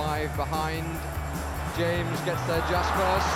[0.00, 0.86] Five behind.
[1.76, 3.28] James gets there just first.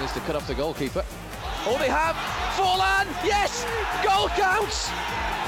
[0.00, 1.04] Is to cut off the goalkeeper.
[1.66, 2.14] Oh, they have.
[2.54, 3.66] Forlan, yes!
[4.04, 4.90] Goal counts!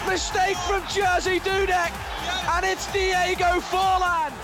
[0.08, 1.92] Mistake from Jersey Dudek,
[2.50, 4.43] and it's Diego Forlan!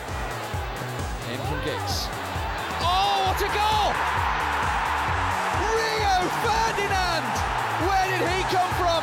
[3.55, 3.91] Goal!
[5.75, 7.27] Rio Ferdinand!
[7.87, 9.03] Where did he come from?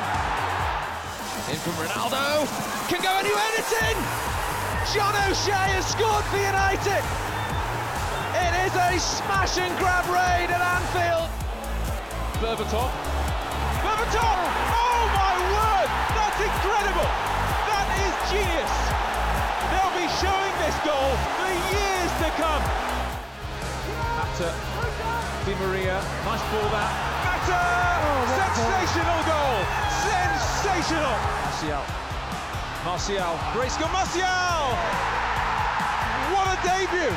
[1.51, 2.47] In from Ronaldo.
[2.87, 3.97] Can go anywhere, it's in!
[4.95, 7.03] John O'Shea has scored for United!
[8.37, 11.27] It is a smash and grab raid at Anfield!
[12.39, 12.91] Berbatov.
[13.83, 14.37] Berbatov!
[14.71, 15.89] Oh my word!
[16.15, 17.11] That's incredible!
[17.67, 18.75] That is genius!
[19.71, 22.86] They'll be showing this goal for years to come.
[24.37, 25.97] Di Maria.
[26.21, 26.91] Nice ball that.
[27.49, 28.53] Oh, Mata!
[28.53, 29.57] Sensational goal!
[30.05, 31.17] Sensational!
[31.41, 31.81] Martial.
[32.85, 33.33] Martial.
[33.57, 33.89] Great skill.
[33.89, 34.77] Martial!
[36.37, 37.09] What a debut!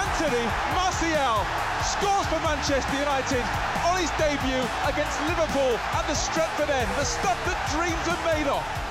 [0.00, 1.44] Anthony Martial
[1.84, 3.44] scores for Manchester United
[3.84, 6.88] on his debut against Liverpool at the Stretford End.
[6.96, 8.83] The stuff that dreams are made of.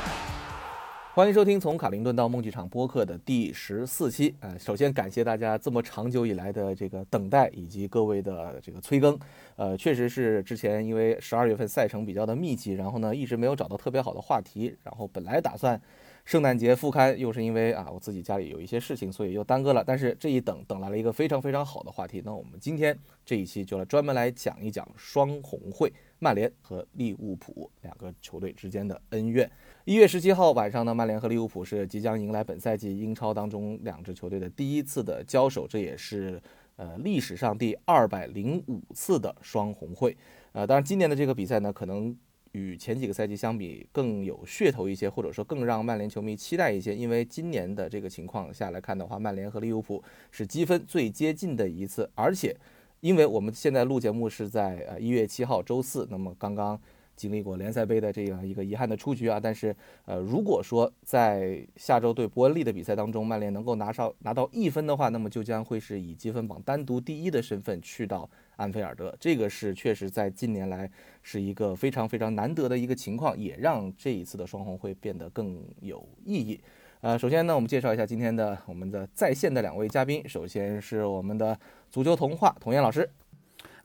[1.16, 4.34] 欢迎收听从卡林顿到梦剧场播客的第十四期。
[4.40, 9.16] 呃，首先感谢大家这么长久以来的这个等待以及各位的这个催更。
[9.56, 15.80] 呃，确实是之前因为十二月份赛程比较的密集，然后呢一直没有找到特别好的话题，然后本来打算
[16.26, 19.84] 圣诞节复刊，又是因为啊我自己家里有一些事情，所以又耽搁了。
[19.86, 29.48] 但是这一等等来了一个非常非常好的话题，那我们今天这一期就来专门来讲一讲双红会曼联和利物浦两个球队之间的恩怨。
[29.86, 36.42] 一月十七号晚上呢，曼联和利物浦是即将迎来本赛季英超当中两支球队的第一次的交手，这也是
[36.78, 40.16] 呃历史上第二百零五次的双红会。
[40.54, 42.18] 呃，当然今年的这个比赛呢，可能
[42.54, 52.56] 与前几个赛季相比更有噱头一些，或者说更让曼联球迷期待一些，因为今年的这个情况下来看的话，曼联和利物浦是积分最接近的一次，而且
[53.02, 56.80] 因为我们现在录节目是在呃一月七号周四，那么刚刚。
[57.16, 59.76] 经历过联赛杯的这样一个遗憾的出局啊，但是
[60.06, 70.90] 呃，如果说在下周对伯恩利的比赛当中，曼联能够拿上拿到一分的话，那么就将会是以积分榜单独第一的身份去到安菲尔德，这个是确实在近年来
[71.22, 76.60] 是一个非常非常难得的一个情况，也让这一次的双红会变得更有意义。
[77.02, 81.60] 呃，首先呢，我们介绍一下今天的我们的在线的两位嘉宾，首先是我们的
[81.92, 83.10] 足球童话童言老师，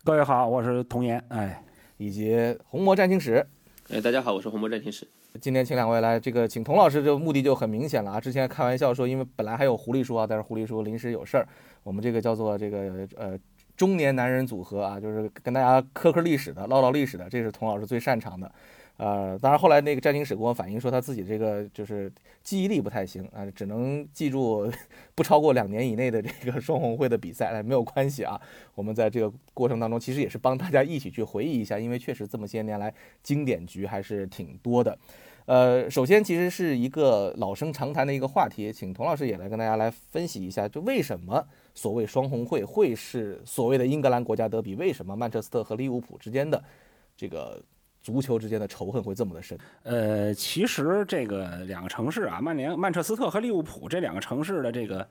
[0.05, 1.63] 各位好，我是童言，哎。
[1.99, 3.45] 以及红魔战情史，
[3.91, 5.07] 哎，大家好，我是红魔战情史。
[5.41, 8.21] 今天请两位来，这个请童老师，这目的就很明显了啊。
[8.21, 11.49] 之前开玩笑说，因为本来还有狐狸叔啊，但是狐狸叔临时有事儿，
[11.83, 13.37] 我们这个叫做这个呃
[13.77, 18.51] 中年男人组合啊，就是跟大家磕磕历史的、唠唠历史的，这是童老师最擅长的。
[18.99, 24.69] 呃，当然后来那个战情史跟我反映说，他自己这个就是记忆力不太行啊，只能记住
[25.15, 27.53] 不超过两年以内的这个双红会的比赛。
[27.53, 28.41] 哎，没有关系啊，
[28.75, 32.93] 我们在这个过程当中，其实也是帮大家一起去回忆一下，因为确实这么些年来
[33.23, 34.99] 经典局还是挺多的。
[35.47, 44.75] 呃，首先其实是一个老生常谈的一个话题，请童老师也来跟大家来分析一下，就为什么所谓双红会会是所谓的英格兰国家德比？
[44.75, 46.61] 为什么曼彻斯特和利物浦之间的
[47.17, 47.63] 这个？
[48.09, 49.59] 足球之间的仇恨会这么的深？
[49.83, 55.07] 呃，其实这个两个城市啊，曼联、曼彻斯特和利物浦这两个城市的这个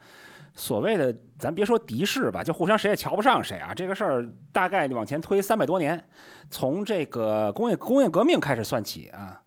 [0.56, 3.72] 所谓的，咱别说敌视吧，就互相谁也瞧不上谁啊。
[3.72, 6.04] 这个事儿大概往前推三百多年，
[6.50, 9.40] 从这个工业工业革命开始算起啊。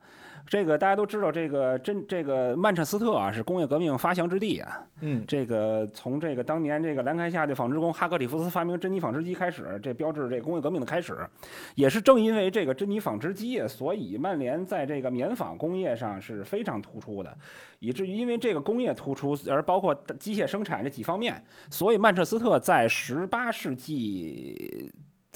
[0.51, 4.85] 这个大家都知道，这个真这个曼彻斯特啊是工业革命发祥之地啊。
[5.01, 11.17] 嗯，这个从这个当年这个兰开夏的纺织工哈格里夫斯发明珍妮纺织机开始，这标志这工业革命的开始。
[11.77, 17.33] 也是正因为这个珍妮纺织机，所以曼联在这个棉纺工业上是非常突出的，
[17.79, 21.41] 以至于因为这个工业突出，而包括机械生产这几方面，
[21.71, 24.93] 所以曼彻斯特在十八世纪。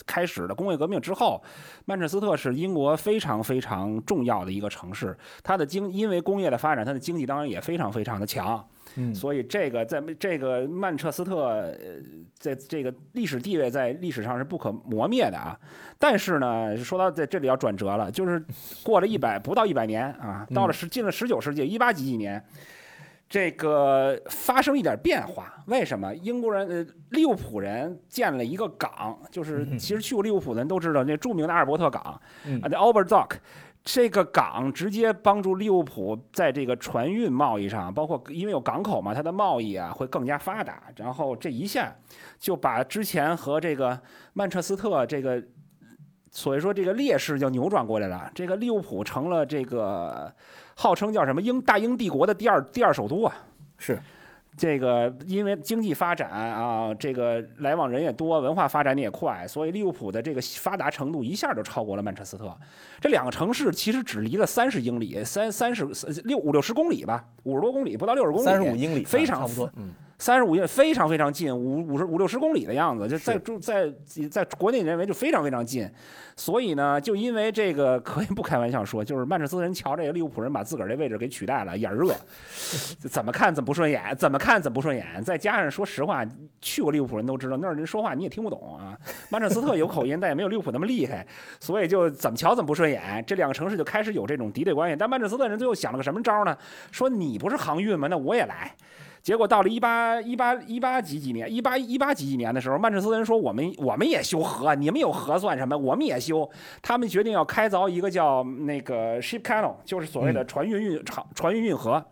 [0.06, 1.42] 开始的工业革命之后，
[1.84, 5.16] 曼彻斯特是英国非常非常重要的一个城市。
[5.42, 8.66] 它的经因为工业的发展，它的经济当然也非常非常的强。
[8.96, 11.76] 嗯，所以这个在这个曼彻斯特，呃，
[12.38, 15.58] 在这个历史地位在历史上是不可磨灭的啊。
[15.98, 18.44] 但是呢，说到在这里要转折了，就是
[18.82, 22.44] 过了一百不到一百年啊，到了十进了十九世纪一八几几年。
[23.28, 26.14] 这个发生一点变化，为什么？
[26.14, 33.30] 英国人呃，利物浦人建了一个港，就是其实去过利物浦的人都知道，那著名的阿尔伯特港，啊，那 Albert Dock，
[33.82, 40.84] 这个港直接帮助利物浦在这个船运贸易上，包括因为有港口嘛，它的贸易啊会更加发达。
[40.96, 41.92] 然后这一下
[42.38, 44.00] 就把之前和这个
[44.34, 45.42] 曼彻斯特这个
[46.30, 48.30] 所以说这个劣势就扭转过来了。
[48.34, 50.32] 这个利物浦成了这个
[50.74, 53.34] 号称叫什么英大英帝国的第二第二首都啊。
[53.78, 53.98] 是。
[54.56, 62.56] 这个因为经济发展啊，这个来往人也多，文化发展的也快，所以利物浦的这个发达程度一下就超过了曼彻斯特。
[63.00, 65.84] 这两个城市其实只离了三十英里，三三十
[66.22, 69.90] 六五六十公里吧，五十多公里，不到六十公里，三十五英里，非常差不多，嗯。
[70.24, 73.92] 三十五英非常非常近，五五十五六十公里的样子，就在住在
[74.30, 75.86] 在国内认为就非常非常近，
[76.34, 82.14] 所以呢，就因为这个可以不开玩笑说，就是曼彻斯特人瞧这个利物浦人把自个儿这位置给取代了，眼热，
[83.10, 85.22] 怎么看怎么不顺眼，怎么看怎么不顺眼。
[85.22, 86.24] 再加上说实话，
[86.62, 88.98] 去过利物浦人都知道，那儿人说话你也听不懂啊。
[89.28, 91.26] 曼彻斯特有口音，但也没有利物浦那么厉害，
[91.60, 93.22] 所以就怎么瞧怎么不顺眼。
[93.26, 94.96] 这两个城市就开始有这种敌对关系。
[94.98, 96.56] 但曼彻斯特人最后想了个什么招呢？
[96.90, 98.08] 说你不是航运吗？
[98.08, 98.74] 那我也来。
[99.24, 105.74] 结果到了一八一八一八几几年，一八一八几几年的时候，曼彻斯特人说：“我们我们也修河，你们有河算什么？
[105.74, 106.46] 我们也修。”
[106.82, 112.04] 他们决定要开凿一个叫那个 ship canal，就是所谓的船运运船船运运河。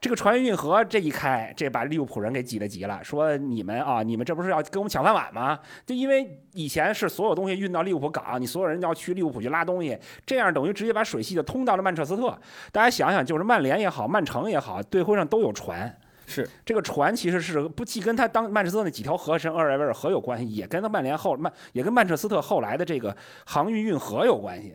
[0.00, 5.58] 这个船运运河这一开，这把利物浦人给挤了急了，说：“你们啊，你们这不是要跟我们抢饭碗吗？
[5.84, 12.38] 就因为以前是所有东西运到利物浦港，你所有人要去利物浦去拉东西，这样等于直接把水系就通到了曼彻斯特。
[12.70, 15.92] 大家想想，就是曼联也好，曼城也好，队徽上都有船。”
[16.26, 24.74] 是这个船其实是不既跟他当曼彻斯特那几条河，神厄尔维尔河有关系，也跟他曼联后曼也跟曼彻斯特后来的这个航运运河有关系。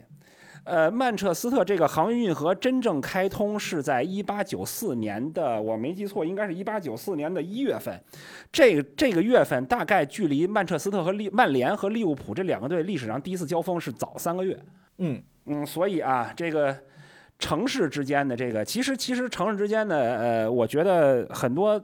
[0.65, 7.99] 呃，曼彻斯特这个航运运河真正开通是在一八九四年的，我没记错，应该是一八九四年的一月份。
[8.51, 14.59] 这这个月份大概距离曼彻斯特和利曼联和利物浦这两个队历史上第一次交锋是早三个月。
[14.99, 16.77] 嗯嗯，所以啊，这个。
[17.39, 21.81] 城市之间的这个，其实其实城市之间的，呃，我觉得很多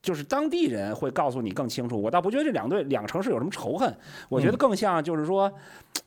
[0.00, 2.00] 就是当地人会告诉你更清楚。
[2.00, 3.94] 我倒不觉得这两队两个城市有什么仇恨，
[4.30, 5.52] 我觉得更像就是说，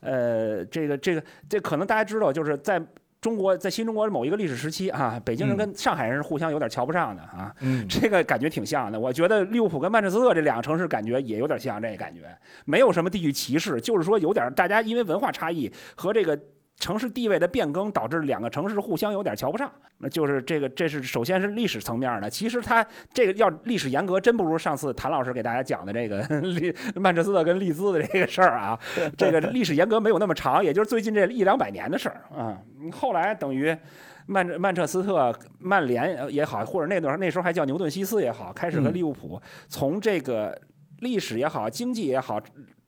[0.00, 2.84] 呃，这个这个这可能大家知道，就是在
[3.20, 7.54] 中国在新中国某一个历史时期啊，北京人跟上海人是互相有点瞧不上的啊，
[7.88, 8.98] 这个感觉挺像的。
[8.98, 12.22] 我觉得利物浦跟曼彻斯特这两个城市感觉也有点像这个感觉，
[12.64, 16.36] 没有什么地域歧视，就是说有点大家因为文化差异和这个。
[16.78, 22.28] 城市地位的变更导致两个城市互相有点瞧不上，那就是这个，这是首先是历史层面的。
[22.28, 28.76] 其实它这个要历史严格，真不如上次谭老师给大家讲的这个 利曼彻斯特跟利兹的这个事儿啊。
[29.16, 32.58] 这个历史严格没有那么长，也就是最近这一两百年的事儿啊。
[32.90, 33.76] 后来等于
[34.26, 40.60] 曼曼彻斯特、曼联也好，或者那段那时候还叫牛顿西斯也好，开始和利物浦从这个
[40.98, 42.40] 历史也好、经济也好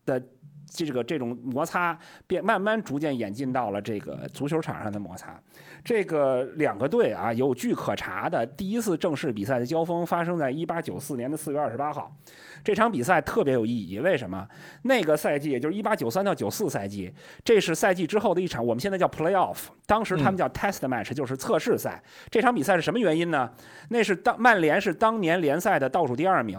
[0.05, 0.21] 的。
[0.67, 5.41] 这个这种摩擦变慢慢逐渐演进到了这个足球场上的摩擦，
[5.85, 12.15] 这个两个队啊有据可查的第一次正式比赛的交锋发生在一八九四年的四月二十八号，
[12.63, 14.47] 这场比赛特别有意义，为什么？
[14.83, 17.13] 那个赛季也就是一八九三到九四赛季，
[17.45, 22.03] 这是赛季之后的一场，我们现在叫 playoff，当时他们叫 test match，就是测试赛。
[22.31, 23.51] 这场比赛是什么原因呢？
[23.91, 26.59] 那是当曼联是当年联赛的倒数第二名。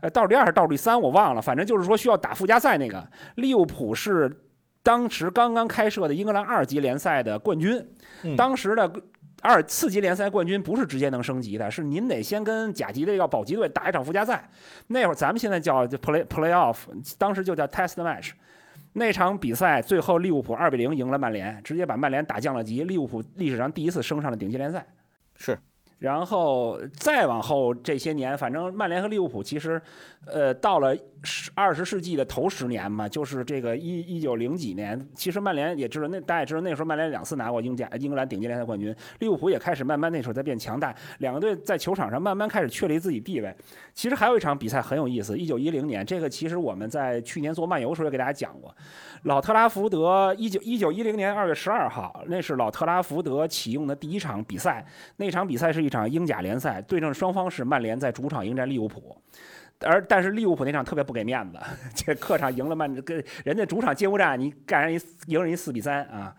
[0.00, 1.42] 呃，倒数第二还是倒数第三，我忘了。
[1.42, 3.06] 反正就是说需要打附加赛那个。
[3.36, 4.30] 利物浦是
[4.82, 7.86] 当时刚刚开设的英格兰二级联赛的冠军。
[8.36, 8.90] 当时的
[9.42, 14.50] 二次级联赛冠军不是直接能升级的，是您得先跟甲级的要保级队打一场附加赛。
[14.88, 16.76] 那会儿咱们现在叫 play play off，
[17.16, 18.32] 当时就叫 test match。
[18.92, 22.82] 那场比赛最后利物浦二比零赢了曼联，直接把曼联打降了级。
[22.84, 24.84] 利物浦历史上第一次升上了顶级联赛。
[25.36, 25.56] 是。
[26.00, 29.80] 然后再往后这些年，反正曼联和利物浦其实，
[30.26, 30.96] 呃，到了
[31.54, 43.54] 二十世纪的头十年嘛，就是这个一一九零几年，其实曼联也知道，那大家也知道，那时候曼联两次拿过英甲、英格兰顶级联赛冠军，利物浦也开始慢慢那时候在变强大，两个队在球场上慢慢开始确立自己地位。
[43.92, 48.74] 其实还有一场比赛很有意思，一九一零年，这个其实我们在去年做漫游的时候也给大家讲过。
[49.24, 54.86] 老特拉福德，一九一九一零年二月十二号，那是老特拉福德启用的第一场比赛。
[55.16, 59.14] 那场比赛是一场英甲联赛，对阵双方是曼联在主场迎战利物浦。
[59.86, 61.58] 而但是利物浦那场特别不给面子，
[61.94, 66.34] 这客场赢了曼，跟人家主场揭幕战，你干人赢人一四比三啊。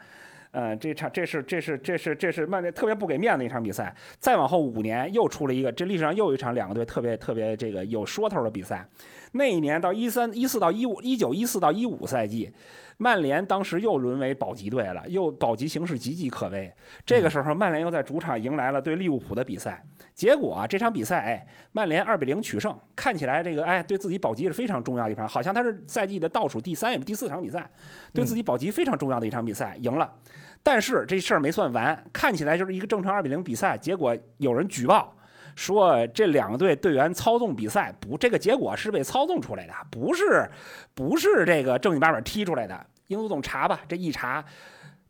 [0.52, 3.94] 呃，这场这是这是这是这是曼联特别不给面子的一场比赛。
[4.20, 8.86] 再往后五年又出了一个，这历史上又一场两个队特别特别这个有说头的比赛。
[9.34, 12.52] 那一年到一三一四到一五一九一四到一五赛季，
[12.98, 16.70] 曼联当时又沦为保级队了，又保级形势岌岌可危。
[17.06, 19.82] 这个时候，曼联又在主场迎来了对利物浦的比赛。
[20.14, 27.70] 结果，这场比赛哎，曼联二比零取胜，看起来这个哎对自己保级是非常重要的一场，好像他是赛季的倒数第三也第四场比赛，
[28.14, 30.14] 对自己保级非常重要的一场比赛赢了。
[30.64, 35.16] 但是这事儿没算完，看起来就是一个正常二比零比赛，结果有人举报
[35.56, 40.50] 说这两个队队员操纵比赛，不，这个结果是被操纵出来的，不是
[40.94, 42.86] 不是这个正经八百踢出来的。
[43.08, 44.44] 英足总查吧，这一查。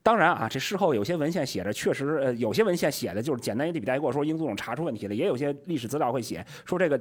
[0.03, 6.99] 当然啊，这事后有些文献写着，确实，呃，有些文献写的就是简单一笔带过，说英足总查出问题了，也有些历史资料会写说这个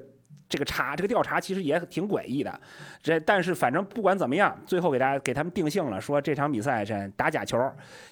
[0.49, 2.61] 这个查这个调查其实也挺诡异的。
[3.03, 7.59] 这但是反正不管怎么样，最后给大家给他们定性了，说这场比赛是打假球，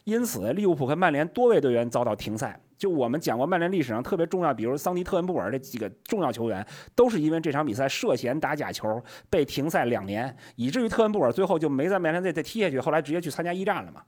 [0.04, 2.58] 因此利物浦和曼联多位队员遭到停赛。
[2.76, 14.00] 就我们讲过曼联历史上特别重要，比如桑迪特恩布尔这几个重要球员，都是因为这场比赛涉嫌打假球被停赛两年，以至于特恩布尔最后就没在曼联队再踢下去，后来直接去参加一战了嘛。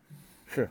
[0.47, 0.71] 是，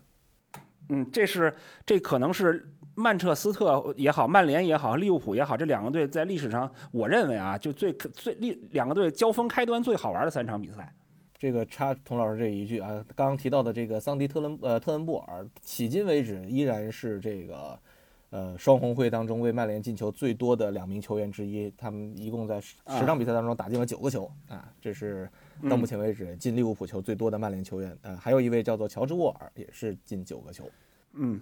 [0.88, 1.53] 嗯，这是
[1.86, 10.94] 这可能是曼彻斯特也好，曼联也好，利物浦也好，这两个队在历史上，我认为啊，就最最历两个队交锋开端最好玩的三场比赛。
[11.38, 17.79] 这个插童老师这一句啊，刚刚提到的这个桑迪特伦呃特恩布尔，迄今为止依然是这个
[18.29, 22.75] 呃双红会当中为曼联进球最多的两名球员之一，他们一共在十
[23.06, 25.29] 场比赛当中打进了九个球啊，这是。
[25.70, 30.63] 到目前为止进利物浦球最多的曼联球员，呃，还有一位叫做乔治沃尔，也是进九个球。
[31.15, 31.41] 嗯，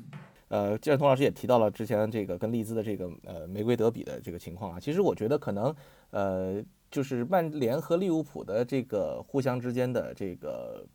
[0.50, 5.74] 呃，既然童老师也提到了之前这个跟利兹的这个呃玫瑰德比的这个情况啊，其实我觉得可能
[6.12, 10.86] 呃就是曼联和利物浦的这个互相之间的这个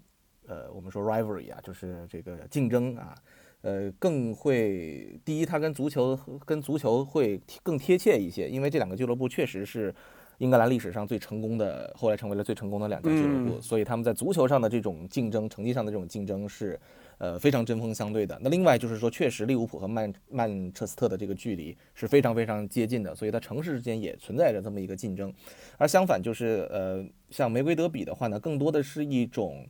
[0.46, 3.14] 呃我们说 rivalry 啊，就是这个竞争啊，
[3.62, 9.94] 呃更会第一，它跟足球跟足球会更贴切一些，因为这两个俱乐部确实是。
[10.38, 16.80] 英格兰历史上最成功的，后来成为了最成功的两家俱乐部，所以他们在足球上的这种竞争，成绩上的这种竞争是，
[17.18, 18.38] 呃，非常针锋相对的。
[18.42, 25.32] 那另外就是说，确实利物浦和曼曼彻斯特的这个距离是非常非常接近的，所以它城市之间也存在着这么一个竞争。
[25.78, 29.66] 而相反，就是呃，像玫瑰德比的话呢，更多的是一种。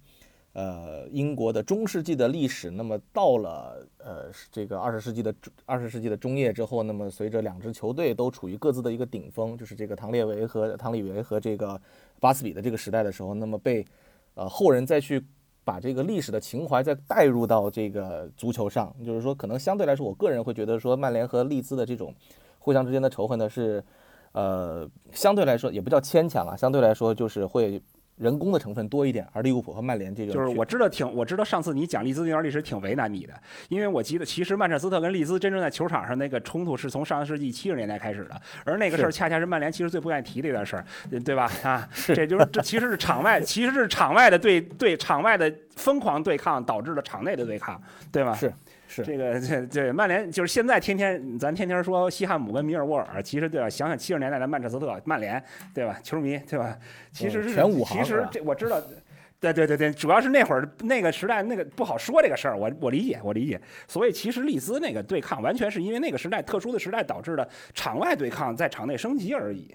[0.55, 5.35] 呃，英国的中世纪的历史，那么到了呃这个二十世纪的
[5.65, 11.81] 二十世纪的中叶之后，那么随着两支球队都处于各自的一个顶峰，就是这个唐列维和唐里维和这个
[12.21, 13.83] 巴斯比的这个时代的时候，那么被
[14.35, 15.25] 呃后人再去
[15.65, 22.15] 把这个历史的情怀再带入到这个足球上，就是说可能相对来说，我个人会觉得说曼联和利兹的这种
[22.59, 23.83] 互相之间的仇恨呢是
[24.33, 27.83] 呃相对来说也不叫牵强啊，相对来说就是会。
[28.23, 33.35] 人工的成分多一点，而利物浦和曼联这个就是我知道挺我知道上次你讲利兹那段历史挺为难你的，
[33.69, 40.85] 因为我记得其实曼彻斯特跟利兹真正在球场上那个冲突是从上个世纪七十年代开始的，而那个事儿恰恰是曼联其实最不愿意提的一件事儿，
[41.25, 41.51] 对吧？
[41.65, 47.81] 啊， 这就是这其实是场外其实是场外的对对场外的疯狂对抗导致了场内的对抗，
[48.13, 48.35] 对吧？
[48.35, 48.53] 是。
[48.95, 53.71] 是这个 这这曼联就是现在天天咱天天说西汉姆跟米尔沃尔，其实对吧？
[53.71, 55.99] 想想七十年代的曼彻斯特曼联，对吧？
[56.03, 56.77] 球迷对吧？
[57.11, 58.03] 其实是全五行。
[58.03, 58.79] 其实这我知道，
[59.41, 63.59] 对对对对，主要是那会儿那个时代那个不好说这个事儿，我我理解我理解。
[63.89, 69.75] 所以其实利兹那个对抗，完全是因为那个时代特殊的时代导致的场外对抗在场内升级而已。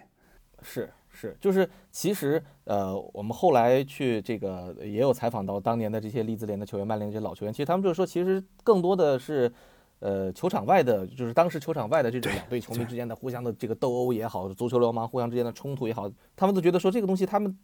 [0.62, 0.88] 是。
[1.20, 9.52] 是，就是其实，呃，我们后来去这个也有采访到当年的这些利兹联的球员、曼联这些老球员，其实他们就是说，其实更多的是，
[9.98, 17.58] 呃，球场外的，就是当时球场外的这种两队球迷之间的互相的这个斗殴也好，足球流氓互相之间的冲突也好，他们都觉得说这个东西他们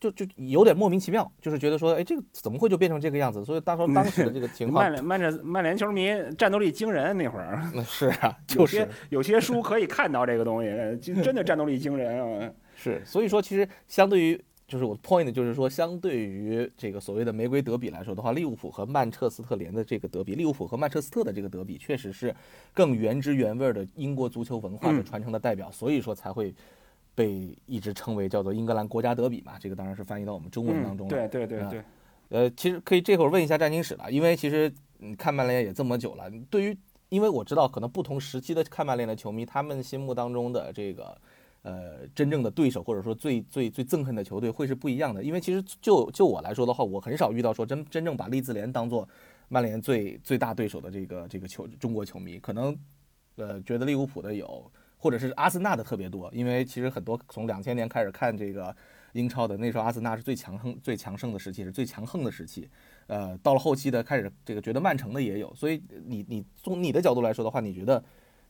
[0.00, 3.44] 就就有点莫名其妙，就是觉得说，哎，这个怎么会就变成这个样子？
[3.44, 10.70] 所以当时当时的这个 情况，曼联曼联曼联球迷战斗力惊人那会儿， 是啊，有些有些书可以看到这个东西，
[11.20, 12.50] 真的战斗力惊人啊。
[12.80, 22.32] 是，所以说其实相对于就是我 point 就是说，相对于这个所谓的玫瑰德比来说的话，利物浦和曼彻斯特联的这个德比，利物浦和曼彻斯特的这个德比，确实是
[22.72, 26.54] 更原汁原味的英国足球文化的传承的代表，所以说才会
[27.14, 29.58] 被一直称为叫做英格兰国家德比嘛。
[29.58, 31.10] 这个当然是翻译到我们中文当中了。
[31.10, 31.82] 对对对对。
[32.28, 36.76] 呃，其实可以这会儿问一下战经史了，因为其实你看曼联也这么久了，对于
[37.08, 41.18] 因为我知道可能不同时期的看曼联的球迷，他们心目当中的这个。
[41.68, 49.06] 呃，真正的对手或者说最最最憎恨的球队会是不一样的，因为其实就就我来说的话，我很少遇到说真真正把利兹联当做
[49.48, 52.74] 曼联最最大对手的这个这个球中国球迷，可能
[53.36, 58.74] 呃觉得利物浦的有，或者是阿森纳的特别多，因为其实很多从两千年开始看这个
[59.12, 62.66] 英超的那时候阿森纳是最强横最强盛的时期，是最强横的时期，
[63.08, 68.02] 呃，到了后期的开始这个觉得曼城的也有，所以你你从你的角度来说的话，你觉得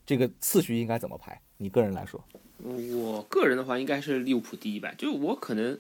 [0.09, 1.39] 这个次序应该怎么排？
[1.59, 2.25] 你个人来说？
[2.65, 4.91] 我个人的话，应该是利物浦第一吧。
[4.97, 5.79] 就我可能，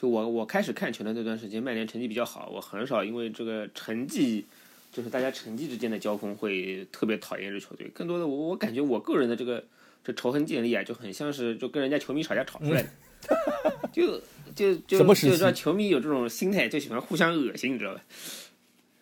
[0.00, 4.46] 就我我开始看球的那段时间，曼联成绩比较好，我很少因为这个成绩，
[4.90, 7.86] 就是大家成绩之间的交锋会特别讨厌这球队。
[7.88, 9.62] 更多的，我我感觉我个人的这个
[10.02, 12.88] 这仇恨建立啊，就很像是就跟人家球迷吵架吵出来的，
[13.92, 14.18] 就
[14.54, 18.00] 就就就让球迷有这种心态，就喜欢互相恶心，你知道吧？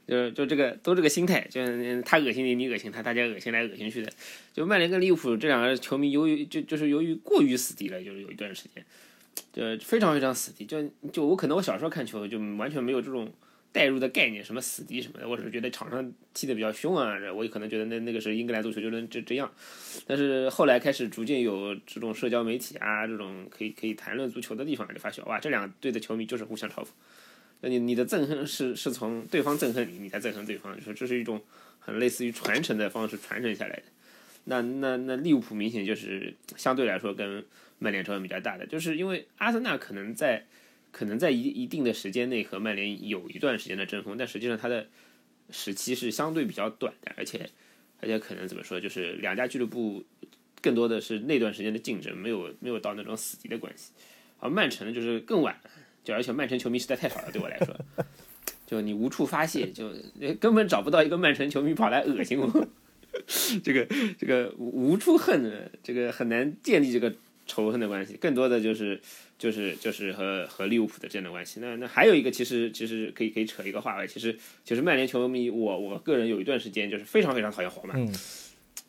[0.06, 1.60] 就就这个都这个心态，就
[2.02, 4.12] 他恶心你，你恶心他，大家恶心来恶心去的。
[4.52, 8.84] 就曼联跟利物浦这两个球迷，由于就就是由于过于死敌了，就是有一段时间，
[9.52, 10.66] 就非常非常死敌。
[10.66, 10.82] 就
[11.12, 13.32] 就我可能我小时候看球就完全没有这种
[13.72, 19.50] 代入的概念，什么死敌什么的，我只是觉得场上踢的比较凶啊，我也可能觉得那那个是英格兰足球就能这这样。
[20.06, 26.88] 但是后来开始逐渐有这种社交媒体啊，这种可以可以谈论足球的地方，就发现哇，这两队的球迷就是互相嘲讽。
[27.68, 31.42] 你你的憎恨是是从对方憎恨你，你才憎恨对方，就说这是一种
[31.78, 33.82] 很类似于传承的方式传承下来的。
[34.44, 37.44] 那那那利物浦明显就是相对来说跟
[37.78, 40.44] 曼联仇恨比较大的，就是因为阿森纳可能在
[40.92, 44.86] 可能在一一定的时间内和曼联有一段时间的争锋，但实际上它的
[45.50, 47.48] 时期是相对比较短的，而且
[48.00, 50.04] 而且可能怎么说，就是两家俱乐部
[50.60, 53.92] 更多的是那段时间的竞争，没有没有到那种死敌的关系。
[54.40, 55.58] 而曼城就是更晚。
[56.04, 57.74] 就而且曼城球迷实在太少了，对我来说，
[58.66, 59.90] 就你无处发泄，就
[60.38, 62.68] 根本找不到一个曼城球迷跑来恶心我，
[63.64, 63.86] 这个
[64.18, 67.12] 这个无处恨，这个很难建立这个
[67.46, 69.00] 仇恨的关系，更多的就是
[69.38, 71.60] 就是就是和和利物浦的这样的关系。
[71.60, 77.94] 那那还有一个，其实其实可以可以扯一个话外，其实其实曼联球迷，我我个人有一段时间就是非常非常讨厌皇马，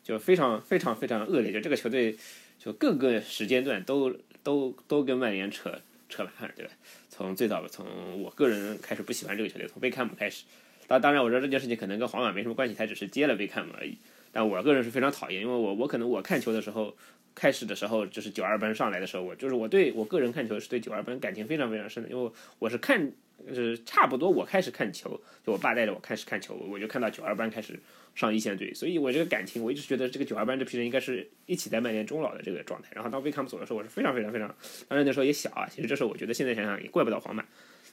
[0.02, 2.16] 就非常非常非常恶劣，就这个球队
[2.58, 6.72] 就各个时间段都都都跟曼联扯扯麻烦，对吧？
[7.16, 7.86] 从最早从
[8.22, 10.44] 我个人开始不喜欢这个球队，从贝克汉姆开始。
[10.86, 13.96] 当当然，我知道这件事情可能跟皇马没什么关系，他只是接了贝克汉姆而已。
[14.32, 16.94] 但我个人是非常讨厌，因为我我可能我看球的时候，
[17.34, 23.10] 开始的时候就是九二班上来的时候，我就是我对我个人看球是对九二班感情非常非常深的，因为我是看
[23.48, 27.78] 就是差不多我开始看球，就我爸带着我开始看球，我就看到九二班开始。
[28.16, 32.88] 上一线队，所以我这个感情，我一直觉得这个九二班这批人应该是一起在曼联终老的这个状态。
[32.94, 34.48] 然后当贝克汉姆走的时候，我是非常非常非常，
[34.88, 35.68] 当然那时候也小啊。
[35.70, 37.44] 其实这时候我觉得现在想想也怪不到皇马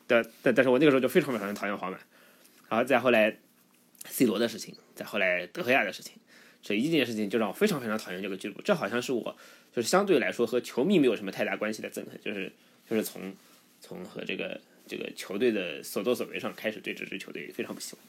[0.07, 2.00] 但，但但是我那个时候就非常非常讨厌皇马。
[2.69, 3.35] 然后再后来
[4.05, 6.13] ，C 罗的事情，再后来德赫亚的事情，
[6.62, 8.62] 这一件事情就让我非常非常讨厌这个俱乐部。
[8.62, 9.35] 这好像是我
[9.75, 12.50] 就是相对来说和球迷没有什么太大关系的憎恨，就是
[12.89, 13.33] 就是从
[13.81, 14.62] 从和这个
[14.93, 18.01] 这个球队的所作所为上开始对这支球队非常不喜欢。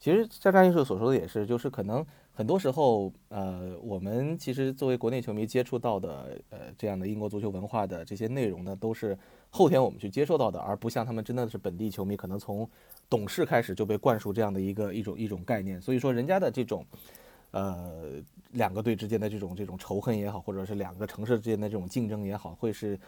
[0.00, 9.16] 其实像张医生所说的也是，就是可能很多时候，呃，我们其实作为国内球迷接触到的，呃，这样的英国足球文化的这些内容呢，都是
[9.50, 12.68] 后天我们去接受到的，而不像他们真的是本地球迷，可能从
[13.08, 15.80] 懂事开始就被灌输这样的一个一种一种概念。
[15.80, 16.84] 所以说，人家的这种，
[17.50, 18.14] 呃，
[18.52, 22.98] 两个队之间的这种这种仇恨也好，或者是两个城市之间的这种竞争也好，会是，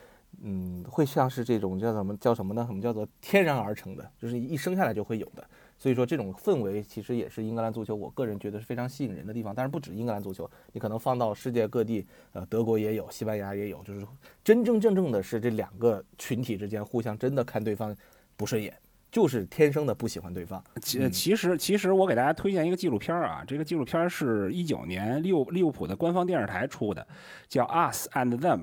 [0.40, 2.64] 嗯，会像是这种叫什么叫什么呢？
[2.66, 5.46] 什么叫做天然而成的，就是一生下来就会有的。
[5.78, 9.52] 所以说，这种氛围其实也是英格兰足球，我个人觉得是非常吸引人的地方。
[9.52, 14.06] 但是不止英格兰足球，你可能放到世界各地，呃，德国也有，西班牙也有，就是
[14.44, 17.94] 真真正正的是这两个群体之间互相真的看对方
[18.36, 18.72] 不顺眼，
[19.10, 20.62] 就是天生的不喜欢对方。
[20.80, 27.04] 其其实其实我给大家推荐一个纪录片啊，这个纪录片是一九年利物利物浦的官方电视台出的，
[27.48, 28.60] 叫《Us and Them》，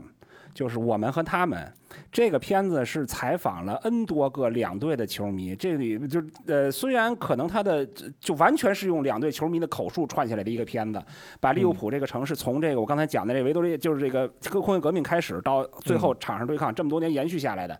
[0.53, 1.71] 就是我们和他们。
[2.11, 7.83] 这个片子是采访了 N 多个两队的球迷，这里就呃，虽然可能他的
[8.19, 11.01] 就完全是用两队球迷的口述串起来的一个片子，
[11.39, 14.27] 把利物浦这个城市从这个我刚才讲的这维多利就是这个
[14.61, 17.79] 工业革命开始到最后场上对抗这么多年延续下来的。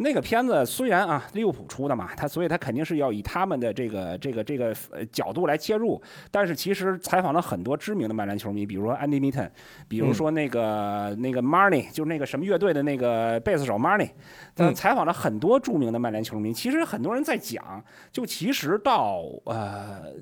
[0.00, 4.72] 那个片子虽然啊，利物浦出的嘛，他所以他肯定是要以他们的这个这个这个
[5.10, 9.50] 角度来切入，但是其实采访了很多知名的曼联球迷，比如说 Andy Mitten，
[9.88, 13.40] 比如说那个那个 Marnie，就是那个什么乐队的那个。
[13.40, 14.10] 贝斯手 Money，
[14.56, 16.52] 呃，采访了很多著名的曼联球迷。
[16.52, 17.82] 其实很多人在讲，
[18.12, 20.14] 就其实到呃。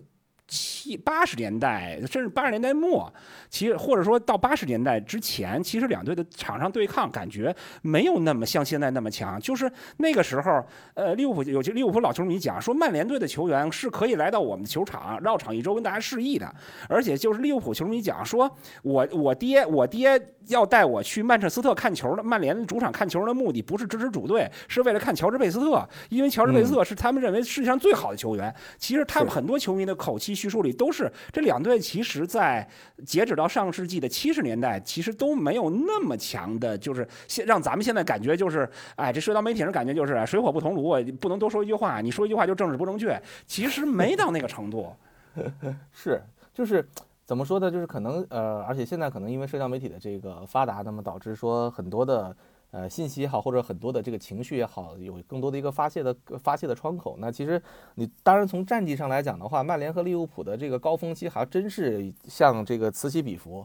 [0.48, 3.12] 七八十年代，甚至八十年代末，
[3.50, 9.40] 其实或者说到八十年代之前，其实两队的场上对抗感觉没有那么像现在那么强。
[9.40, 16.54] 就是那个时候，呃，利物浦有些利物浦老球迷讲说，曼联队的球员是可以来到我们的球场绕场一周跟大家示意的。
[16.88, 18.48] 而且就是利物浦球迷讲说，
[18.84, 28.54] 我我爹我爹要带我去曼彻斯特看球的曼联主场看球的目的不是支持主队，是为了看乔治贝斯特，因为乔治贝斯特是他们认为世界上最好的球员。
[28.78, 30.35] 其实他们很多球迷的口气。
[30.36, 32.68] 叙述里都是这两队，其实，在
[33.06, 44.94] 截止到上世纪的七十年代，其实都没有那么强的，就是现让咱们现在感觉就是，哎，这社交媒体人感觉就是水火不同炉，不能多说一句话，你说一句话就政治不正确，其实没到那个程度。
[45.90, 46.22] 是，
[46.52, 46.86] 就是
[47.24, 47.70] 怎么说呢？
[47.70, 52.36] 就是可能呃，而且现在可能因为社交媒体的这个发达，那么导致说很多的。
[52.70, 57.16] 呃，信息也好，或者很多的这个情绪也好，有更多的一个发泄的发泄的窗口。
[57.18, 57.60] 那其实
[57.94, 63.64] 你当然从战绩上来讲的话，曼联和利物浦的这个高峰期还真是像这个此起彼伏，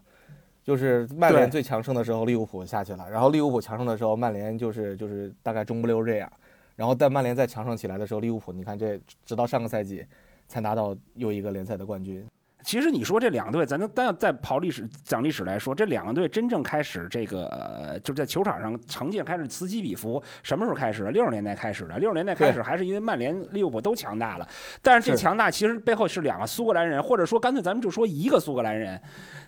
[0.64, 6.32] 就是曼联最强盛的时候，利物浦下去了；然后利物浦强盛的时候，曼联就是就是大概中不溜这样。
[6.76, 10.06] 然后但曼联再强盛起来的时候，利物浦你看这直到上个赛季。
[10.52, 12.28] 才拿到又一个联赛的冠军。
[12.64, 21.12] 其实你说这两队，咱能单再刨历史讲历史来说，这两个队真正开始这个呃，就在球场上成绩开始此起彼伏，什么时候开始的？
[21.12, 21.98] 六十年代开始的。
[21.98, 24.48] 六十年代开始还是因为曼联、利物浦都强大了，
[24.82, 29.00] 但是这强大其实背后是两个苏格兰人，或者说干脆咱们就说一个苏格兰人。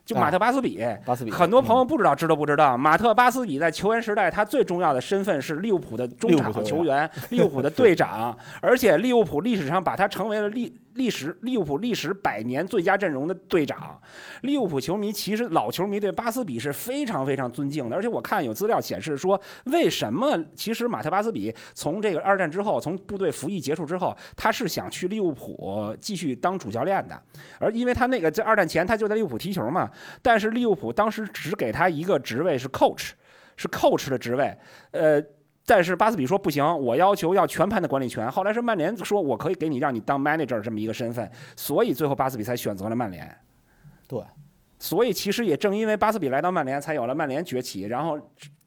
[0.06, 2.78] 就马特巴斯比，巴斯比，很多朋友不知道，知道不知道？
[2.78, 14.00] 马特巴斯比在球员时代，他最重要的身份是利物浦的中场球员，利物浦的队长， 而且利物浦历史上把他成为了历历史利物浦历史百年最佳阵容的队长。
[14.42, 27.22] 利物浦球迷其实老球迷对巴斯比是非常非常尊敬的，而且我看有资料显示说，为什么其实马特巴斯比从这个二战之后，从部队服役结束之后，他是想去利物浦继续当主教练的，
[27.60, 29.90] 而因为他那个在二战前他就在利物浦踢球嘛。
[30.22, 33.12] 但是利物浦当时只给他一个职位是 coach，
[33.56, 34.56] 是 coach 的职位。
[34.92, 35.22] 呃，
[35.66, 38.30] 但是巴斯比说不行，我要求要全盘的管理权。
[38.32, 43.38] 后来是曼联说我可以给你让你当 manager 这么一个身份，所以最后巴斯比才选择了曼联。
[44.08, 44.22] 对，
[44.80, 47.84] 所以其实也正因为巴斯比来到曼联，才有了曼联崛起。
[47.84, 48.20] 然后。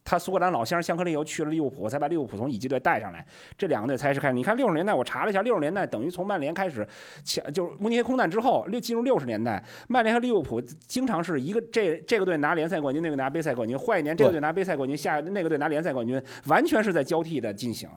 [0.07, 3.27] 他苏格兰老乡香克利尤去了利物浦，才把利物浦从乙级队带上来。
[3.59, 4.35] 这两个队才是开始。
[4.35, 6.87] 你看六十年代，我查了一下，六十年代等于从曼联开始，
[7.25, 17.88] 前就是慕尼黑空难之后，六进入六十年代，曼联和利物浦经常是一个这这个队拿联赛冠军，那个拿杯赛冠军，换一年这个队拿杯赛冠军，下那个队拿联赛冠军，完全是在交替的进行。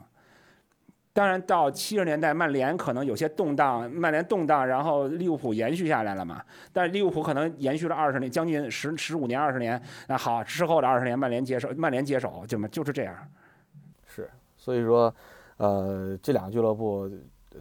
[1.12, 6.40] 当然，到七十年代，曼联可能有些动荡，曼联动荡，然后利物浦延续下来了嘛。
[6.72, 9.80] 但是利物浦可能延续了二十年，将近十十五年、二十年。
[10.06, 13.16] 那好，之后的二十年，曼联接手，曼联接手，就就是这样。
[14.06, 15.12] 是，所以说，
[15.56, 17.10] 呃，这两个俱乐部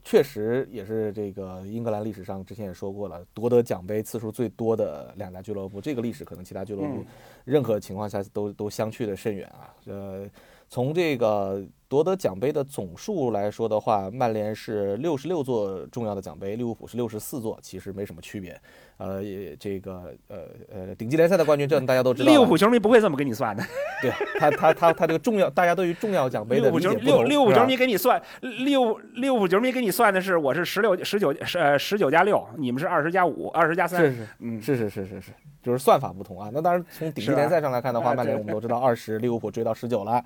[0.03, 5.81] 确实也是这个英格兰历史上之前也说过了，夺得奖杯次数最多的两大俱乐部。
[5.81, 7.03] 这个历史可能其他俱乐部
[7.45, 9.73] 任何情况下都都相去的甚远啊。
[9.87, 10.29] 呃，
[10.69, 11.65] 从这个。
[11.89, 18.55] 夺得奖杯的总数来说的话，曼联是六十六座重要的奖杯，利物浦是六十四座，其实没什么区别。
[18.97, 19.23] 呃，
[19.59, 20.37] 这个呃
[20.71, 22.31] 呃，顶级联赛的冠军证大家都知道。
[22.31, 23.63] 利物浦球迷不会这么给你算的。
[24.03, 33.99] 对他他他他这个重要，大家对于重要奖杯的理解六利物浦球迷给你算，利物利物浦球迷给你算的是我是十六十九十呃十九加六，你们是二十加五，二十加三。
[33.99, 35.31] 是是嗯是是是是是，
[35.63, 36.51] 就是算法不同啊。
[36.53, 40.23] 那当然从顶级联赛上来看的话，曼联我们都知道二十，利物浦追到十九了。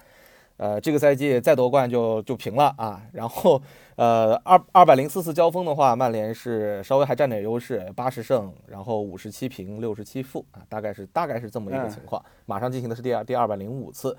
[0.57, 3.01] 呃，这个赛季再夺冠就就平了啊。
[3.11, 3.61] 然后，
[3.95, 12.23] 呃，二二百零四次交锋的话，曼联是稍微还占点优势，八十胜，然后五十七平，六十七负啊，大概是大概是这么一个情况。
[12.45, 14.15] 马上进行的是第二第二百零五次。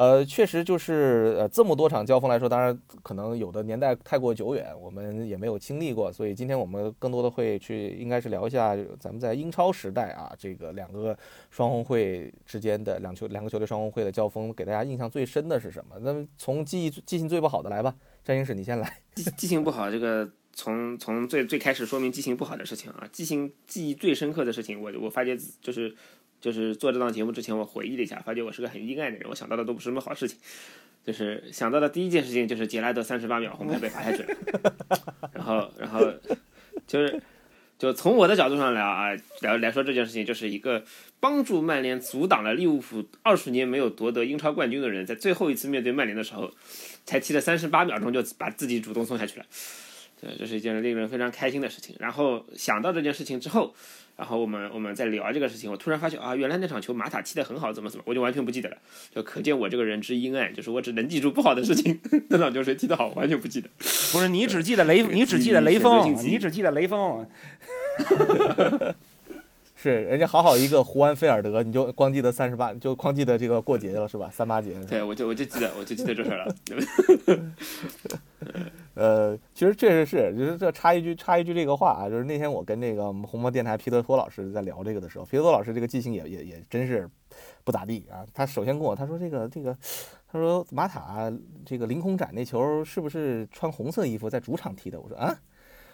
[0.00, 11.14] 呃，确实就是呃这么多场交锋来说，当然可能有的年代太过久远，我们也没有经历过，所以今天我们更多的会去应该是聊一下咱们在英超时代啊，这个两个
[11.50, 15.94] 双红会之间的两球两个球队双红会的交锋，给大家印象最深的是什么？
[16.00, 19.02] 那么从记忆记性最不好的来吧，詹英士你先来。
[19.16, 25.94] 记记性不好，这个从从最最开始说明记性不好的事情啊，记性记忆最深刻的事情，我我发觉就是。
[26.40, 29.28] 就是做这档节目之前，我回忆了一下，发觉我是个很阴暗的人。
[29.28, 30.38] 我想到的都不是什么好事情，
[31.04, 34.34] 就是想到的第一件事情就是杰拉德三十八秒红牌被罚下去了。
[35.34, 36.00] 然后，然后
[36.86, 37.22] 就是
[37.78, 39.10] 就从我的角度上来啊，
[39.42, 40.82] 来来说这件事情，就是一个
[41.20, 46.50] 帮助曼联阻挡了利物浦二十年没有夺得英超冠军的人，在最后一次面对曼联的时候，
[47.04, 49.44] 才踢了三十八秒钟就把自己主动送下去了。
[50.20, 51.94] 对，这是一件令人非常开心的事情。
[51.98, 53.74] 然后想到这件事情之后。
[54.20, 58.76] 然后我们我们在聊这个事情，我突然发现啊，原来那场球马塔踢得很好，怎么怎么，我就完全不记得了，
[59.14, 61.98] 就可见我这个人之阴暗，就是我只能记住不好的事情。
[62.28, 63.70] 那场球谁踢得好，完全不记得。
[64.12, 67.26] 不是你只记得雷， 你只记得雷锋，你只记得雷锋。
[69.82, 74.28] 是人家好好一个胡安菲尔德，你就光记得三十八，就光记得这个过节了是吧？
[74.30, 74.74] 三八节。
[74.84, 76.54] 对，我就我就记得我就记得这事儿了。
[78.92, 87.08] 呃，其实确实是，就是这插一句插一句这个话啊，就是那天我跟那个红魔电台皮特托老师在聊这个的时候，皮特托老师这个记性也也也真是
[87.64, 88.20] 不咋地啊。
[88.34, 89.74] 他首先跟我他说这个这个，
[90.30, 91.32] 他说马塔
[91.64, 95.00] 这个凌空斩那球是不是穿红色衣服在主场踢的？
[95.00, 95.34] 我说啊。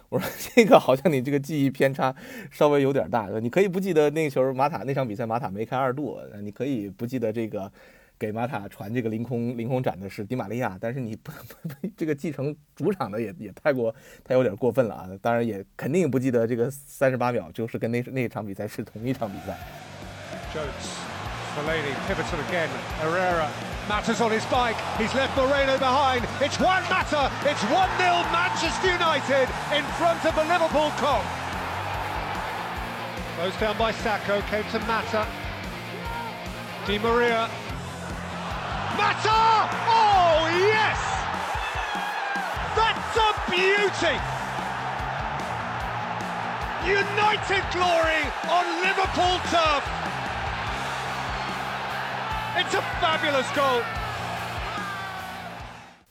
[0.08, 2.14] 我说 这个好像你这个记忆偏差
[2.50, 7.70] 稍微有点大，你可以不记得那球马塔那场比赛马塔梅开二度，你可以不记得这个
[8.18, 11.32] 给马塔传这个凌空凌空斩的是迪玛利亚，但是你不
[11.96, 15.08] 这个继承主场的也也太过太有点过分了啊！
[15.20, 19.58] 当然也肯定不记得这个三十八秒就是跟那那场比赛是同一场比赛。
[21.56, 22.68] Fellaini pivotal again.
[23.00, 23.50] Herrera
[23.88, 24.76] Matters on his bike.
[24.98, 26.26] He's left Moreno behind.
[26.40, 27.30] It's one matter.
[27.48, 31.24] It's 1 0 Manchester United in front of the Liverpool Cop.
[33.38, 34.42] Closed down by Sacco.
[34.50, 35.24] Came to Mata.
[36.84, 37.48] Di Maria.
[38.98, 39.70] Mata!
[39.86, 40.98] Oh, yes!
[42.74, 44.18] That's a beauty!
[46.90, 50.15] United glory on Liverpool turf!
[52.58, 53.82] It's a fabulous goal!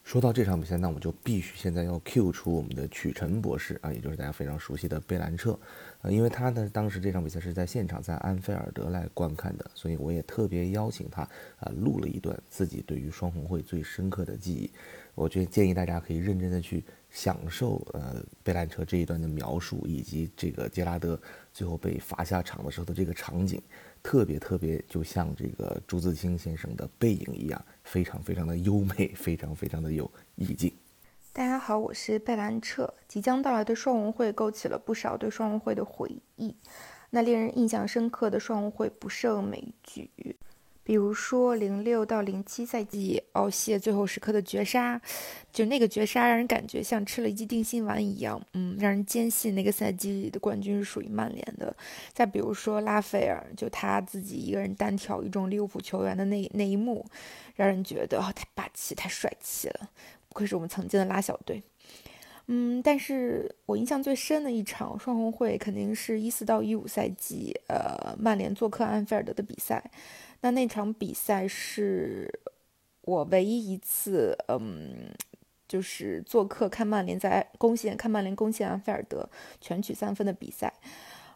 [0.04, 5.58] 说到这场比赛，那我们就必须现在要 Q 出我们的曲晨博士啊，也就是大家非常熟悉的贝兰彻，
[6.02, 11.22] 呃，因为他呢当时这场比赛是在现场在安菲尔德来观看的，所以我也特别邀请他
[11.58, 14.70] 啊录了一段自己对于双红会最深刻的记忆。
[15.16, 21.20] 我觉得建议大家可以认真的去享受呃贝兰彻这一段的描述，以及这个杰拉德
[21.52, 23.60] 最后被罚下场的时候的这个场景。
[24.06, 30.72] 特别特别，就像这个朱自清先生的背影一样，非常非常的优美，非常非常的有意境。
[31.32, 32.94] 大家好，我是贝兰彻。
[33.08, 36.54] 即将到来的双红会勾起了不少对双红会的回忆。
[37.10, 40.08] 那令人印象深刻的双红会不胜枚举。
[40.86, 45.00] 比如说，零六到零七赛季，奥谢最后时刻的绝杀，
[45.52, 51.76] 就那个绝杀让人感觉像吃了一剂定心丸一样，嗯，让人坚信那个赛季的冠军是属于曼联的。
[52.12, 57.04] 再比如说拉斐尔，就他自己一个人单挑一众利物浦球员的那那一幕，
[57.56, 59.90] 让人觉得太霸气、太帅气了，
[60.28, 61.60] 不愧是我们曾经的拉小队。
[62.46, 69.82] 嗯，但是我印象最深的一场双红会，肯定是一四到一五赛季，呃，曼联做客安菲尔德的比赛。
[70.46, 72.32] 那那场比赛是
[73.00, 75.10] 我唯一一次，嗯，
[75.66, 79.28] 就是做客看曼联在攻陷看曼联攻陷安菲尔德
[79.60, 80.72] 全取三分的比赛。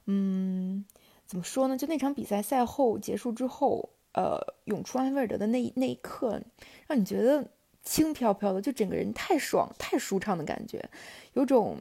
[0.06, 0.84] 嗯，
[1.26, 1.76] 怎么说呢？
[1.76, 6.40] 就那场比赛赛后结束之后，呃，涌出安菲尔德的那那一刻，
[6.86, 7.50] 让你觉得
[7.82, 10.88] 轻飘飘的，就整个人太爽、太舒畅的感觉，
[11.32, 11.78] 有种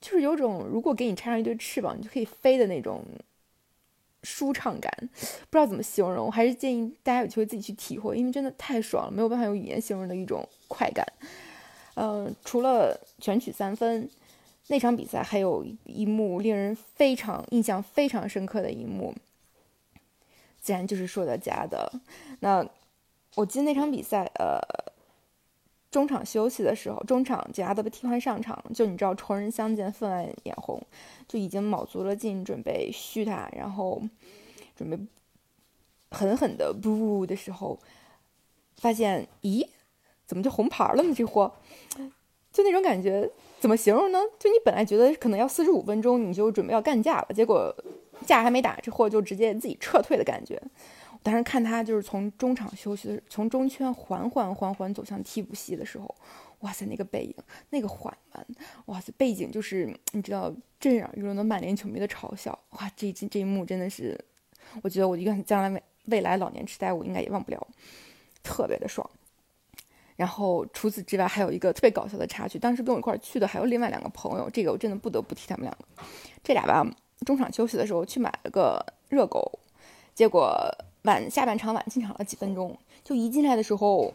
[0.00, 3.04] 就是有种如果给你插上一对翅膀，你就可以飞的那种。
[4.24, 4.90] 舒畅感，
[5.50, 11.06] 不知道怎么形容，我还是建议大家有机会自己去体会，因为真的太爽了，没有办法用语言形容的一种快感。
[11.94, 14.08] 嗯，除了全取三分，
[14.68, 19.14] 那场比赛还有一幕令人非常印象非常深刻的一幕，
[20.60, 21.92] 自然就是说的加的。
[22.40, 22.66] 那
[23.36, 24.58] 我记得那场比赛，呃。
[25.94, 30.82] 中场休息的时候，中场杰拉德被替换上场，就你知道，仇人相见分外眼红，
[31.28, 34.02] 就已经卯足了劲准备嘘他，然后
[34.74, 34.98] 准备
[36.10, 37.78] 狠狠的不的时候，
[38.78, 39.64] 发现，咦，
[40.26, 41.14] 怎么就红牌了呢？
[41.14, 41.54] 这货，
[42.52, 43.30] 就那种感觉，
[43.60, 44.18] 怎么形容呢？
[44.36, 47.72] 就你本来觉得可能要四十五分钟，你就准备要干架了，结果
[48.26, 50.60] 架还没打，这货就直接自己撤退的感觉。
[51.24, 56.14] 当时看他就是从中场休息的，从中圈缓缓缓缓走向替补席的时候，
[56.60, 57.34] 哇塞，那个背影，
[57.70, 58.46] 那个缓慢，
[58.84, 64.22] 哇塞，背景就是你知道震耳欲聋的曼联球迷的嘲笑，哇，这这这一幕真的是，
[64.82, 67.66] 我觉得我一个将来未未来老年痴呆我应该也忘不了，
[68.42, 69.08] 特别的爽。
[70.16, 76.04] 然后除此之外还有一个特别搞笑的插曲，当时跟我一块去的还有另外两个朋友，这个我真的不得不提他们两个，
[76.42, 76.86] 这俩吧，
[77.24, 79.58] 中场休息的时候去买了个热狗，
[80.14, 80.54] 结果。
[81.04, 84.12] 晚下半场晚进场了几分钟，就一进来的时候，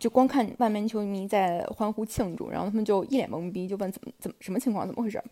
[0.00, 5.22] 就光看外面球迷在欢呼庆祝，然后他们就一脸懵逼，就问怎么怎么什么情况，怎么回事？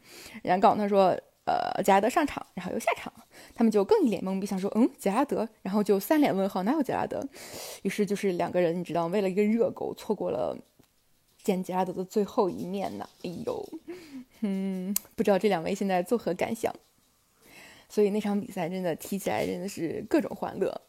[0.42, 3.12] 然后告诉他说，呃，杰拉德上场，然后又下场，
[3.54, 7.24] 他们就更一脸懵逼，想说，嗯，杰拉德，然后就三脸问号，哪有杰拉德？
[7.82, 10.58] 于是就是两个人，你知道，为了一个热狗，错过了
[11.44, 13.08] 见杰拉德的最后一面呢。
[13.22, 13.68] 哎呦，
[14.40, 16.74] 嗯，不知道这两位现在作何感想？
[17.88, 20.80] 所以那场比赛真的提起来真的是各种欢乐。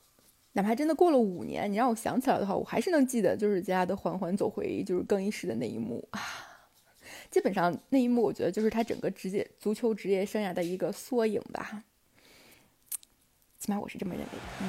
[0.57, 6.19] 哪怕真的过了五年，你让我想起来的话，我还是能记得，就是杰拉德缓缓走回就是更衣室的那一幕啊。
[7.29, 11.83] 基本上那一幕，我觉得就是他整个职业足球职业生涯的一个缩影吧。
[13.59, 14.39] 起码我是这么认为的。
[14.61, 14.67] 嗯。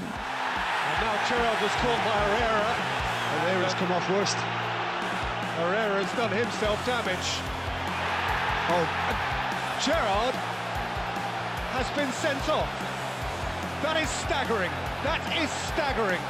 [13.81, 14.88] That is staggering.
[15.04, 16.22] That is staggering.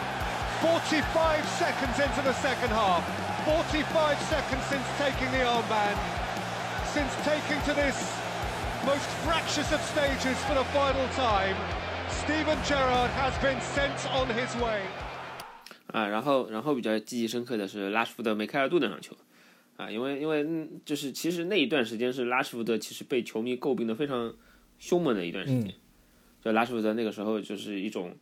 [0.62, 3.04] 45 seconds into the second half.
[3.46, 5.98] 45 seconds since taking the armband.
[6.94, 7.98] Since taking to this
[8.86, 11.56] most fractious of stages for the final time,
[12.10, 14.82] Steven Gerrard has been sent on his way.
[15.92, 19.16] 啊，然后，然后比较记忆深刻的是拉什福德梅开二度那场球，
[19.78, 24.34] 啊，因为因为就是其实那一段时间是拉什福德其实被球迷诟病的非常
[24.80, 25.74] 凶猛的一段时间。
[26.44, 28.16] 就拉什福德那个时候就是一种，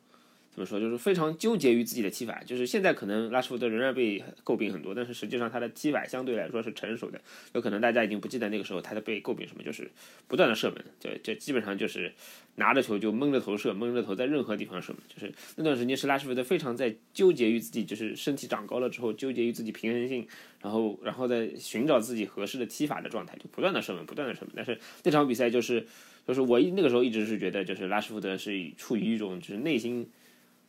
[0.57, 2.42] 怎么说，就是非常纠结于自己的踢法。
[2.47, 7.21] 就是现在可能拉什福德仍然被诟病很多，但是实际上他的踢法相对来说是成熟的。
[7.53, 9.90] 有可能大家已经不记得那个时候他的被诟病什么，就是
[10.27, 12.11] 不断的射门，就就基本上就是
[12.55, 15.03] 拿着球就蒙着头射，蒙着头在任何地方射门。
[15.14, 20.27] 就是那段时间是拉什福德非常在纠结于自己，就是身体长高了之后纠结于自己平衡性，
[20.62, 24.53] 然后然后在寻找自己合适的踢法的状态，就不断的射门，不断的射门。
[24.57, 25.87] 但是那场比赛就是
[26.27, 30.09] 就是我一那个时候一直是觉得，就是拉什福德是处于一种就是内心。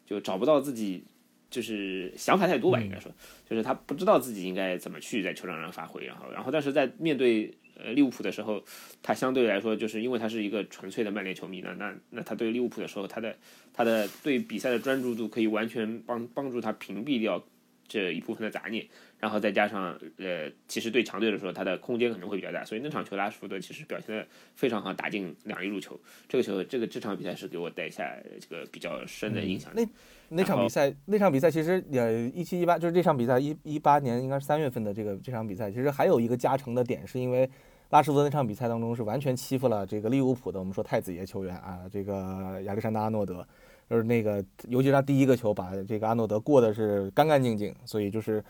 [0.07, 1.03] 就找不到自己，
[1.51, 3.11] 就是想法太多吧，应该说，
[3.47, 8.63] 就是他不知道自己应该怎么去在球场上发挥，然后，然后，但是在面对呃利物浦的时候，
[9.03, 13.35] 他相对来说，就是因为他是一个纯粹的曼联球迷呢，那那他对利物浦的时候，他的
[13.73, 17.43] 他的对比赛的专注度可以完全帮帮助他屏蔽掉
[17.87, 18.85] 这一部分的杂念。
[19.19, 24.23] 然后再加上，呃，其实对强队的时候，他的空间可能会比较大，所以那场球拉什福德其实表现的
[24.53, 25.99] 非常好，打进两粒入球。
[26.29, 29.73] 这个球，这个这场比赛是给我带下这个比较深的印象。
[29.75, 29.83] 那
[30.29, 37.49] 那场比赛，那场比赛其实呃，一七一八就是这场比赛一一八年应该是三月份的这个这场比赛，其实还有一个加成的点，是因为
[37.89, 43.47] 拉什福德那场比赛当中是完全欺负了这个利物浦的我们说太子爷球员啊，这个亚历山大阿诺德，
[43.89, 48.43] 就是那个尤其他第一个球把这个阿诺德过的是干干净净，所以就是。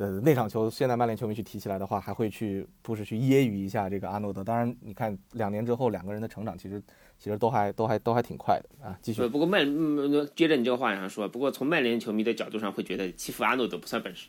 [0.00, 4.42] 呃，那场球现在曼联球迷去提起来的话，还会去不是去揶揄一下这个阿诺德。
[4.42, 6.82] 当然，你看两年之后两个人的成长，其实
[7.18, 8.98] 其实都还都还都还挺快的啊。
[9.02, 9.28] 继续。
[9.28, 9.62] 不过曼
[10.34, 14.28] 接着你这个话上说，不过从曼联球迷的角度上会觉得欺负阿诺德不算本事，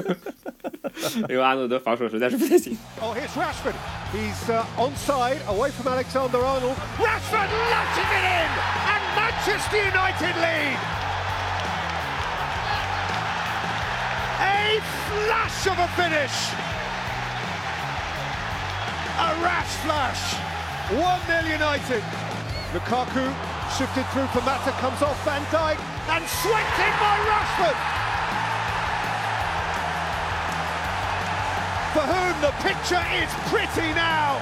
[1.29, 2.77] 因为阿诺德防守实在是不太行。
[3.01, 3.75] Oh, here's Rashford.
[4.11, 6.75] He's onside, away from Alexander Arnold.
[6.97, 8.49] Rashford latching it in,
[8.87, 10.77] and Manchester United lead.
[14.39, 16.35] A flash of a finish.
[19.19, 20.35] A rash flash.
[20.89, 22.03] 1 0 United.
[22.73, 23.25] Lukaku
[23.77, 25.77] shifted through for Mata, comes off Van Dijk
[26.09, 28.00] and swept in by Rashford.
[31.92, 34.40] For whom the picture is pretty now.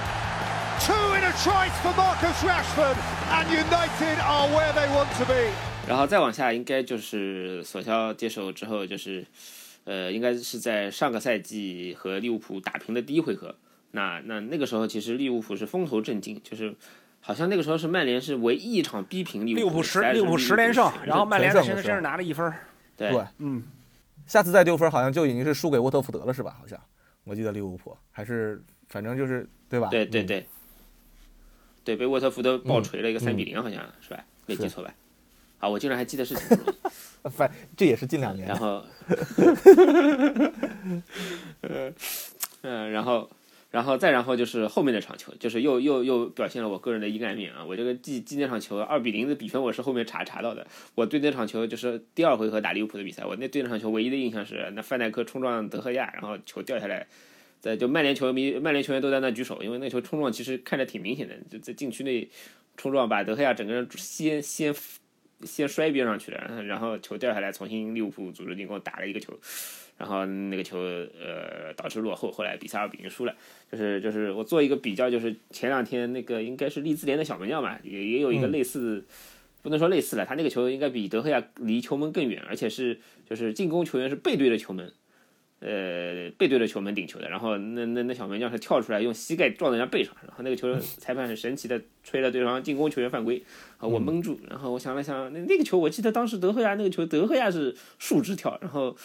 [0.79, 2.95] Two in a trice for Marcus Rashford,
[3.29, 5.51] and United are where they want to be.
[5.85, 9.25] 然后再往下，应该就是索肖接手之后，就是
[9.83, 13.53] 呃，应该是在上个赛季和利物浦打平的第一回合。
[13.91, 16.73] 那那那个时候，其实利物浦是风头正劲，就是
[17.19, 22.51] 好像那个时候是曼联是唯一一场逼平利物浦十利物浦十连胜，然后曼联现在身上拿了一分。
[22.95, 23.61] 对，嗯，
[24.25, 26.55] 下次再丢分，好像就已经是输给沃特福德了，是吧？
[26.57, 26.79] 好像
[27.23, 29.87] 我记得利物浦还是反正就是对吧？
[29.89, 30.45] 对对对，
[31.83, 34.23] 对被沃特福德爆锤了一个三比零，好像是吧？
[34.47, 34.93] 没记错吧？
[35.59, 36.35] 啊，我竟然还记得是？
[37.29, 38.47] 反这也是近两年。
[38.47, 38.83] 然后，
[42.61, 43.29] 嗯， 然后，
[43.71, 47.63] 然后再然后就是后面那场球，就是又又又表现了我个人的阴暗面啊！
[47.65, 50.67] 我这个记记那场球二比零的比分，我是后面查查到的。
[50.93, 57.07] 我对那场球就是第二回合打利物浦的比赛，我那对那场球唯一的印象是那范戴克冲撞德赫亚，然后球掉下来，
[57.61, 62.29] 在就曼联球迷、曼联球员都在那举手，因为那球冲撞其实看着挺明显的，就在禁区内
[62.75, 64.75] 冲撞，把德赫亚整个人先先。
[65.43, 69.33] 先摔边上去了，然后球掉下来，重新利物浦组织进攻打了一个球，
[70.01, 73.35] 然后那个球呃导致落后，后来比赛二比零输了。
[73.71, 79.05] 就是就是我做一个比较，就是前两天那个应该是利兹联的小门将嘛，也也有一个类似，
[79.61, 84.91] 不能说类似了，他那个球应该比德赫亚离球门更远，而且是就是进攻球员是背对着球门。
[85.63, 93.43] 呃，背对着球门顶球的，然后那那那小门将是跳出来用膝盖撞在人家背上，然后那个球裁判很神奇的吹了对方进攻球员犯规，
[93.77, 98.97] 啊，我蒙住，然后我想了想，那那个球我记得当时德赫亚那个球，德赫亚是竖直跳，然后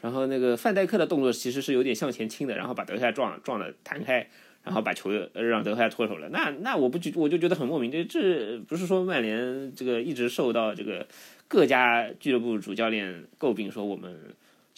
[0.00, 4.28] 然后那个范戴克的动作其实是有点向前倾的，然后把德赫亚撞撞了弹开，
[4.64, 11.06] 然后把球让德赫亚脱手了，那那我不觉我就觉得很莫名，这这不是说曼联这个一直受到这个
[11.48, 14.18] 各家俱乐部主教练诟病说我们。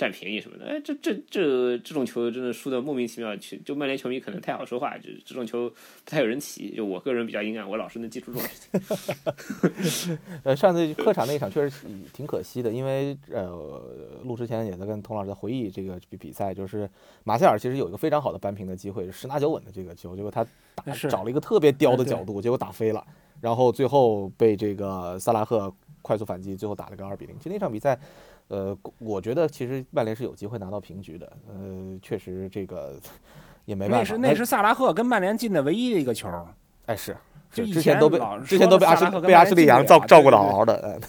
[0.02, 6.74] 占便宜什么的，哎，这这这这种球真的输的莫名其妙，去就曼联球迷可能太好说话，就这种球不太有人提。
[6.74, 8.68] 就我个人比较阴暗，我老是能记住这种事
[9.94, 10.18] 情。
[10.42, 13.80] 呃，上次客场那一场确实挺可惜的，因为呃，
[14.24, 16.90] 录之前也在跟童老师在回忆这个比比赛，就是
[17.22, 23.06] 马塞尔其实有一个非常好的扳平的机会，十拿九稳的这个球，结果他打找了一个特别刁的角度，结果打飞了，
[23.40, 27.36] 然后最后被这个萨拉赫快速反击，最后打了个二比零。
[27.38, 27.96] 其实那场比赛。
[28.52, 31.26] 呃，我觉得其实曼联是有机会拿到平局的。
[31.48, 33.00] 呃，确实这个
[33.64, 33.98] 也没办法。
[34.00, 36.28] 那是那是萨拉赫跟曼联进的唯一的一个球。
[36.84, 37.16] 哎，是，
[37.50, 41.00] 就之前都被之前都被阿什被阿什利杨照照顾的好好的。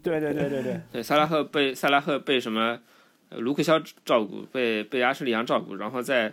[0.00, 0.80] 对对对对对。
[0.92, 2.78] 对 萨拉赫被萨拉赫被什么
[3.30, 6.32] 卢克肖照顾，被被阿什利杨照顾，然后再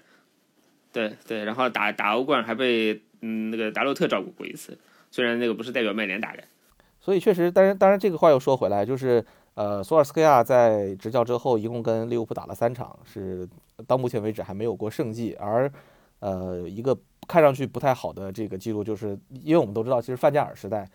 [0.92, 4.78] 对对，然后打打欧冠还被嗯那个达洛特照顾过一次，
[5.10, 6.44] 虽然那个不是代表曼联打的。
[7.00, 9.26] 所以确实，当然当然这个话又说回来，就是
[9.58, 13.50] 呃，索尔斯克亚在执教之后，一共跟利物浦打了三场，是
[13.88, 15.72] 到目前为止还没有过胜绩，而
[16.20, 16.96] 呃一个
[17.28, 20.88] 看上去不太好的这个记录，就是因为我们都知道，其实范加尔时代。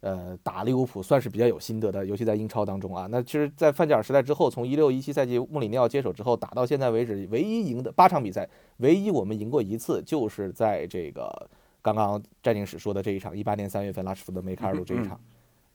[0.00, 3.08] 呃，打利物浦算是比较有心得的，尤其在英超当中啊。
[3.10, 11.48] 那其实，在范加尔时代之后，从一六一七赛季穆里尼奥接手之后，打到现在为止，唯一赢的八场比赛，唯一我们赢过一次，就是在这个
[11.82, 15.18] 刚刚战警史说的这一场，一八年三月份拉什福德梅开二度这一场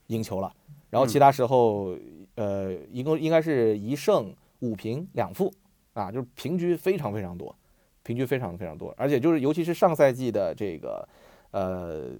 [0.06, 0.50] 赢球了。
[0.88, 1.94] 然后其他时候，
[2.34, 5.52] 呃，一共应该是一胜五平两负
[5.92, 7.54] 啊，就是平局非常非常多，
[8.02, 8.94] 平局非常非常多。
[8.96, 11.08] 而且就是尤其是上赛季的这个
[11.50, 12.10] 呃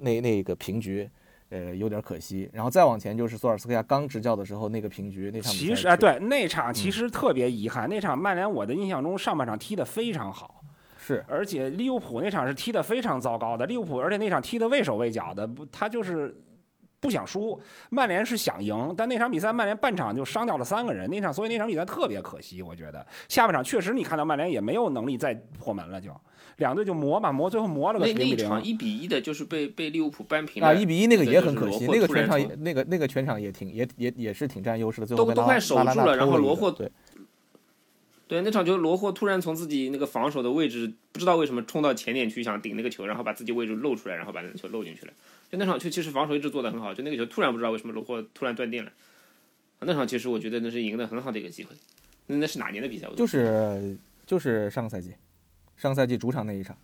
[0.00, 1.08] 那那个平局。
[1.48, 2.50] 呃，有点可惜。
[2.52, 7.88] 然后再往前就是索尔斯克亚刚执教的时候那个平局那场，其实啊，对那场其实特别遗憾。
[7.88, 10.60] 那场曼联我的印象中上半场踢得非常好，
[10.98, 13.64] 是，而且利物浦那场是踢得非常糟糕的。
[13.64, 16.36] 利物浦而且那场踢得畏手畏脚的，不，他就是
[17.06, 17.60] 不想输。
[17.90, 22.60] 曼联是想赢，但那场比赛曼联半场就伤掉了三个人，那场所以那场比赛特别可惜。
[22.60, 26.10] 我觉得下半场确实你看到曼联也没有能力再破门了就。
[26.56, 30.72] 两队就磨嘛磨，最后磨了个那那一场一比一的，就是被被利物浦扳平了啊！
[30.72, 36.90] 一比一那个也很可惜，那个全场那个那个全场也挺也也也是挺占优势的，最后都都快守住了，然后罗霍对
[38.26, 45.12] 对那场球罗霍突然从自己那个防守的位置不知道为什么冲到前点去想顶那个球，然后把自己位置露出来，然后把那个球漏进去了。
[45.50, 48.92] 就那场球其实防守一直做得很好，就那个球突然不知道为什么罗霍突然断电了。
[49.80, 51.74] 那场其实我觉得那是赢得很好的一个机会。
[52.26, 53.06] 那那是哪年的比赛？
[53.16, 55.14] 就是就是上个赛季，
[55.76, 56.76] 上赛季主场那一场。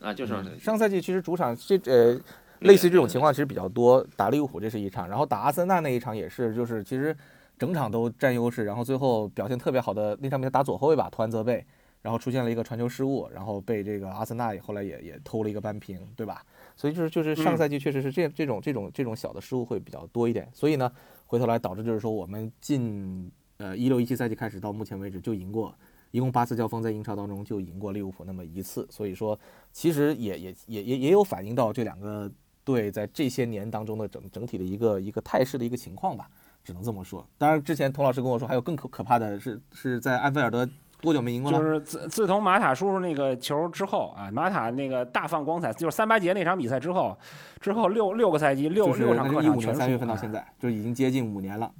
[0.00, 2.20] 啊，就是上赛季其实主场这呃，
[2.60, 4.06] 类似于这种情况其实比较多。
[4.16, 7.16] 打利物浦这是一场，然后打阿森纳那一场也是，就是其实
[7.58, 11.64] 整场都占优势，然后最后表现特别好的那场比赛打左后卫吧，突然责备，
[12.02, 16.44] 然后出现了一个传球失误，然后被这个阿森纳后来也也偷了一个扳平，对吧？
[16.76, 20.48] 所以就是就是上赛季确实是这这种这种这种小的失误会比较多一点。
[20.52, 20.92] 所以呢，
[21.24, 25.74] 回头来导致就是说我们近呃一六一七赛季开始到目前为止就赢过。
[26.12, 29.38] 一共八次交锋，在英超当中就赢过利物浦那么一次，所以说
[29.70, 32.30] 其实也也也也也有反映到这两个
[32.64, 36.30] 队在这些年当中的整整体的一个一个态势的一个情况吧，
[36.64, 37.26] 只能这么说。
[37.36, 40.66] 当然，之前童老师跟我说还有更可可怕的是是在安菲尔德
[41.00, 41.58] 多久没赢过了？
[41.58, 47.16] 就是自自从马塔叔叔那个球之后啊，马塔那个大放光彩，就是三八节那场比赛之后，
[47.60, 51.70] 之后六六个赛季六六场客场全三月份到现在就已经接近五年了。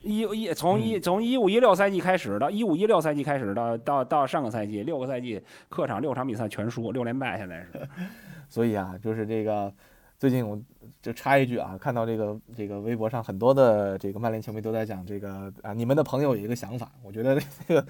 [0.00, 7.88] 一一从一从一五一六赛季开始到一五一六赛季开始到到到上个赛季六个赛季客场六场比赛全输六连败现在是，
[8.50, 9.72] 所以啊就是这个
[10.18, 10.58] 最近我
[11.02, 17.84] 就插一句啊看到这个这个微博上很多的这个曼联球迷都在讲这个啊你们的朋友有一个想法我觉得这个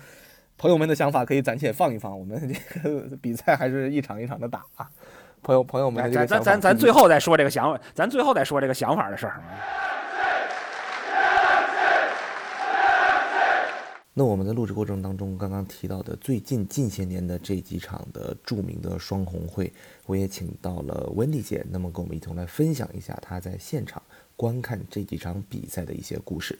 [0.57, 4.89] 朋友们的想法可以暂且放一放我们这个比赛还是一场一场的打啊
[5.43, 9.43] 朋友朋友们咱咱咱咱最后再说这个想法咱最后再说这个想法的事儿。
[14.17, 19.73] 那我们在录制过程当中，刚刚提到的最近近些年的这几场的著名的双红会，
[20.07, 24.01] 我也请到了温迪姐，那么跟我们一同来分享一下她在现场
[24.37, 26.57] 观看这几场比赛的一些故事。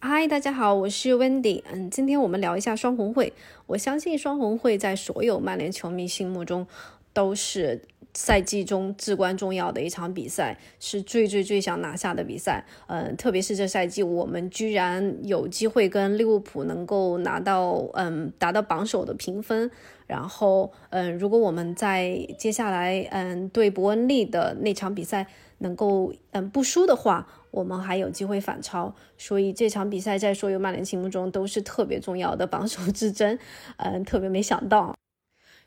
[0.00, 1.64] 嗨，大家好，我是温迪。
[1.72, 3.32] 嗯，今天我们聊一下双红会。
[3.64, 6.66] 我相信双红会在所有曼联球迷心目中
[7.14, 7.80] 都是。
[8.18, 12.64] 赛季中至关重要的一场比赛，是最最最想拿下的比赛。
[12.88, 19.70] 嗯，特别是这赛季，我们居然有机会跟利物浦能够拿到嗯达到榜首的评分。
[20.08, 28.92] 然后嗯，如果我们在接下来嗯对伯恩利的那场比赛能够嗯不输的话，我们还有机会反超。
[29.16, 33.38] 所以这场比赛在所有曼联心目中都是特别重要的榜首之争。
[33.76, 34.97] 嗯，特别没想到。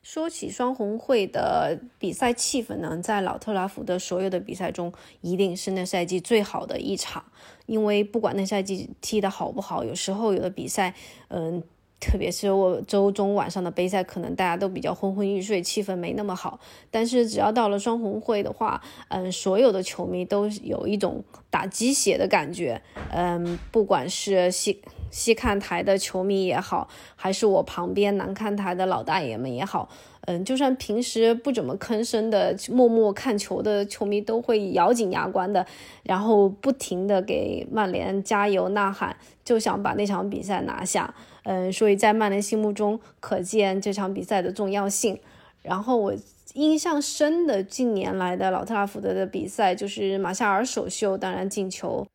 [0.01, 4.91] 说起双红会的比赛气氛呢，在老特拉福德所有的比赛中，
[5.21, 7.23] 一定是那赛季最好的一场。
[7.67, 10.95] 因为不管那赛季踢得好不好，有时候有的比赛，
[11.27, 11.61] 嗯，
[11.99, 16.59] 特别是我周中晚上的杯赛，可能大家都比较昏昏欲睡，气氛没那么好。
[16.89, 22.81] 但是只要到了双红会的话，嗯，所有的球迷都有一种打鸡血的感觉。
[23.11, 24.81] 嗯，不管是西。
[25.11, 29.89] 西看台的球迷也好，还是我旁边南看台的老大爷们也好，
[30.21, 35.63] 嗯，就算平时不怎么吭声的默默看球的球迷，都会咬紧牙关的，
[36.03, 41.13] 然后不停的给曼联加油呐喊，就想把那场比赛拿下。
[41.43, 45.19] 嗯，所以在曼联心目中，可见这场比赛的重要性。
[45.63, 46.13] 然后我
[46.53, 52.05] 印象深的近年来的老特拉福德的比赛，就是马夏尔首秀，当然进球。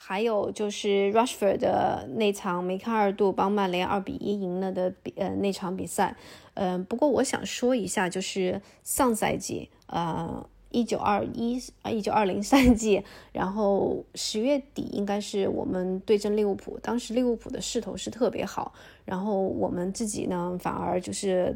[0.00, 6.16] 还有就是 Rushford 的那场梅开二度帮曼联二比一赢了的比呃那场比赛，
[6.54, 18.72] 嗯，不过我想说一下，就是上赛季呃一九二一啊一九二零赛季，然后十月底应该是我们对阵利物浦，当时利物浦的势头是特别好，
[19.04, 21.54] 然后我们自己呢反而就是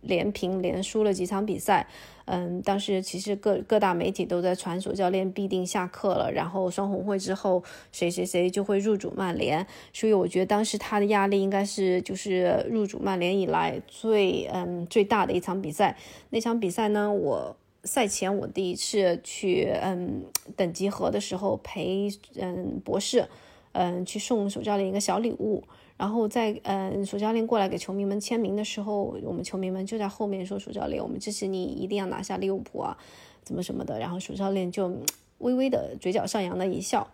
[0.00, 1.86] 连平连输了几场比赛。
[2.28, 7.62] 嗯，当时其实各各大媒体都在传主教练必定下课了，然后双红会之后
[7.92, 15.96] 谁谁谁就会入主曼联，所以我觉得当时他的压力应该是就是入主曼联以来最嗯最大的一场比赛。
[16.30, 20.24] 那场比赛呢，我赛前我第一次去嗯
[20.56, 22.08] 等集合的时候陪
[22.40, 23.28] 嗯博士
[23.70, 25.62] 嗯去送主教练一个小礼物。
[25.96, 32.96] 然后在嗯，主教练过来给球迷们签名的时候，我们球迷们就在后面说：“主教练，我们支持你，一定要拿下利物浦啊，
[33.42, 34.92] 怎么什么的。”然后主教练就
[35.38, 37.06] 微微的嘴角上扬的一笑。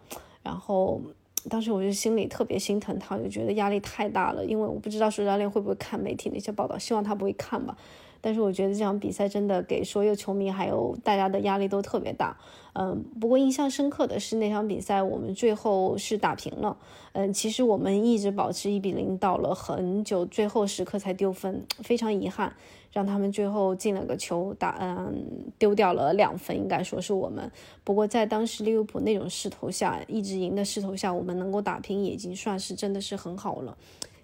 [0.42, 1.00] 然后
[1.48, 7.78] 当时我就心里特别心疼他，就觉得压力太大了，因为我不知道主教练会不会看媒体那些报道，希望他不会看吧。
[8.22, 12.38] 但是我觉得这场比赛真的给所有球迷还有大家的压力都特别大，
[12.72, 16.76] 嗯，不过印象深刻的是那场比赛我们最后是打平了，
[17.12, 22.54] 嗯，其实我们一直保持一比零到了很久，最后时刻才丢分，非常遗憾，
[22.92, 25.26] 让他们最后进了个球打，嗯，
[25.58, 27.50] 丢掉了两分，应该说是我们。
[27.82, 33.76] 不过在当时利物浦那种势头下，一直赢的势头下，我们能够打平已经算是真的是很好了。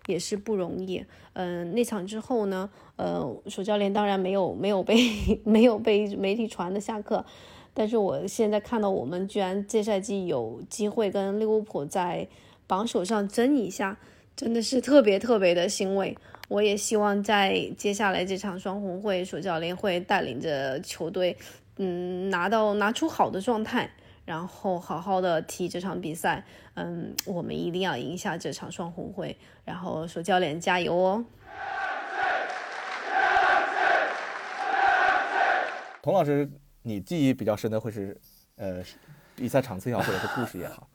[0.09, 1.05] 也是不容易，
[1.35, 4.97] 嗯，那场之后呢，呃，主教练当然没有没有被
[5.45, 7.23] 没有被媒体传的下课，
[7.75, 12.27] 但是我现在看到我们居然这赛季有机会跟利物浦在
[12.67, 13.99] 榜首上争一下，
[14.35, 16.17] 真的是特别特别的欣慰。
[16.49, 21.37] 我也希望在接下来这场双红会，主教练会带领着球队，
[21.77, 23.91] 嗯，拿到拿出好的状态。
[24.29, 29.35] 然后好好的踢这场比赛，嗯，我们一定要赢下这场双红会。
[29.65, 31.25] 然后说教练加油哦！
[36.03, 36.47] 童老师，
[36.83, 38.21] 你记忆比较深的会是，
[38.57, 38.85] 呃，
[39.35, 40.87] 比赛场次也好，或者是故事也好。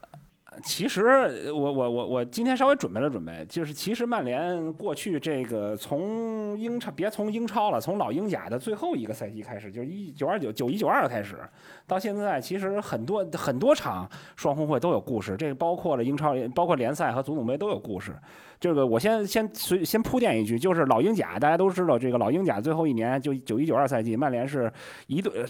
[0.63, 11.37] 其实我我我我今天稍微准备了准备，就是其实曼联过去这个从英超别从英超了，从老英甲的最后一个赛季开始，就是一九二九九一九二开始，
[11.87, 18.13] 到现在其实很多很多场双红会都有故事，这个包括了英超，包括联赛和足总杯都有故事。
[18.59, 24.71] 这个我先先随先铺垫一句，就是老英甲大家都知道，这个老英甲最后一年就九一九二赛季，曼联是
[25.07, 25.45] 一队。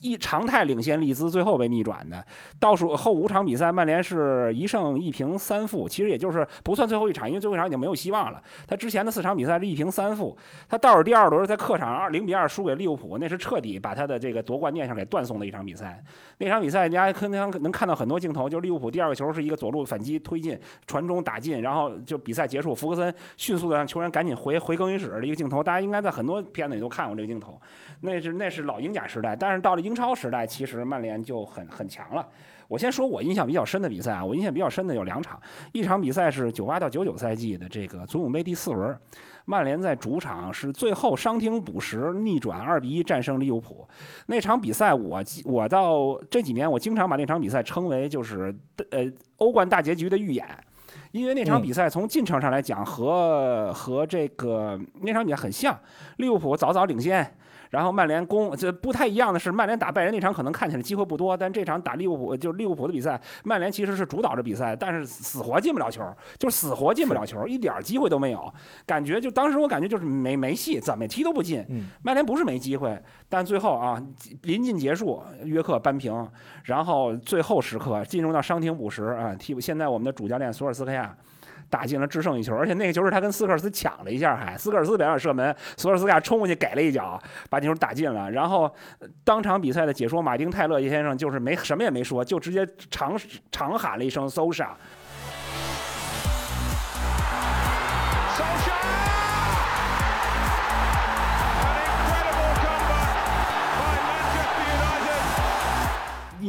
[0.00, 2.24] 一常态领先利兹，最后被逆转的。
[2.58, 8.42] 倒数后五场比赛，曼联是一胜一平三负，其实也就是不算最后一场，因为最后一场已经没有希望了。
[8.66, 10.36] 他之前的四场比赛是一平三负，
[10.68, 16.02] 他倒数第二轮在客场二零比二输给利物浦，那是彻底把他的这个夺冠念想给断送的一场比赛。
[16.38, 27.60] 那场比赛，大家可能能看到很多镜头，就利物浦第二个球是一个左路反击推进，传中打进，然后就比赛结束，福格森迅速的让球员赶紧回回更衣室的一个镜头，大家应该在很多片子里都看过这个镜头。
[28.00, 32.26] 那是那是老英甲时代，但是到了英超时代，其实曼联就很很强了。
[32.68, 35.40] 我先说我印象比较深的比赛啊，我印象比较深的有两场，
[35.72, 38.96] 一场比赛是九八到九九赛季的这个足总杯第四轮，
[39.44, 43.88] 曼联在主场是最后伤停补时逆转二比一战胜利物浦。
[44.26, 48.54] 那场比赛我我到这几年我经常把那场比赛称为就是
[48.92, 50.46] 呃欧冠大结局的预演。
[51.10, 55.76] 因为那场比赛从进程上来讲，和和这个那场比赛很像，
[56.18, 57.36] 利物浦早早领先。
[57.70, 66.02] 然后曼联攻，这不太一样的是，曼联打拜仁那场可能看起来机会不多，但这场打利物浦就利物浦的比赛，曼联其实是主导着比赛，但是死活进不了球，
[66.38, 68.52] 就是死活进不了球，一点机会都没有，
[68.84, 71.64] 感觉就当时我感觉就是没没戏，怎么踢都不进。
[72.02, 74.02] 曼联不是没机会，但最后啊，
[74.42, 76.28] 临近结束，约克扳平，
[76.64, 81.16] 然后最后时刻进入到伤停补时啊，替现在我们的主教练索尔斯克亚。
[81.70, 87.18] 打进了制胜一球，而且那个球是他跟斯科尔斯抢了一下，还斯科尔斯表演射门，索尔斯克亚冲过去给了一脚，
[87.48, 88.30] 把这球打进了。
[88.30, 88.70] 然后
[89.24, 93.16] 当场比赛的解说马丁泰勒先生就是没什么也没说，就直接长
[93.52, 94.70] 长喊了一声 “Sosa”。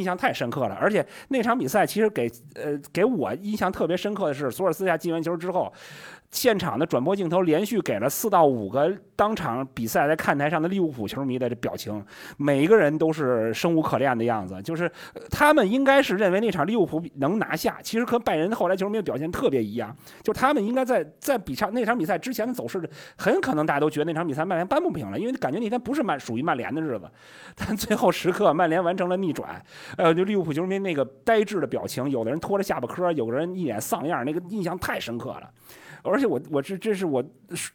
[0.01, 5.71] 印象太深刻了，而且那场比赛其实给呃给我印象特别深刻的是，索尔斯亚进完球之后。
[6.31, 12.03] 现场的转播镜头连续给了四到五个当场比赛在看台上的利物浦球迷的这表情，
[12.37, 14.89] 每一个人都是生无可恋的样子，就是
[15.29, 22.81] 他们应该是认为那场利物浦能拿下，其实和拜仁后来球迷的表现特别一样，就他们应该在在比场那场比赛之前的走势，
[23.17, 27.11] 很可能大家都觉得那场比赛曼联扳不平了，因为感觉那天不是曼属于曼联的日子，
[27.55, 29.61] 但最后时刻曼联完成了逆转，
[29.97, 35.49] 呃，就利物浦球迷那个呆滞的表情，有的人拖着下巴颏，有的人一脸丧样，那个印象太深刻了。
[36.03, 37.23] 而且我我这这是我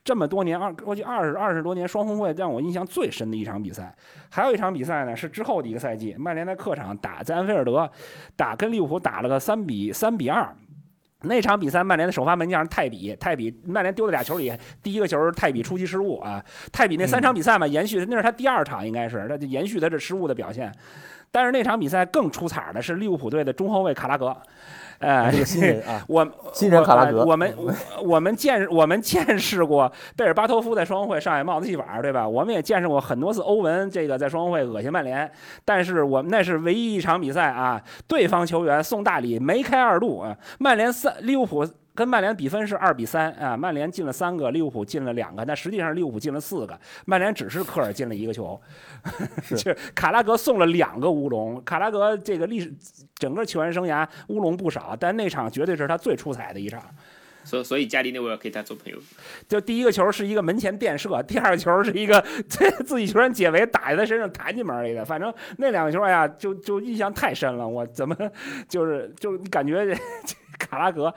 [0.04, 3.94] 这么多年二过去二十二十多年双红会让我印象最深的一场比赛。
[4.30, 7.90] 还有一场比赛呢，是之后的一个赛季，曼联在客场打在安菲尔德
[8.36, 10.54] 打跟利物浦打了个三比三比二。
[11.22, 14.52] 那场比赛，曼联的首发门将是泰比，泰比曼联丢了俩球里，
[14.82, 16.44] 第一个球是泰比出击失误啊。
[16.70, 20.70] 泰比那三场比赛嘛，延续那是他第二场，应该是他就延续他这失误的表现。
[21.30, 24.36] 但是那场比赛更出彩的是利物浦队的中后卫卡拉格。
[24.98, 27.54] 哎，这个新人 啊，我新人卡拉格，我们
[28.02, 32.26] 我们见我们见识过贝尔巴托夫在双红会上演帽子戏法，对吧？
[32.26, 35.30] 我们也见识过很多次欧文这个在双红会恶心曼联，
[35.66, 41.66] 但是我们那是唯一一场比赛啊，对方球员送大礼梅开二度啊，曼联三利物浦。
[41.96, 48.60] 跟曼联比分是二比三啊，曼联进了三个，利物浦进了两个，但实际上利物浦进了四个，曼联只是科尔进了一个球，
[49.42, 52.72] 是卡拉格送了两个乌龙，卡拉格这个历史
[53.16, 56.80] 整个球员生涯乌龙不少，但那场绝对是他最出彩的一场。
[57.44, 58.98] 所所以加里内维尔可以他做朋友。
[59.48, 62.20] 就第一个球是一个门前垫射，第二个球是一个
[62.84, 65.04] 自己球员解围打在他身上弹进门里的。
[65.04, 67.66] 反正那两个球，哎呀，就就印象太深了。
[67.66, 68.16] 我怎么
[68.68, 69.96] 就是就感觉
[70.58, 71.14] 卡拉格，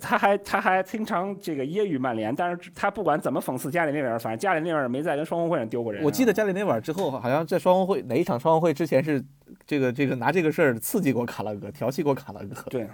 [0.00, 6.02] 他还他还经常这个揶揄曼联，但是他不管怎么讽刺加里内维尔，反正加里内维尔没在跟双红会上丢过人。
[6.02, 9.22] 我记得加里内维尔之后，好像在双红会哪一场双红会之前是
[9.66, 12.62] 这个这个拿这个事儿刺激过卡拉格，调戏过卡拉格。
[12.70, 12.88] 对，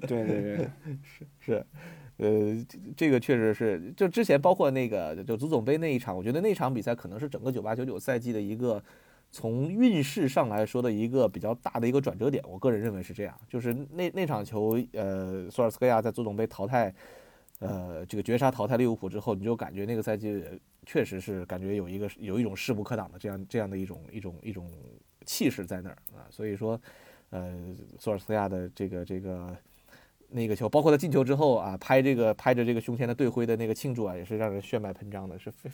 [0.00, 0.70] 对对对，
[1.02, 1.66] 是是。
[2.18, 2.56] 呃，
[2.96, 8.82] 这个确实是，就之前包括那个就足总杯那一场，我觉得那场比赛可能是整个九八九九赛季的一个
[9.30, 12.42] 从运势上来说的一个比较大的一个转折点。
[12.48, 16.94] 我个人认为是这样，就是那那场球，呃，索尔斯克亚在足总杯淘汰，
[17.58, 20.42] 呃，这个绝杀淘汰利物浦之后，你就感觉那个赛季
[20.84, 24.70] 确实是感觉有一个有一种势不可挡的这样这样的一种一种一种
[25.24, 26.24] 气势在那儿啊。
[26.30, 26.80] 所以说，
[27.30, 29.56] 呃，索尔斯克亚的这个这个。
[30.28, 35.70] 那个球，包括他进球之后啊，拍这个拍着这个胸前的队徽的那个庆祝啊，也是让人血脉喷张的，是非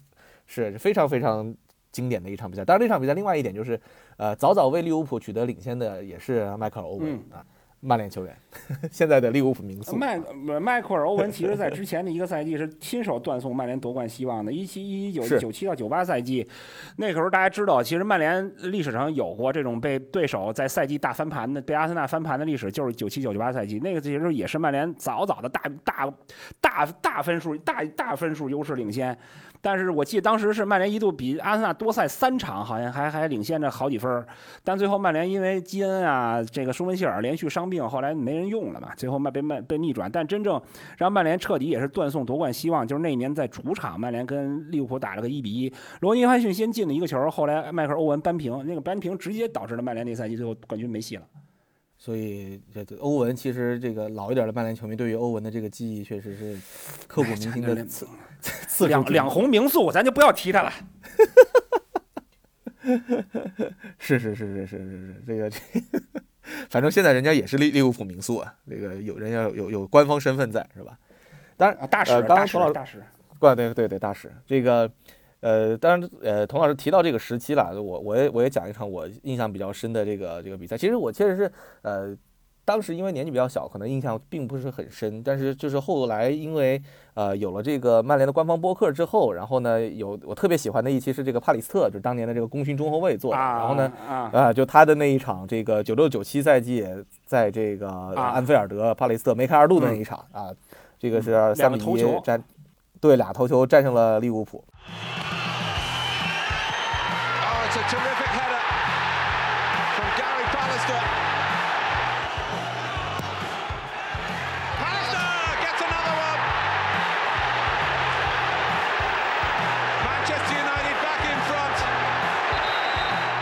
[0.46, 1.56] 是非常非常
[1.92, 2.64] 经典的一场比赛。
[2.64, 3.78] 当然，这场比赛另外一点就是，
[4.16, 7.44] 呃，早早为利物浦取得领先的也是迈克尔·欧文啊。
[7.84, 8.32] 曼联球员，
[8.92, 10.16] 现在的利物浦名宿迈
[10.60, 14.52] 迈克尔·欧文，其实在之前的一个赛季是亲手断送曼联夺冠希望的。
[14.52, 16.48] 一七一九九七到九八赛季，
[16.98, 23.80] 那个时候大家知道，其实曼联历史上有过这种被对手在赛季大翻盘的，被阿森纳翻盘的历史，就是九七九九八赛季。
[23.80, 26.14] 那个其实也是曼联早早的大大
[26.60, 29.18] 大大分数大大分数优势领先。
[29.64, 34.26] 但是我记得当时是曼联一度比阿森纳多赛三场，好像还还领先着好几分
[34.64, 40.10] 但最后曼联因为基恩啊，这个舒文希尔连续伤病，后来没人用了嘛，最后曼被曼被逆转。
[40.10, 40.60] 但真正
[40.98, 51.22] 让曼联彻底也是断送夺冠希望，就是那一年在主场，曼联跟利物浦打了个一比一，罗尼·约翰逊先进了一个球，后来迈克尔·欧文扳平，那个扳平直接导致了曼联那赛季最后冠军没戏了。
[52.04, 56.58] 所以，这这欧文其实这个老一点的曼联球迷对于欧文的这个记忆确实是
[57.06, 57.86] 刻骨铭心的。
[58.88, 60.72] 两两红名宿，咱就不要提他了。
[64.00, 65.60] 是是是是是是是，这个这，
[66.68, 68.52] 反正现在人家也是利利物浦名宿啊。
[68.68, 70.98] 这个有人家有有官方身份在是吧？
[71.56, 73.00] 当然，大使，刚刚佟老师，大使，
[73.38, 74.90] 对对对对，大使这个。
[75.42, 80.78] 呃，当然，呃，童老师提到这个时期了，我我也我也讲一场我印象比较深的这个这个比赛。
[80.78, 82.16] 其实我确实是，呃，
[82.64, 85.20] 当时因为年纪比较小，可能印象并不是很深。
[85.20, 86.80] 但是就是后来因为
[87.14, 93.36] 呃有了这个曼联的官方播客之后，然后呢有我特别喜欢的一期是这个帕里斯特，就是当年的这个功勋中后卫做的。
[93.36, 96.86] 然后呢啊，就他的那一场这个九六九七赛季
[97.26, 100.54] 在这个安菲尔德，帕里斯特梅开二度的那一场啊，
[101.00, 102.40] 这个是三比一战，
[103.02, 104.62] 对俩头球战胜了利物浦。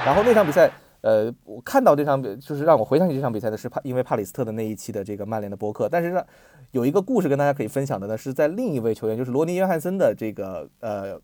[0.07, 0.71] 然后那场比赛，
[1.03, 5.89] 呃，我看到这场比，就是让我回想起这场比赛的是帕，因为帕里斯特的那一期的这个曼联的播客。
[5.89, 6.25] 但是呢，
[6.73, 11.19] 有一个故事跟大家可以分享的呢，是在另一位球员，就是罗尼·约翰森的这个呃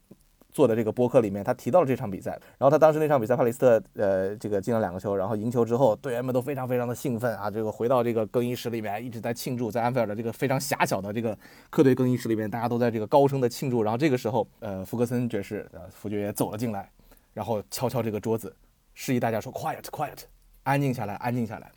[0.51, 2.31] 做的这个播客里面，他提到了这场比赛。
[2.57, 11.37] 然后他当时那场比赛，帕里斯特呃这个进了两个球，然后赢球之后，队员们都非常非常的兴奋啊，这个回到这个更衣室里面一直在庆祝，在安菲尔的这个非常狭小的这个
[11.69, 13.83] 客队更衣室里面，大家都在这个高声的庆祝。
[13.83, 16.91] 然后这个时候，呃，福格森爵士呃福爵爷走了进来，
[17.35, 18.55] 然后敲敲这个桌子。
[18.97, 20.23] 示意大家说 quiet quiet，
[20.65, 21.71] 安静下来，安静下来。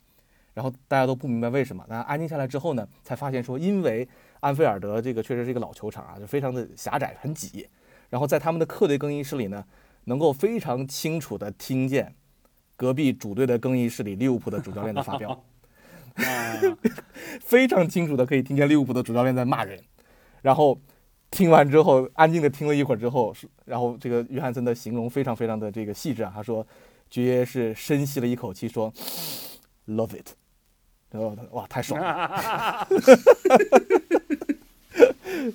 [0.54, 1.84] 然后大家都不明白为什么。
[1.88, 4.08] 那安静下来之后呢，才发现说，因为
[4.40, 7.68] 安菲尔德这个确实是一个老球场啊，就非常的狭窄，很挤。
[8.08, 9.64] 然后在他们的客队更衣室里呢，
[10.04, 12.14] 能够非常清楚的听见
[12.74, 15.30] 隔壁主队的更衣室里利物浦的主教练的发飙，
[16.16, 16.58] 啊，
[17.40, 19.80] 非常清楚的可以听见利物浦的主教练在骂人。
[20.42, 20.76] 然后
[21.30, 23.32] 听完之后，安静的听了一会儿之后，
[23.66, 26.66] 然后这个约翰森的形容非常非常的这个细致啊，他说，
[27.10, 28.92] 爵爷是深吸了一口气说
[29.88, 30.28] ，love it，
[31.10, 32.86] 然后他哇太爽了，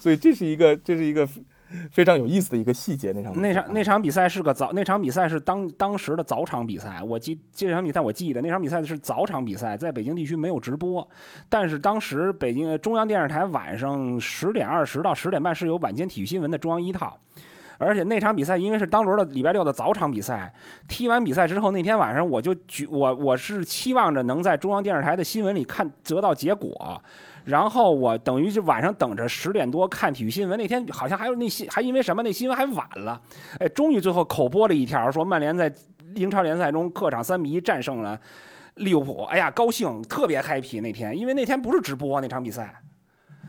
[0.01, 1.27] 所以这是一个这是一个
[1.91, 7.01] 非常有意思的一个细节，那场比赛那场那场比赛是个早，那场比赛是当当时的早场比赛。
[7.01, 11.07] 我记这场比赛我记得那场比赛是早场比赛，在北京地区没有直播，
[11.47, 17.17] 但是当时北京中央电视台晚上十点二十到十点半是有晚间体育新闻的中央一套。
[17.77, 20.53] 而且那场比赛因为是当轮的礼拜六的早场比赛，
[20.87, 27.01] 踢完比赛之后那天晚上我就举我我是期望着能在中央电视台的新闻里看得到结果，
[27.43, 30.57] 然后我等于就晚上等着十点多看体育新闻。
[30.57, 33.19] 那天好像还有那新还因为什么那新闻还晚了，
[33.59, 35.73] 哎，终于最后口播了一条说曼联在
[36.15, 38.19] 英超联赛中客场三比一战胜了
[38.75, 39.23] 利物浦。
[39.23, 42.73] 哎呀，高兴，特别 happy 那天，因为那天不是直播那场比赛。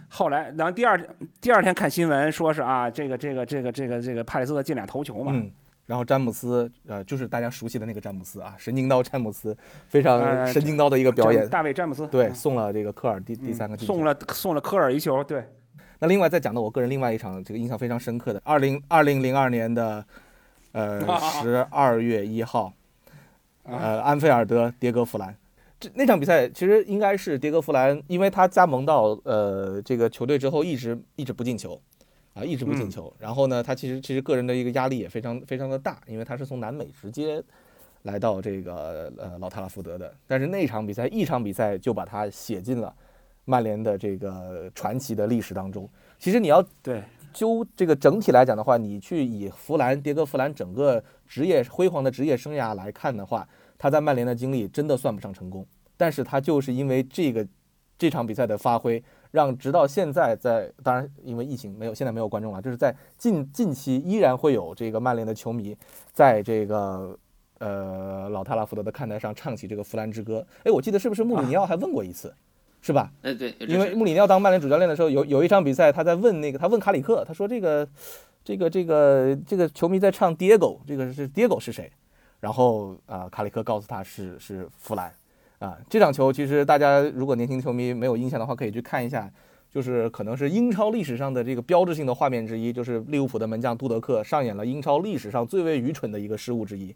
[0.09, 1.01] 后来，然后第二
[1.41, 5.51] 第二天看新闻，说是啊，这个这个这个这个这个帕里斯特进俩头球嘛，嗯，
[5.87, 9.57] 然后詹姆斯，呃，就是大家熟悉的那个詹姆斯啊，神经刀詹姆斯，
[9.89, 13.95] 非常神经刀的一个表演，大卫詹姆斯对，送了这个科尔第第三个进球。
[13.95, 15.45] 送了送了科尔一球，对，
[15.99, 20.05] 那另外再讲到我个人另外一场这个印象非常深刻的，二零二零零二年的，
[20.73, 21.01] 呃
[21.43, 22.73] 十二月一号，
[23.65, 25.35] 呃安菲尔德迭戈弗兰，
[25.95, 31.81] 那场比赛其实应该是迭戈弗兰，因为他加盟到呃这个球队之后一直一直不进球。
[32.35, 33.11] 啊，一直不进嗯球。
[33.19, 37.43] 然后呢，他其实其实个人的一个压力也非常非常的大，因为他是从南美直接
[38.03, 40.15] 来到这个呃老特拉福德的。
[40.27, 42.95] 但是那场比赛一场比赛就把他写进了
[43.47, 45.89] 曼联的这个传奇的历史当中。
[46.19, 55.67] 其实你要对就这个整体来讲的话，你去以弗兰迭戈弗兰整个职业辉煌的职业生涯来看的话，他在曼联的经历真的算不上成功。
[55.97, 57.47] 但是他就是因为这个
[57.99, 65.77] 这场比赛的发挥，让直到现在在当然因为疫情没有现在没有观众了，就是在近近期依然会有这个曼联的球迷
[66.13, 67.19] 在这个
[67.59, 70.47] 呃老特拉福德的看台上唱起这个弗兰之歌。
[70.65, 72.35] 哎，我记得是不是穆里尼奥还问过一次，
[72.83, 73.11] 是吧？
[73.23, 77.89] 哎对，因为穆里尼奥当曼联主教练的时候，有有一场比赛，他在问那个，他问卡里克，他说这个，
[78.45, 81.91] 这个这个这个球迷在唱 Diego，这个是 Diego 是谁？
[82.39, 85.13] 然后啊、卡里克告诉他是是弗兰，
[85.59, 89.31] 啊，这场球其实大家如果年轻球迷没有印象的话，可以去看一下，
[89.71, 96.95] 就是可能是英超历史上的这个标志性的画面之一，就是利物浦的门将杜德克上演了英超历史上最为愚蠢的一个失误之一，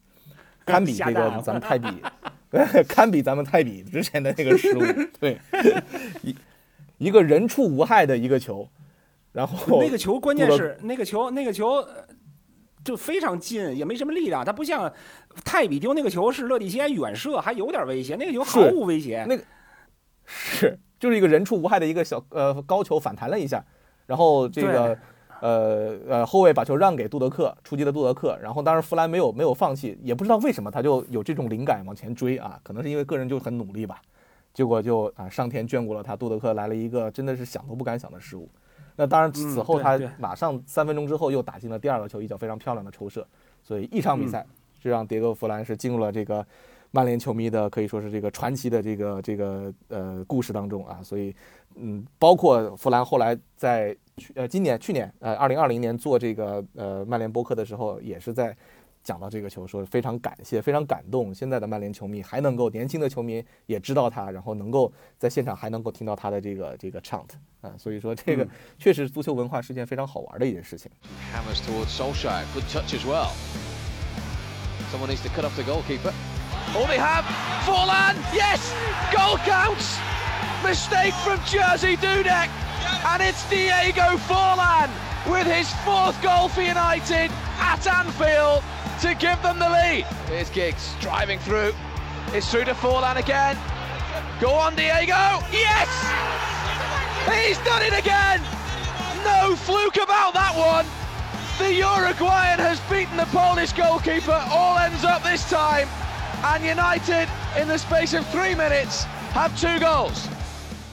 [0.66, 1.88] 堪比这个咱们泰比，
[2.86, 4.82] 堪比咱们泰比之前的那个失误，
[5.18, 5.38] 对，
[6.22, 6.36] 一
[6.98, 8.68] 一个人畜无害的一个球，
[9.32, 12.04] 然后那个球关键是那个球那个球呃
[12.84, 14.92] 就非常近，也没什么力量，他不像
[15.44, 19.24] 泰比丢那个球是勒蒂奇埃远射，还有点威胁，那个球毫无威胁。
[19.28, 19.42] 那个
[20.24, 23.62] 是就是一个人畜无害的一个小呃高球反弹了一下，
[24.06, 24.98] 然后这个
[25.40, 34.00] 呃呃后卫把球让给杜德克，出击的杜德克，然后当时弗兰没有没有放弃，也不知道为什么他就有这种灵感往前追啊，可能是因为个人就很努力吧，
[34.54, 38.48] 结果就啊上天眷顾了他，杜德克来了一个真的是想都不敢想的失误。
[39.00, 43.26] 那当然，此后他马上三分钟之后又打进了第二个球，一脚非常漂亮的抽射，
[43.62, 44.46] 所以一场比赛
[44.78, 46.46] 就让迭戈·弗兰是进入了这个
[46.90, 51.34] 曼联球迷的可以说是这个传奇的这个这个呃故事当中啊，所以
[51.76, 58.54] 嗯，包括弗兰后来在去呃今年去年呃二零二零年做这个呃曼联播客的时候，也是在
[59.02, 67.28] 讲到这个球，说非常感谢，非常感动，现在的曼联球迷还能够年轻的球迷也知道他，然后能够在现场还能够听到他的这个这个 chant
[67.60, 68.46] 啊，所以说这个
[68.78, 70.90] 确实足球文化是件非常好玩的一件事情。
[71.32, 72.44] Hammers towards Solskjaer.
[72.52, 73.30] Good touch as well.
[74.92, 76.12] Someone needs to cut off the goalkeeper.
[76.74, 77.24] Oh, they have.
[77.64, 78.16] Forlan.
[78.34, 78.72] Yes.
[79.12, 79.98] Goal counts.
[80.62, 82.48] Mistake from Jersey Dudek.
[83.06, 84.90] And it's Diego Forlan
[85.26, 87.30] with his fourth goal for United
[87.60, 88.62] at Anfield
[89.01, 90.05] to give them the lead.
[90.27, 91.73] Here's Giggs driving through.
[92.33, 93.57] It's through to Forlan again.
[94.39, 95.43] Go on, Diego.
[95.51, 95.89] Yes.
[97.29, 98.41] He's done it again.
[99.23, 100.85] No fluke about that one.
[101.57, 104.39] The Uruguayan has beaten the Polish goalkeeper.
[104.51, 105.87] All ends up this time.
[106.43, 107.27] And United,
[107.59, 110.27] in the space of three minutes, have two goals.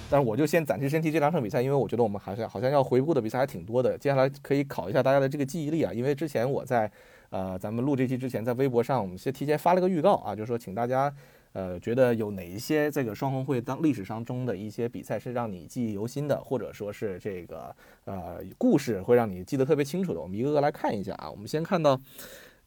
[0.08, 3.96] 但是我就先暂时先提这两场比赛，因为我觉得我们好像好像要回顾的比赛还挺多的。
[3.98, 6.90] 接下来可以考一下大家的这个记忆力啊，因为之前我在
[7.29, 11.13] 呃咱们录这期之前，在微博上我们先提前发了个预告啊，就是说请大家
[11.53, 17.75] 呃觉得有哪一些这个双红会当历史上中的一些比赛是让你记忆犹新的，或者说是这个
[18.05, 21.29] 呃故事会让你记得特别清楚的，我们一个个来看一下啊。
[21.29, 21.99] 我们先看到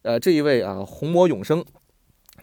[0.01, 1.63] 呃这一位啊红魔永生。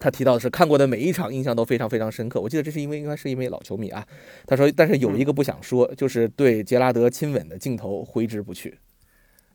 [0.01, 2.41] 他提到的是看过的每一场印象都非常非常深刻。
[2.41, 4.07] 我记得这是因为应该是因为老球迷啊。
[4.47, 8.79] 他说，但是有一个不想说，就是对杰拉德亲吻的镜头挥之不去。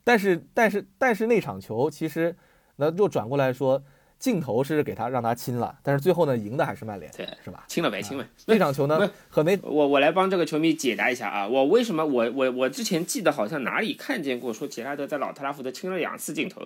[0.03, 2.35] 但是但是但是那场球其实
[2.77, 3.81] 那又转过来说，
[4.19, 7.63] 镜头是给他让他亲了，但是最后呢赢的还是曼联，对，是吧？
[7.67, 8.25] 亲了呗，亲了。
[8.45, 16.61] 那场球呢和那我我来帮这个球迷解答一下啊，我为什么我我我之前记得好像哪里看见过说杰拉德在老特拉福德亲了两次镜头。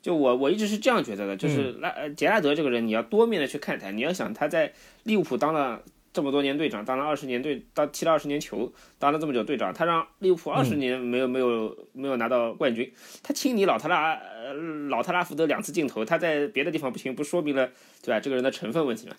[0.00, 3.92] 就我我一直是这样觉得的，就是拉呃杰拉德这个人，你要多面的去看他。
[3.92, 4.72] 你要想他在
[5.04, 5.80] 利物浦当了
[6.12, 12.92] 这么多年队长，当了二十年队，当踢了二十年球，当了这么久队长，他让利物浦二十年没有没有没有拿到冠军，
[13.22, 14.52] 他亲你老特拉呃
[14.90, 17.70] 老特拉福德两次镜头，他在别的地方不行，不说明了
[18.02, 18.20] 对吧？
[18.20, 19.14] 这个人的成分问题嘛，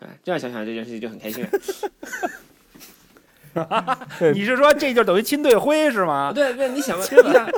[0.00, 1.50] 哎，这样想想这件事情就很开心了。
[4.32, 6.32] 你是说这就等于亲队徽是吗？
[6.32, 7.50] 对对，你想嘛，你想，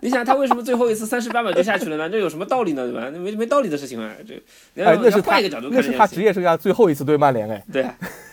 [0.00, 2.10] 你想他为什么最后一次三十八秒就下去了呢？
[2.10, 2.84] 这有什么道理呢？
[2.84, 3.08] 对吧？
[3.12, 4.12] 那没没道理的事情啊！
[4.26, 4.34] 这
[4.82, 7.64] 哎，那是换一个角度看，那是他职业生涯最后一次对曼联哎。
[7.72, 7.86] 对，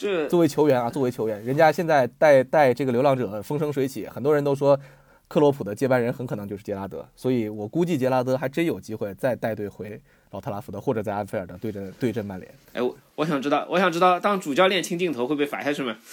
[0.00, 4.80] 这作为球员啊，作为球员，人家现在带带这个流浪者风生水起，很多人都说
[5.28, 10.00] 克洛普的接班人很可能就是杰拉德，所以我估计杰拉德还真有机会再带队回。
[10.30, 12.50] 老特拉福德或者在安菲尔德对阵对阵曼联。
[12.72, 15.96] 哎，我我想知道，我想知道，当主教练亲镜头会被罚下去吗？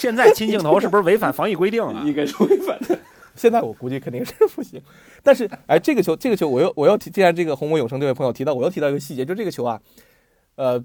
[0.00, 2.02] 现在亲镜头是不是违反防疫规定啊？
[2.04, 2.98] 应该是违反的。
[3.40, 4.78] 现在我估计肯定是不行。
[5.22, 9.80] 但是， 哎，这个球，这个球，我又我要提，既然这个红魔永生这位朋友提到，我又提到一个细节，就这个球啊，
[10.56, 10.84] 呃，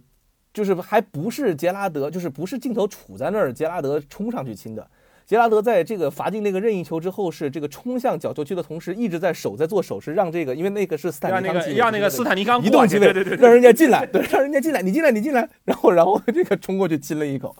[0.53, 4.87] 就是还不是杰拉德，就是不是镜头杵在那儿，杰拉德冲上去亲的。
[5.25, 17.55] 杰拉德在这个罚进那个任意球之后，是这个冲向角球区的同时，一直在手在做手势，让这个因为那个是斯坦尼康，让那个斯坦尼康移动机位，对对对，让人家进来，对，让人家进来，你进来，你进来，然后然后这个冲过去亲了一口，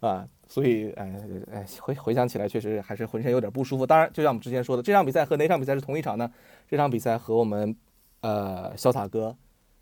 [0.00, 0.26] 啊，
[0.56, 1.20] 所以哎
[1.52, 3.86] 哎回回想起来，确实还是浑身有点不舒服。
[3.86, 6.32] 当然，就像我们之前说的，这场比赛和哪场比赛是同一场呢？
[6.66, 7.76] 这场比赛和我们
[8.22, 9.36] 呃潇洒哥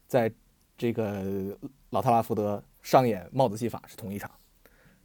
[0.09, 0.29] 在
[0.77, 1.57] 这个
[1.91, 4.29] 老特拉福德上演帽子戏法是同一场，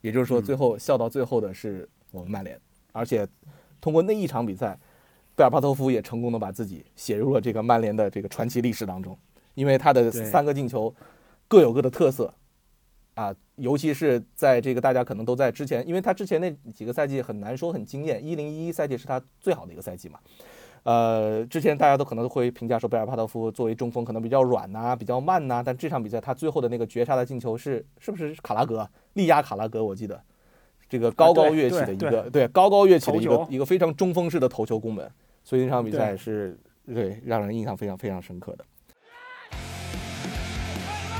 [0.01, 1.87] 也就是说，最后笑到最后的是。
[2.11, 2.59] 我们曼联，
[2.91, 3.27] 而且
[3.79, 4.75] 通过那一场比赛，
[5.35, 9.15] 贝尔巴托夫也成功的把自己写入了这个曼联的这个传奇历史当中，
[9.53, 10.91] 因为他的三个进球
[11.47, 12.33] 各有各的特色
[13.19, 20.17] 啊，尤其是在这个大家可能都在之前，因为他之前那几个赛季很难说很惊艳，一零一一赛季是他最好的一个赛季嘛，
[20.83, 29.83] 呃，之前大家都可能会评价说贝尔帕特夫作为中锋可能比较软呐，比较慢呐，但这场比赛他最后的那个绝杀的进球是是不是卡拉格力压卡拉格？
[29.83, 30.21] 我记得。
[30.87, 35.07] 这个高高跃起的一个，对高高跃起的一个一个非常中锋式的头球攻门，
[35.43, 36.57] 所以那场比赛是
[36.87, 38.65] 对让人印象非常非常深刻的。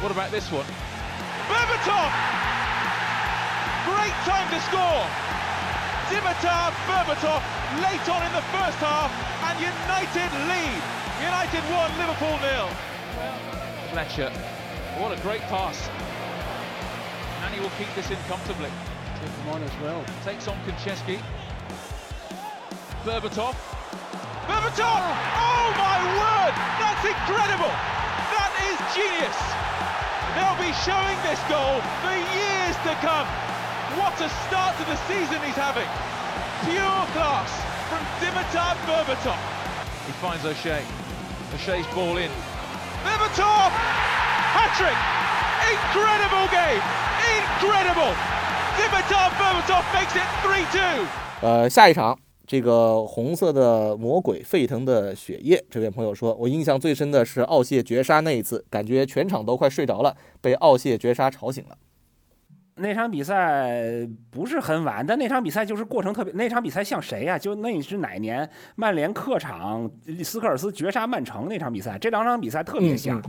[0.02, 0.89] What about this one?
[1.50, 2.12] Berbatov,
[3.90, 5.04] great time to score.
[6.14, 7.42] Dimitar Berbatov
[7.82, 9.10] late on in the first half,
[9.50, 10.82] and United lead.
[11.22, 12.70] United won, Liverpool nil.
[13.92, 14.30] Fletcher,
[15.02, 15.90] what a great pass.
[17.44, 18.70] And he will keep this in comfortably.
[19.20, 20.04] Take him on as well.
[20.24, 21.20] Takes on Konchesky.
[23.04, 23.56] Berbatov.
[24.46, 25.02] Berbatov!
[25.34, 26.54] Oh my word!
[26.82, 27.74] That's incredible!
[28.34, 29.69] That is genius!
[30.35, 33.27] They'll be showing this goal for years to come.
[33.99, 35.87] What a start to the season he's having.
[36.67, 37.51] Pure class
[37.89, 39.39] from Dimitar Berbatov.
[40.07, 40.83] He finds O'Shea.
[41.55, 42.31] O'Shea's ball in.
[43.05, 43.71] Berbatov!
[44.55, 44.99] Patrick!
[45.71, 46.83] Incredible game!
[47.39, 48.15] Incredible!
[51.41, 52.19] 呃，下一场
[52.50, 61.78] 这个红色的魔鬼沸腾的血液，这位朋友说，我印象最深的是奥谢绝杀那一次，感觉全场都快睡着了，被奥谢绝杀吵醒了。
[62.78, 63.84] 那场比赛
[64.32, 66.34] 不是很晚，但那场比赛就是过程特别。
[66.34, 67.38] 那场比赛像谁呀？
[67.38, 69.88] 就那是哪年曼联客场
[70.24, 73.22] 斯科尔斯绝杀曼城那场比赛，这两场比赛特别像。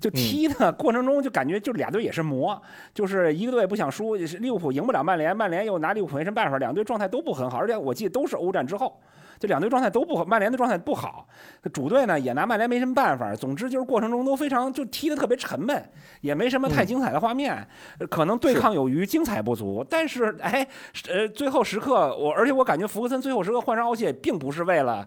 [0.00, 2.60] 就踢的过程中就感觉就俩队也是磨，
[2.94, 9.00] 就是一个队不想输，利物浦赢不了曼联，曼联又拿利物浦没什么办法，两队状态都不很好，而且我记得都是欧战之后，
[9.38, 11.26] 这两队状态都不好，曼联的状态不好，
[11.72, 15.82] 主队呢也拿曼联没什么办法，总之就是过程中都非常就踢得特别沉闷，
[16.20, 17.66] 也没什么太精彩的画面，
[18.10, 20.66] 可能对抗有余，精彩不足，但是哎，
[21.08, 25.06] 呃，最后时刻我而且我感觉福克森最后时刻换上奥谢，并不是为了，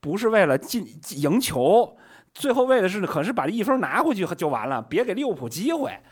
[0.00, 0.86] 不是为了进
[1.16, 1.96] 赢球。
[2.34, 5.92] 最后为的是，可是把这一分拿回去就完了，别给利物浦机会。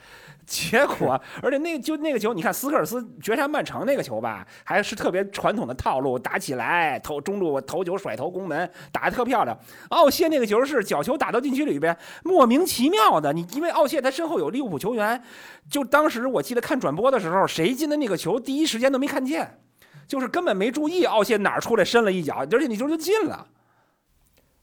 [0.48, 9.54] 结果，而且那就那个球，你看斯科尔斯绝杀曼城那个球吧，还是特别传统的套路，打起来投中路头球甩头攻门，打得特漂亮。
[9.90, 11.94] 奥谢那个球是角球打到禁区里边，
[12.24, 13.30] 莫名其妙的。
[13.34, 15.22] 你因为奥谢他身后有利物浦球员，
[15.70, 19.60] 就当时我记得看转播的时候，谁进的那个球，第一时间都没看见。
[20.06, 23.46] 就是根本没注意奥谢哪儿出来伸了一脚，而且你球就进了。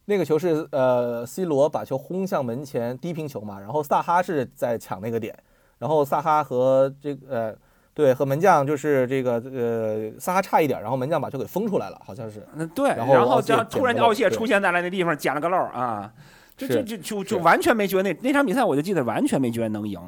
[0.06, 5.36] 那个球是呃，C 罗把球轰向门前低平球嘛，然后萨哈是在抢那个点，
[5.80, 7.56] 然后萨哈和这个呃
[7.94, 12.46] 对和门将就是这个呃萨哈差一点，然后门将把球给封出来了，好像是。
[12.56, 12.90] 嗯，对。
[12.90, 16.14] 然后然这样突然奥谢出现在了那地方，捡了个漏啊！
[16.58, 20.00] 这这这就就完全没觉得那那场比赛，我就记得完全没觉得能赢，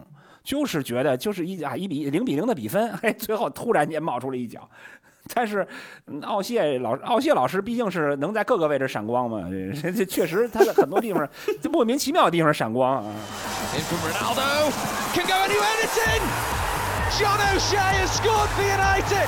[0.43, 4.69] 就是觉得就是一啊一比零比零的比分，哎，最后突然间冒出了一脚。
[5.33, 5.67] 但是，
[6.23, 9.47] 奥谢老奥谢老师毕竟是能在各个位置闪光嘛，
[9.81, 11.27] 这这确实他在很多地方
[11.61, 13.13] 就莫名其妙的地方闪光啊。
[13.75, 14.71] In from Ronaldo,
[15.13, 16.21] can go anywhere, it's in.
[17.19, 19.27] John O'Shea has scored for United.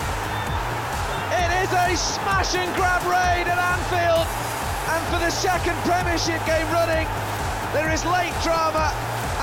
[1.31, 4.25] It is a smash and grab raid at Anfield,
[4.89, 7.07] and for the second Premiership game running,
[7.73, 8.91] there is late drama,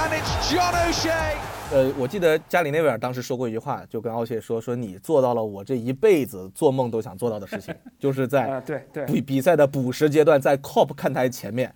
[0.03, 1.39] and it's John O'Shea.
[1.73, 11.75] 呃，我记得加里内维尔当时说过一句话，就跟奥谢说：“说你做到了我这一辈子做梦都想做到的事情，就是在 对对比比赛的补时阶段，在 COP 看台前面，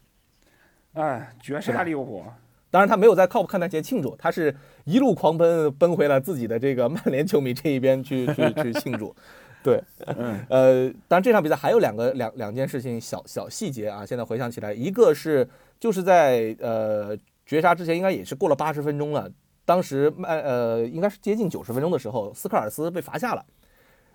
[0.95, 2.25] 哎，绝杀利物浦。
[2.71, 9.15] 当然他没有在 COP 看台前庆祝，他是一路狂奔奔回了自己的这个曼联球迷这一边去去去庆祝。
[9.63, 9.83] 对，
[10.49, 15.47] 呃，当然这场比赛还有两个两两件事情小小细节啊，现在回想起来，一个是
[15.81, 19.29] 就是在呃绝杀之前，应该也是过了八十分钟了。
[19.71, 23.47] 当时麦呃应该是接近九十分钟的时候，斯科尔斯被罚下了。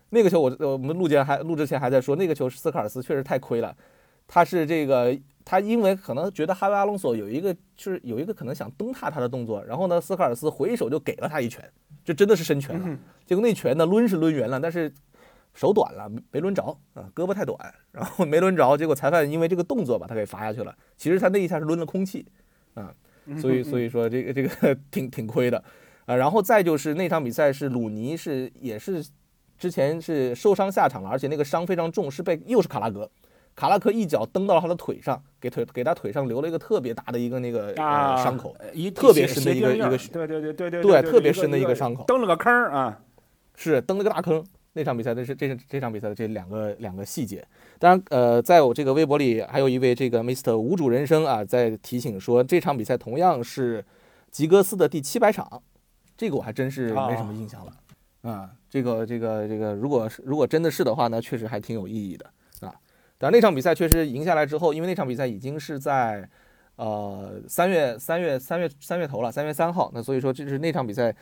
[0.10, 3.74] 那个球我我们录前还录之前还在说，那个球是斯科尔斯确实太亏了。
[4.28, 11.64] 他是这个他因为可能觉得哈维阿隆索有一个就是有一个可能想蹬踏他的动作，然后呢斯科尔斯回手就给了他一拳，
[12.04, 13.00] 就真的是伸拳了。
[13.26, 14.94] 结果那拳呢抡是抡圆了，但是
[15.54, 16.64] 手短了没抡着
[16.96, 17.58] 啊，胳膊太短，
[17.94, 20.76] 然后没抡着，结果裁判因为这个动作把他给罚下去了。
[20.98, 22.28] 其实他那一下是抡了空气
[22.74, 22.94] 啊。
[23.42, 25.64] 所以，所以说这个这个 挺挺亏的，
[26.06, 29.06] 啊，然后再就是那场比赛是鲁尼是也是
[29.58, 33.10] 之前是受伤下场了，而且那个伤非常重，是被又是卡拉格，
[33.56, 43.00] 卡拉克一脚蹬到了他的腿上，给腿给他腿上留了一个特别大的一个那个呃伤口，一特别深的一个一个对对对对对对特别深的一个伤口，蹬了个坑啊，
[43.56, 44.46] 是蹬了个大坑。
[44.78, 47.48] 那场比赛的是这是这场比赛的这两个两个细节，
[47.80, 53.86] 当然，呃，在我这个微博里还有一位这个 Mr 无主人生啊，在提醒说这场比赛同样是
[54.32, 55.64] 吉格斯的第七百场，
[56.18, 58.52] 这个我还真是没什么印象了啊。
[58.70, 62.76] 这个这个这个，如果是如果真的是的话呢，确实还挺有意义的啊。
[63.18, 66.30] 但那场比赛确实赢下来之后，因为那场比赛已经是在
[66.76, 71.16] 呃三月三月三月三月头了，三月三号，那所以说这是那场比赛。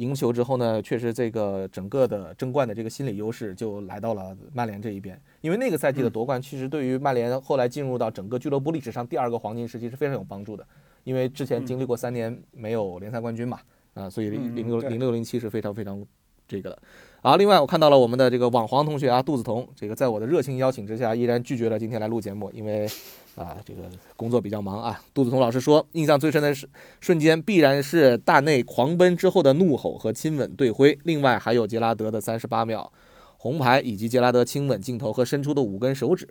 [0.00, 10.66] 赢球之后呢，确实这个整个的争冠的这个心理优势就来到了曼联这一边，因为那个赛季的夺冠，其实对于曼联后来进入到整个俱乐部历史上第二个黄金时期是非常有帮助的，
[11.04, 13.60] 因为之前经历过三年没有联赛冠军嘛，
[13.92, 16.02] 啊，所以零六零六零七是非常非常
[16.48, 16.82] 这个的。
[17.22, 22.88] 啊，另外我看到了我们的这个网黄同学啊，杜子彤，这个在我的热情邀请之下，依然拒绝了今天来录节目，因为。
[23.36, 23.82] 啊，这个
[24.16, 25.00] 工作比较忙啊。
[25.14, 26.68] 杜子彤老师说，印象最深的是
[27.00, 32.92] 瞬间必然是大内狂奔之后的怒吼和亲吻对挥，另外还有杰拉德的三十八秒
[33.38, 36.28] 红牌，以及杰拉德亲吻镜头和伸出的五根手指。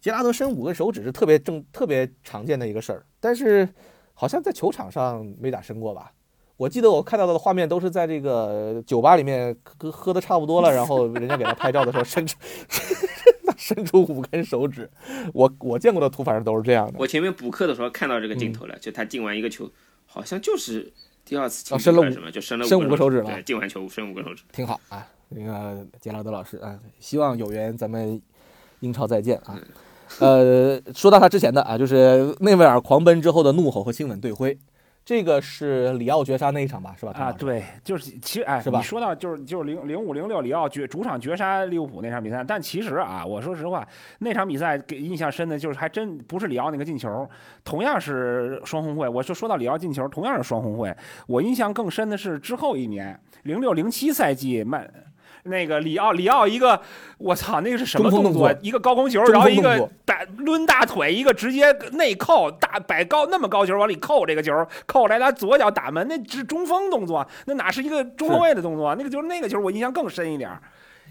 [0.00, 3.68] 杰拉德伸五根手指是特别正、特别常见的一个事儿，但是
[4.14, 6.10] 好像在球场上没咋伸过吧？
[6.58, 12.36] 我记得我看到的画面都是在这个酒吧里面喝喝的差不多了，然后人家给他拍照的时候伸出。
[13.56, 14.88] 伸出五根手指，
[15.34, 16.94] 我我见过的图反正都是这样的。
[16.96, 19.68] 我前面补课的时候看到这个镜头了，就他进完一个球，
[20.06, 20.90] 好像就是
[21.24, 23.24] 第二次伸了什么，就伸了伸五个手指了。
[23.24, 25.04] 对，进完球伸五个手指，挺好啊。
[25.30, 28.22] 那个杰拉德老师啊，希望有缘咱们
[28.78, 29.58] 英超再见啊。
[30.20, 34.56] 呃，说到他之前的啊，就是内维尔狂奔之后的怒吼和亲吻对挥。
[35.08, 37.12] 这个是里奥绝杀那一场吧，是吧？
[37.12, 38.78] 啊，对，就是其实哎，是吧？
[38.78, 43.88] 你说到就是就是零零五零六里奥绝主场绝杀利物浦那场比赛，但其实啊，我说实话，
[44.18, 47.26] 那场比赛给印象深的就是还真不是里奥那个进球，
[47.64, 49.08] 同样是双红会。
[49.08, 50.94] 我就说到里奥进球，同样是双红会，
[51.26, 54.86] 我印象更深的是之后一年零六零七赛季曼。
[55.48, 56.80] 那个里奥，里奥一个，
[57.18, 58.52] 我操，那个是什么动作？
[58.62, 64.52] 一个高空球，然后一个摆抡大腿，一个直接内扣，大摆高那么高球往里扣，这个球
[64.86, 68.94] 扣来他左脚打门，那是中锋动作，那哪是一个中后卫的动作？
[68.94, 70.50] 那个就是那个球，我印象更深一点。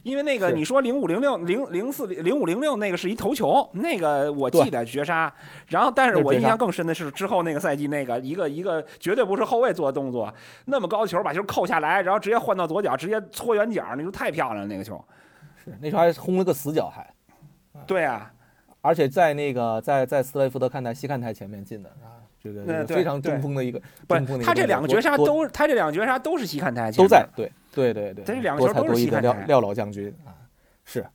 [0.07, 5.31] 因为那个你说零五零六零零四零五零六那个是一头球，那个我记得绝杀。
[5.67, 10.33] 然后，但是我印象更深的是之后那个赛季那个一个一个绝对不是后卫做的动作，
[10.63, 15.03] 那么高球把球扣下来，然后直接换到左脚，直接搓圆角，那就太漂亮了那个球。
[15.61, 17.05] 是那球还轰了个死角还。
[17.85, 18.31] 对啊，
[18.79, 22.16] 而且在那个在在斯雷福德看台西看台前面进的啊。
[22.53, 30.33] 这个非常中锋的一个，不，他这两个绝杀都，他这两个绝杀都是西看台，都在，对，对，对，对，他这两个球都是西看台，廖老将军啊，
[30.85, 31.05] 是，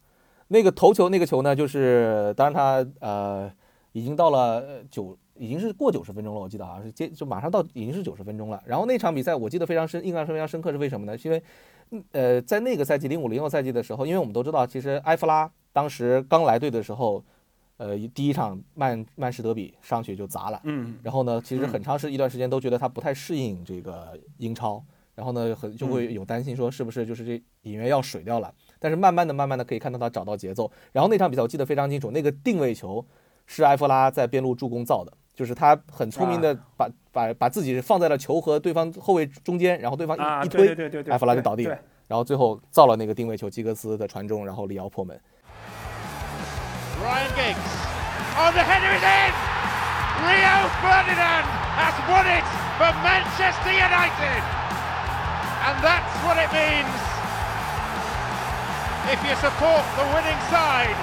[0.48, 3.50] 那个头球那个球呢，就是当然他呃
[3.92, 8.62] 已经到了九，已经是过九十分钟了，我记得好像是接就马上到已经是九十分钟了。
[8.66, 11.16] 然后那场比赛我记得非常深，印象非常深刻是为什么呢？
[11.16, 11.42] 是因为
[12.12, 17.22] 呃在那个赛季零五零六赛季的时候，因为我们都知道，其实埃弗拉当时刚来队的时候。
[17.82, 24.80] 呃，第一场曼曼市德比上去就砸了，嗯，然后呢，其实很长时一段时间都觉得他不太适应这个英超，
[25.16, 28.54] 然后呢，很就会有担心说是不是就是这引援要水掉了。
[28.78, 30.70] 但是慢慢的、慢慢的可以看到他找到节奏。
[30.92, 33.04] 然后那场比赛我记得非常清楚，那个定位球
[33.46, 40.68] 是埃弗拉在边路助攻造的，就是他很聪明的把把把自己放在了球和对方后卫中间，然后对方一一推，
[41.10, 41.76] 埃弗拉就倒地了，
[42.06, 45.20] 然后最后造了那个定位球，基格斯的传中，然后里奥破门。
[47.02, 47.70] Ryan Giggs.
[48.38, 49.32] On the header is in!
[50.22, 51.44] Rio Ferdinand
[51.74, 52.46] has won it
[52.78, 54.42] for Manchester United!
[55.66, 56.94] And that's what it means
[59.10, 60.94] if you support the winning side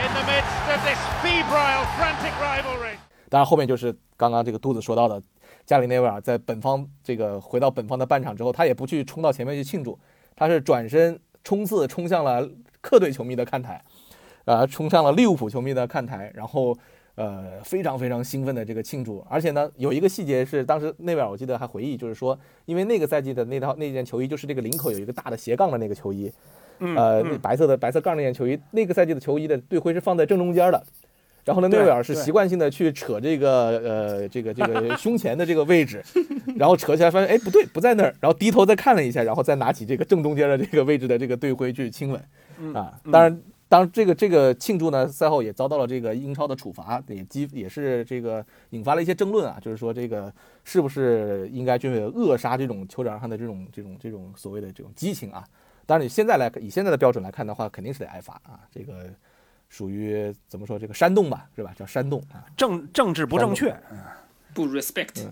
[0.00, 2.96] in the midst of this febrile, frantic rivalry.
[3.28, 5.22] 当然，后面就是刚刚这个肚子说到的，
[5.66, 9.98] 加里内维尔在本方这个回到本方的半场之后，他也不去冲到前面去庆祝，
[10.34, 12.48] 他是转身冲刺冲向了
[12.80, 13.82] 客队球迷的看台。
[14.44, 16.76] 呃，冲上了利物浦球迷的看台，然后，
[17.14, 19.24] 呃，非常非常兴奋的这个庆祝。
[19.30, 26.32] 而且呢，有一个细节是，当时内维尔我记得还回忆，就是说，因为那个赛季的那套那件球衣就是这个领口有一个大的斜杠的那个球衣，
[26.78, 30.82] 呃，那白色的白色杠那件球衣，那个赛季的球衣的队徽是放在正中间的。
[31.44, 36.02] 然后呢，内维尔是习惯性的去扯这个呃这个这个 胸前的这个位置，
[36.56, 43.40] 然后扯起来发现哎不对不在那儿，然后低头再看了一下，然后再拿起这个正中间的这个位置的这个队徽去亲吻，啊，当然。
[43.72, 50.30] 当这个这个庆祝呢，赛后也遭到了这个英超的处罚，也激也是这个引发了一些争论啊，就是说这个
[50.62, 55.42] 是不是应该去扼杀这种球场上的这种这种这种所谓的这种激情啊？
[55.86, 59.06] 当然，你现在来以现在的标准来看的话，肯定是得挨罚啊，这个
[59.70, 61.72] 属于怎么说这个煽动吧，是吧？
[61.74, 63.74] 叫煽动啊，政政治不正确，
[64.52, 65.26] 不 respect。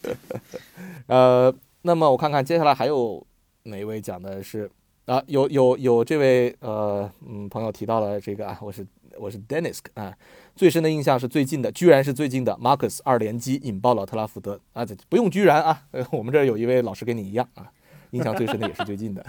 [1.06, 3.26] 呃，那么我看看接下来还有
[3.64, 4.70] 哪一位讲的是。
[5.08, 8.86] 啊，有有有这位呃嗯朋友提到了这个啊，我是
[9.18, 10.14] 我是 Dennis 啊，
[10.54, 15.82] 最深的印象是最近的，居然是最近的 Marcus 二连击引爆了特拉福德啊，这不用居然啊，
[16.12, 17.72] 我们这儿有一位老师跟你一样啊，
[18.10, 19.24] 印象最深的也是最近的。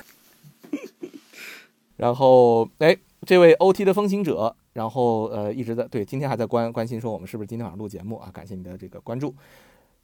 [1.95, 9.33] 然后哎，这位 OT 的风行者，然后呃一直在对，今天还在关关心说我们是不是今天晚上录节目啊，感谢你的这个关注。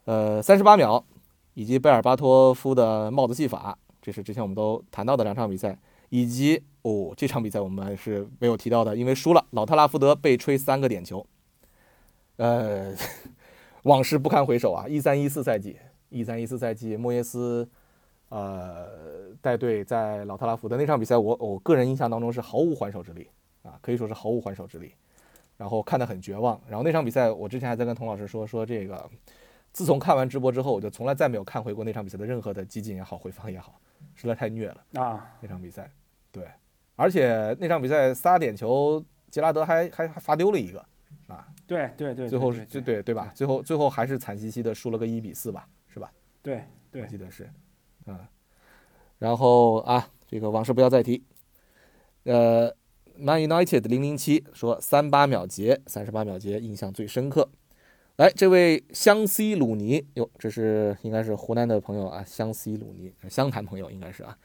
[0.06, 1.04] 呃，三十八秒，
[1.54, 3.78] 以及贝尔巴托夫的帽子戏法。
[4.06, 5.76] 这是之前我们都谈到的两场比赛，
[6.10, 11.26] 以及哦，这场比赛我们是没有提到的，因为输了，老特拉福德被吹三个点球。
[12.36, 12.94] 呃，
[13.82, 14.88] 往事不堪回首啊！
[14.88, 15.78] 一三一四赛季，
[16.10, 17.68] 一三一四赛季，莫耶斯
[18.30, 23.28] 呃带队在老特拉福德那场比赛，我我个人印象当中是毫无还手之力
[23.64, 24.92] 啊，可以说是毫无还手之力，
[25.58, 26.62] 然后看得很绝望。
[26.68, 29.10] 然后那场比赛，我之前还在跟童老师说说这个，
[29.76, 33.78] 自从看完直播之后，我就从来再没有看回过那场比赛的任何的集锦也好，回放也好。
[34.14, 35.36] 实在太虐了啊！
[35.42, 35.92] 那场比赛，
[36.32, 36.48] 对，
[36.96, 40.80] 而且那场比赛仨点球，杰拉德还还还罚丢了一个，
[41.28, 43.30] 啊，对对对，最后就对对吧？
[43.36, 46.10] 最后最后还是惨兮兮的输了个一比四吧，是吧？
[46.42, 47.50] 对对，我记得是，
[48.06, 48.18] 嗯，
[49.20, 51.22] 然后啊，这个往事不要再提。
[52.24, 52.74] 呃
[53.18, 57.50] ，Man United 零零七说三八秒节，三十八秒节印象最深刻。
[58.18, 64.38] 来，这位湘西鲁尼哟，这是应该是湖南的朋友啊，湘西鲁尼，湘潭朋友应该是啊。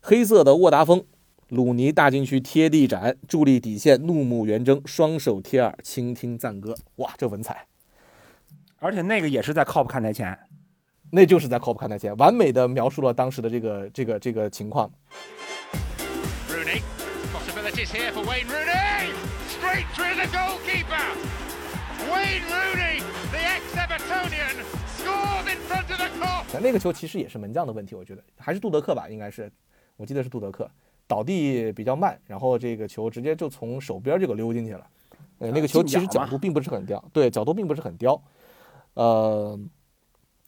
[0.00, 1.04] 黑色的沃达丰，
[1.48, 6.76] 鲁尼大禁区贴地斩，助力底线，怒目圆睁，双手贴耳，倾听赞歌。
[6.96, 7.66] 哇，这文采！
[8.78, 10.38] 而且那个也是在 COP 看台前，
[11.10, 14.88] 那就是在 COP 看台前，完美的描述了当时的这个这个这个情况。
[16.48, 16.82] Rooney,
[17.34, 19.10] possibilities here for Wayne Rooney,
[19.48, 21.37] straight through the goalkeeper.
[22.10, 23.00] Wayne Rooney,
[23.30, 24.56] the ex-Evertonian,
[24.96, 26.60] scores in front of the cop.。
[26.60, 29.50] 那个球其实也是门将的问题，我觉得还是杜德克吧，应该是，
[29.96, 30.68] 我记得是杜德克
[31.06, 34.86] 倒地比较慢，然后这个球直接就从手边这个溜进去了。
[35.38, 38.20] 呃，那个球其实角度并不是很刁，对，角度并不是很刁。
[38.94, 39.58] 呃，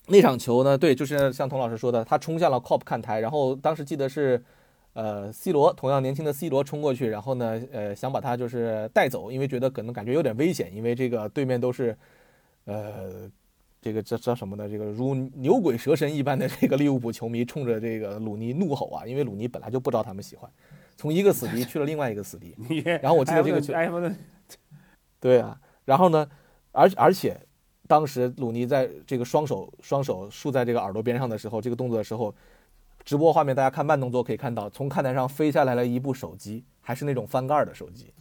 [0.07, 4.45] 那场球呢，对，就是像童老师说的，他冲向了 Cop 看台，然后当时记得是。
[4.93, 11.97] 呃，C 罗同样年轻的 C 罗冲过去，然后呢，呃，想把他就是带走，因为觉得可能感觉有点危险，因为这个对面都是，
[12.65, 13.31] 呃，
[13.81, 14.69] 这个叫叫什么呢？
[14.69, 20.51] 这个如牛鬼蛇神一般的这个利物浦球迷冲着这个鲁尼怒吼啊，因为鲁尼本来就不招他们喜欢，
[20.97, 22.53] 从一个死敌去了另外一个死敌。
[23.01, 23.73] 然后我记得这个球，
[25.21, 26.29] 对啊，然后呢，
[26.73, 27.41] 而而且
[27.87, 32.35] 当时鲁尼在这个双手双手竖在这个耳朵边上的时候，这个动作的时候。
[33.05, 38.13] 直播画面大家看慢动作可以看到，从看台上飞下来了一部手机，还是那种翻盖的手机。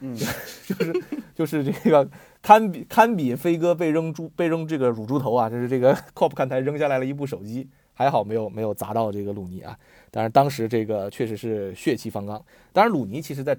[0.00, 0.16] 嗯，
[0.64, 1.04] 就是
[1.36, 2.08] 就是这个
[2.40, 5.50] 堪比堪比飞哥被扔猪被扔这个乳猪头啊！
[5.50, 9.78] 就是这个 COP 看台扔下来了一部手机，还好没有没有砸到这个鲁尼啊。
[10.10, 12.42] 但是当时这个确实是血气方刚。
[12.72, 13.54] 当然鲁尼其实在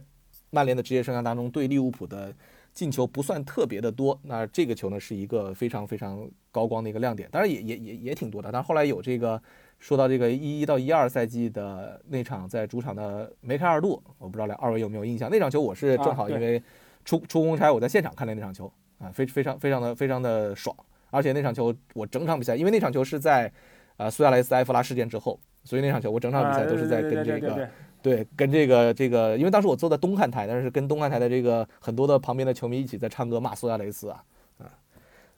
[0.49, 2.33] 曼联的职业生涯当中对利物浦的
[2.73, 7.29] 进球不算特别的多，那这个球呢是一个非常非常高光的一个亮点。
[7.31, 9.41] 当然也也也也挺多的，但后来有这个。
[9.81, 15.27] 说到这个一一到一二赛季的那场在主场的梅开二度，我不知道两二位有没有印象？
[15.29, 16.61] 那场球我是正好因为
[17.03, 20.73] 出出公差，我在现场看的那场球啊，非非常非常的非常的爽。
[21.09, 23.51] 而且那场球我整场比赛，因为那场球是在
[23.97, 27.67] 呃苏亚雷斯埃弗拉事件之后，所以那场球我整场比赛都是在跟这个
[28.03, 34.23] 对跟这个这个，因为当时我坐在东看台，但是跟东看台的这个很多的旁边的球迷一起在唱歌骂苏亚雷斯啊
[34.59, 34.69] 啊，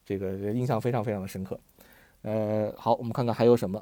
[0.05, 1.57] 这个印象非常非常的深刻。
[2.23, 3.81] 呃，好，我们看看还有什么。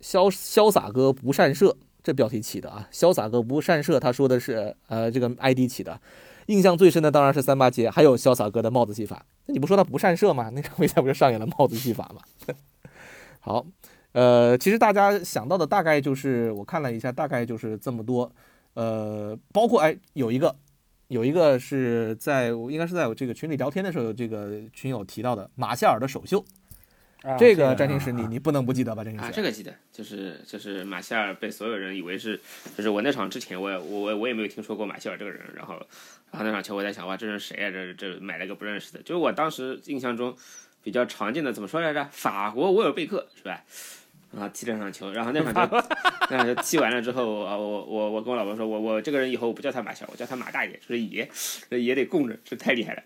[0.00, 2.88] 潇潇洒哥不善射，这标题起的啊！
[2.92, 6.00] 潇洒哥不善射，他说的是呃这个 ID 起的。
[6.46, 9.26] 印象最深的当然是三八节，还有潇洒哥的帽子戏法。
[9.46, 10.48] 那你不说他不善射吗？
[10.50, 12.22] 那场比赛不是上演了帽子戏法吗？
[13.40, 13.66] 好，
[14.12, 18.30] 呃，其实大家想到的大概就是我看了一下，大概就是这么多。
[18.74, 20.54] 呃，包括哎有一个
[21.08, 26.44] 有一个是在应该是在我这个群里聊天的时候，这个群友提到的马夏尔的首秀。
[27.38, 29.02] 这个詹青史，你你不能不记得吧？
[29.02, 32.40] 詹青史啊，这个记得，就是就是马歇尔被所有人以为是，
[32.76, 35.74] 就是我那场之前，我也我我也没有听说过马歇尔这个人，然后
[36.30, 37.70] 然后那场球我在想，哇，这人谁啊？
[37.70, 40.36] 这这买了个不认识的，就是我当时印象中
[40.82, 42.06] 比较常见的，怎么说来着？
[42.12, 43.64] 法国沃尔贝克是吧？
[44.34, 45.82] 啊，踢了场球，然后那场球，
[46.28, 51.28] 那场球踢完了之后，啊，我我我跟我老婆说，我我这个人以后我不叫他马小，我叫他马大爷，就是爷，
[51.70, 53.02] 这爷得供着，这太厉害了。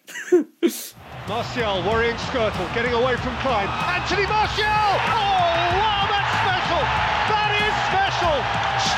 [1.28, 3.68] Martial worrying Skirtle, getting away from Klein.
[3.68, 4.66] Anthony Martial!
[4.66, 6.82] Oh, wow, that's special!
[7.30, 8.36] That is special!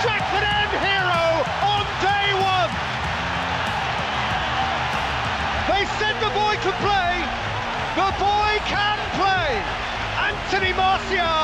[0.00, 2.72] Stratford End hero on day one!
[5.68, 7.20] They said the boy could play.
[8.00, 9.60] The boy can play.
[10.16, 11.41] Anthony Martial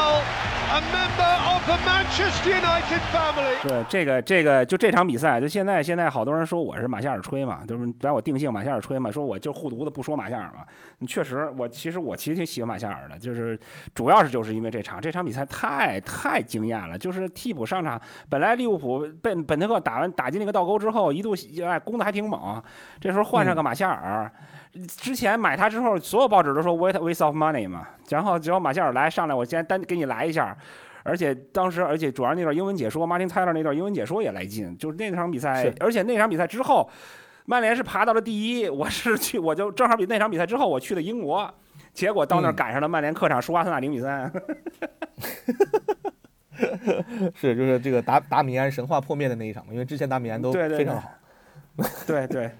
[3.62, 10.64] 对这个这个就这场比赛，就现在现在好多人说我是马夏尔吹嘛，就是把我定性马夏尔吹嘛，说我就护犊子不说马夏尔嘛。
[11.06, 13.58] 确实，我其实我其实挺喜欢马夏尔的，就是
[13.94, 21.34] 主要是就是因为这场这场比赛太太惊艳了，就是替补上场，本来利物浦被本特克打完打进那个倒钩之后，一度
[21.64, 22.62] 哎攻的还挺猛，
[23.00, 24.30] 这时候换上个马夏尔。
[24.96, 30.56] 之前买它之后，所有报纸都说 waste waste of money 嘛，然后只要马歇尔来上来，我先单给你来一下，
[31.02, 36.88] 而且当时而且主要那段英文解说，Martin Tyler 那段英文解说也来劲，就是那场比赛，而且那场比赛之后，
[37.46, 41.52] 曼联是爬到了第一，我是去我就正好比那场比赛之后我去的英国，
[41.92, 44.30] 结果到那儿赶上了曼联客场输阿森纳零比三，
[47.34, 51.10] 是就是这个达达米安神话破灭的那一场嘛，因为之前达米安都非常好，
[52.06, 52.50] 对 对。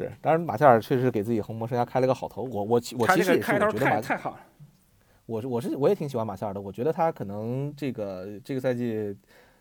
[0.00, 2.42] 是，当然马夏尔确实是给自己红魔生涯开了个好头。
[2.42, 4.40] 我我我其实也是觉得马太好了。
[5.26, 6.60] 我是我是我也挺喜欢马夏尔的。
[6.60, 9.16] 我觉得他可能这个这个赛季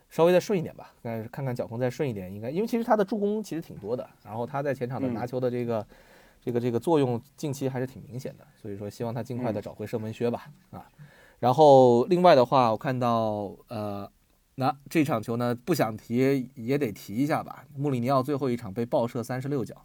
[0.09, 5.85] 稍微再顺一点吧，但是看看脚控再顺一点，应该因为其实他的助攻其实挺多的，然后他在前场的拿球的这个
[6.41, 8.47] 这个这个作用近期还是挺明显的。
[8.55, 10.47] 所以说希望他尽快的找回射门靴吧。
[10.71, 10.89] 啊，
[11.37, 14.11] 然后另外的话，我看到呃，
[14.55, 17.63] 那这场球呢不想提也得提一下吧。
[17.75, 19.75] 穆里尼奥最后一场被爆射三十六脚。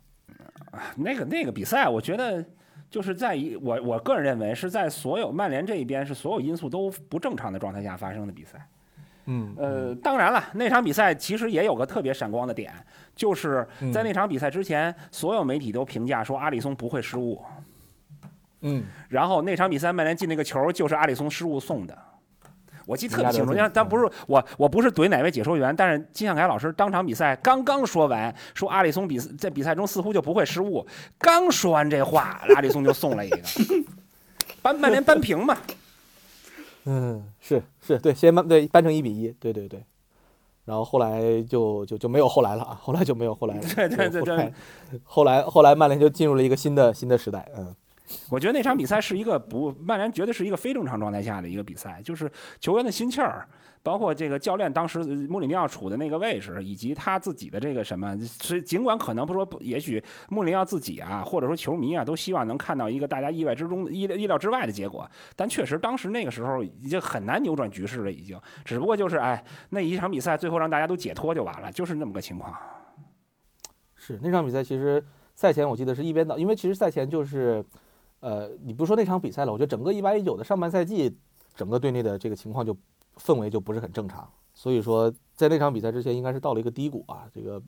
[0.96, 2.44] 那个那个比赛，我觉得
[2.90, 8.66] 就是在一我我个人认为是在所有曼联这一边是所有因素都不正常的状态下发生的比赛。
[9.26, 12.72] 嗯，呃，当然了，那场比赛其实也有个特别闪光的点，
[13.16, 17.42] 就是在那场比赛之前，所有媒体都评价说阿里松不会失误。
[18.60, 21.96] 嗯，然后那场比赛曼联进那个球就是阿里松失误送的。
[22.86, 30.86] 我记得特别清楚，像咱不是我，我不是怼哪位解说员，但是金向凯老师当场比赛刚刚说完，说阿里松比在比赛中似乎就不会失误，
[31.18, 33.38] 刚说完这话，阿里松就送了一个，
[34.60, 35.56] 扳曼联扳平嘛。
[36.86, 39.82] 嗯，是是，对，先扳对扳成一比一，对对对，
[40.66, 44.52] 然后后来就就就没有后来了啊，后来就没有后来了， 对对对对，
[45.02, 47.74] 后来后来曼联就进入了一个新的新的时代，嗯。
[48.30, 53.48] 我觉得那场比赛是一个不曼联绝对是一个非正常状态下的一个比赛，就是球员的心气儿，
[53.82, 72.54] 包括这个教练当时穆里尼奥处的那个位置，以及他自己的这个什么，所以尽管可能不说，也许穆里尼奥自己啊，或者说球迷啊，都希望能看到一个大家意外之中、意意料之外的结果，但确实当时那个时候已经很难扭转局势了，已经，只不过就是哎，那一场比赛最后让大家都解脱就完了，就是那么个情况。
[73.96, 75.02] 是那场比赛其实
[75.34, 77.64] 赛前我记得是一边倒，因为其实赛前就是。
[78.24, 81.14] 呃，你不说那场比赛了，我觉得整个一八一九的上半赛季，
[81.54, 82.74] 整个队内的这个情况就
[83.18, 84.26] 氛围就不是很正常。
[84.54, 87.28] 所以说，在那场比赛之前，应该是到了一个低谷啊。
[87.34, 87.60] 这个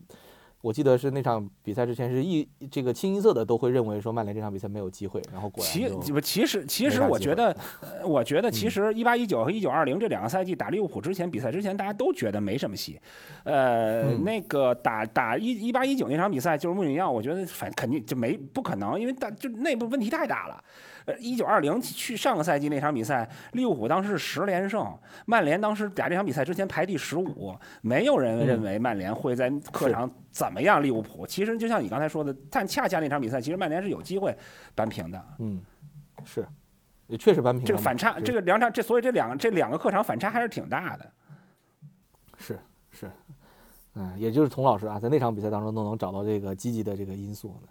[0.67, 12.99] 我记得是那场比赛之前是一这个清一色的都会认为说曼联这场比赛没有机会，然后果然其其实其实我觉得，呃我觉得嗯其实一八一九和一九二零这两个赛季打利物浦之前比赛之前，大家都觉得没什么戏。
[13.45, 20.65] 呃，嗯那个打打一一八一九那场比赛，就是穆里尼奥，我觉得反肯定就没不可能，因为大就内部问题太大了。
[21.07, 24.87] 呃，一九二零去上个赛季那场比赛，利物浦当时是十连胜，
[25.24, 31.27] 曼联当时打这场比赛之前排第十五，没有人认为曼联会在客场怎么样利物浦。
[31.27, 34.37] 其实就像你刚才说的，但恰恰那场比赛，其实曼联是有机会
[34.74, 35.24] 扳平的。
[35.39, 35.62] 嗯
[36.24, 36.45] 是，
[37.07, 37.66] 也确实扳平了。
[37.66, 41.12] 这个反差，这个两场，这所以这两这两个客场反差还是挺大的。
[42.37, 42.59] 是
[42.91, 43.11] 是，
[43.95, 47.69] 嗯，也就是童老师啊，在那场比赛当中都能找到这个积极的这个因素呢，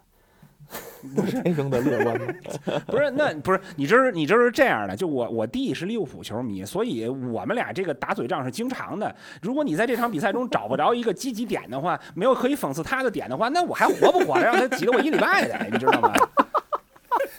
[1.43, 2.27] 天生的乐观吗。
[2.87, 9.13] 不是，那不是你这是你这是这样的，就我我弟是利物浦球迷，所以我们俩这个打嘴仗是经常的。
[9.41, 14.43] 如果你在这场比赛中找不着一个积极点的话，没有可以讽刺他的点的话，那我还活不活了？
[14.43, 16.13] 让他挤得我一礼拜的，你知道吗？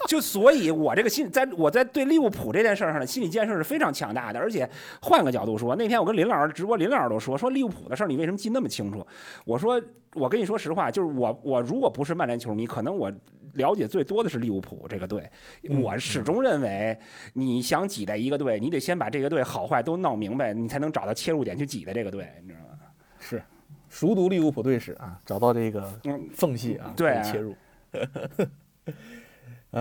[0.07, 4.39] 就所以，我这个心在我在对利物浦这件事儿上的心理建设是非常强大的。
[4.39, 4.69] 而且
[5.03, 9.07] 换个角度说，那天我跟林老师直播，林老师都说说利物浦的事儿，你为什么记那么清楚？
[9.45, 9.83] 我说，
[10.15, 13.13] 我跟你说实话，就是我我如果不是曼联球迷，可能我
[13.55, 15.29] 了解最多的是利物浦这个队。
[15.69, 16.99] 嗯我始终认为，
[17.33, 22.79] 你想挤在一个队，你得先把这个队好坏都闹明白，你才能找到切入点去挤在这个队，你知道吗？
[23.19, 23.43] 是，
[23.89, 27.55] 熟读利物浦队史啊，找到这个嗯缝隙啊，对啊切入。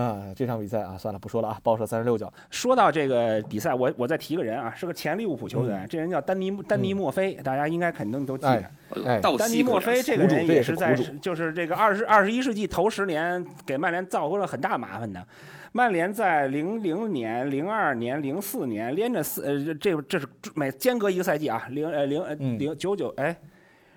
[0.02, 2.30] 啊，这场比赛啊，算了，不说了啊，报射三十六脚。
[2.50, 8.50] 说到这个比赛，我我再提个人啊，是个前利物浦球员，这人叫丹尼丹尼墨菲，大家应该肯定都记得。
[8.50, 8.70] 哎
[9.06, 15.26] 哎丹尼墨菲这个人也是在就是这个二十二十一世纪头十年给曼联造过了很大麻烦的。
[15.72, 23.34] 曼联在零零年、零二年、零四年连着四呃这这是每间隔一个赛季啊，零呃零零九九哎。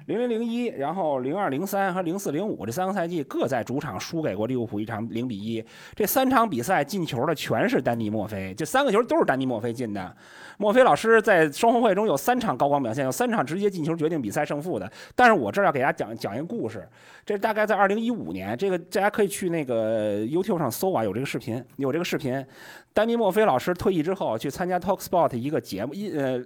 [0.09, 5.63] 零零零一，然后零二零三和零四零五这三个赛季各在主场输给过利物浦一场零比一。
[5.93, 10.15] 这三场比赛进球的全是丹尼莫菲，这三个球都是丹尼莫菲进的。
[10.59, 14.91] 墨菲老师在双红会中有三场高光表现，有三场直接进球决定比赛胜负的。
[15.15, 16.85] 但是我这儿要给大家讲讲一个故事，
[17.25, 22.45] 这大概在二零一五年，这个大家可以去那个 YouTube 上搜啊，有这个视频，有这个视频。
[22.91, 26.37] 丹尼墨菲老师退役之后去参加 TalkSport 一个节目，音呃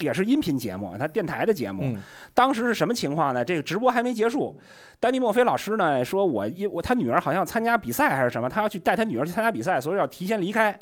[0.00, 1.84] 也是音频节目，他电台的节目。
[1.84, 2.02] 嗯
[2.34, 3.42] 当时是什么情况呢？
[3.42, 4.54] 这个直播还没结束，
[5.00, 10.78] 丹尼墨菲老师呢说我一我他女儿好像参加比赛还是什么，他要去带他女儿去参加比赛，所以要提前离开。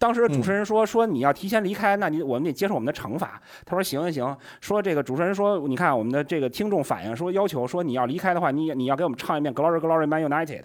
[0.00, 3.38] 当时主持人说说你要提前离开，那你我们得接受我们的惩罚。
[3.66, 10.62] 他说行行行，说这个主持人说你看我们的这个听众反映说要求说你要离开的话，你你要给我们唱一遍 Glory Glory Man United。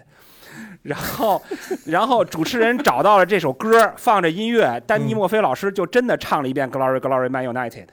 [0.84, 1.42] 然后，
[1.84, 7.88] 然后主持人找到了这首歌，放着音乐，丹尼墨菲老师就真的唱了一遍 Glory Glory Man United。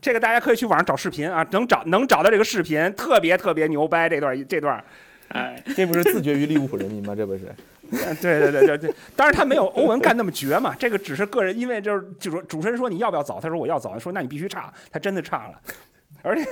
[0.00, 4.82] 这个大家可以去网上找视频啊，能找能找到这个视频，特别特别牛掰这段这段。
[5.28, 7.16] 哎，这不是自绝于利物浦人民吗？
[7.16, 7.52] 这不是？
[8.20, 15.60] 对对对对对，当然他没有欧文干那么绝嘛， 这个只是个人，因为就是就说主持人说你要不要走，他说我要走，说那你必须唱，他真的唱了，
[16.22, 16.48] 而且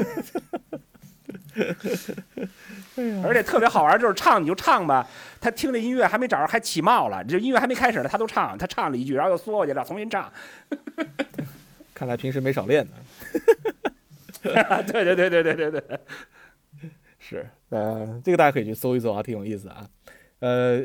[3.25, 5.09] 而且特别好玩，就是唱你就唱吧，
[5.41, 10.31] 他听这音乐还没找着，还起冒了，这音乐还没开始呢，他都唱，他唱了一句，然后又缩过去了，重新唱，
[11.95, 12.93] 看来平时没少练呢。
[14.43, 16.01] 对对对对对对对，
[17.19, 19.87] 是，呃，这个大家可以去搜一搜啊，挺有意思啊。
[20.41, 20.81] 呃，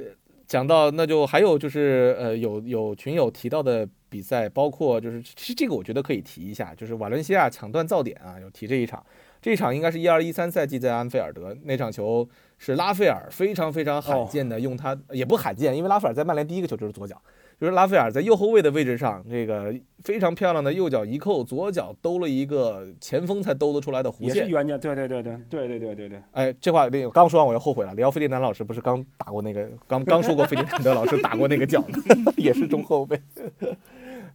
[0.48, 9.06] 讲到那就还有就是呃，有有群友提到的比赛，包括就是其实这个我觉得可以提一下，就是瓦伦西亚抢断噪点啊，有提这一场。
[9.40, 17.22] 这一场应该是一二一三赛季在安菲尔德那场球是拉斐尔非常非常罕见的用他、也不罕见，因为拉斐尔在曼联第一个球就是左脚，
[17.60, 19.74] 就是拉斐尔在右后卫的位置上，这个
[20.04, 27.96] 非常漂亮的右脚一扣，左脚兜了一个前锋才兜得出来的弧线也是，冤家，对对对对对对对对对，哎，这话那个刚说完我又后悔了。
[27.96, 32.32] 里奥费迪南老师不是刚打过那个，刚刚说过费迪南德老师打过那个脚吗？
[32.38, 33.20] 也是中后卫。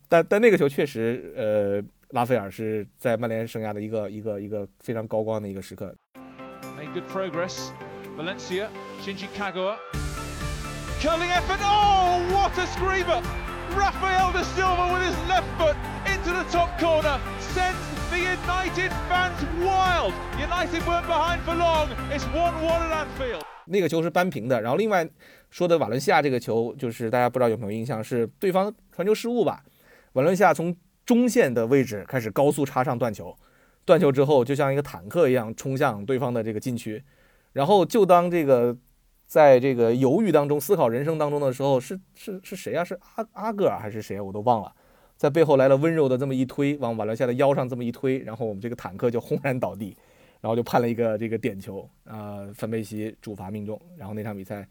[0.08, 5.94] 但但那个球确实，呃，拉斐尔是在曼联生涯的一个一个一个非常高光的一个时刻。
[6.76, 7.68] Made good progress.
[8.18, 8.66] Valencia,
[9.00, 9.76] Shinji Kagawa.
[11.02, 11.58] Curling effort.
[11.64, 13.20] Oh, what a screamer!
[13.74, 15.74] Rafael da Silva with his left foot
[16.06, 17.76] into the top corner sends
[18.08, 20.12] the United fans wild.
[20.38, 21.88] United weren't behind for long.
[22.08, 23.42] It's 1 1 at Anfield.
[23.64, 24.60] 那个球是扳平的。
[24.60, 25.04] 然后另外
[25.50, 29.64] 说的瓦伦西亚这个球，就是大家不知道有没有印象，是对方传球失误吧？
[30.12, 30.72] 瓦伦西亚从
[31.04, 33.36] 中线的位置开始高速插上断球，
[33.84, 37.02] 断球之后就像一个坦克一样冲向对方的这个禁区，
[37.54, 38.76] 然后就当这个
[39.32, 42.84] 在这个犹豫当中、思考人生当中的时候，是是是谁啊？
[42.84, 44.20] 是阿阿戈尔还是谁？
[44.20, 44.70] 我都忘了。
[45.16, 49.96] 在背后来了温柔的这么一推，往瓦伦西亚的腰上这么一推，然后我们这个坦克就轰然倒地，
[50.42, 54.68] 然后就判了一个这个点球，啊，范佩西主罚命中，然后那场比赛，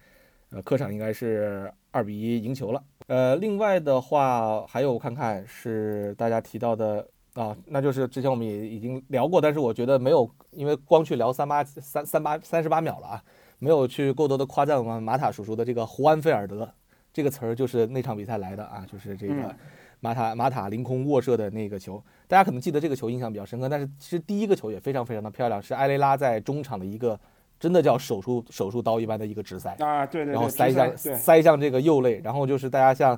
[0.51, 2.83] 呃，客场应该是二比一赢球了。
[3.07, 13.23] 呃，另外的话还有看看是大家提到的啊，那就是之前我们也已经聊过，但是我觉得没有，因为光去聊三八三三八三十八秒了啊，
[13.61, 16.69] 没有去过多的夸赞我们马塔叔叔的这个胡安菲尔德
[17.13, 19.55] 这个词儿，就是那场比赛来的啊，就是这个
[19.99, 27.17] 马塔马塔凌空卧射的那个球，大家可能记得这个球印象比较深刻，但是其实第一个球也非常非常的漂亮，是埃雷拉在中场的一个。
[27.61, 33.15] 真的叫手术手术刀一般的一个直塞啊，对对，然后塞向塞向这个右肋，然后就是大家像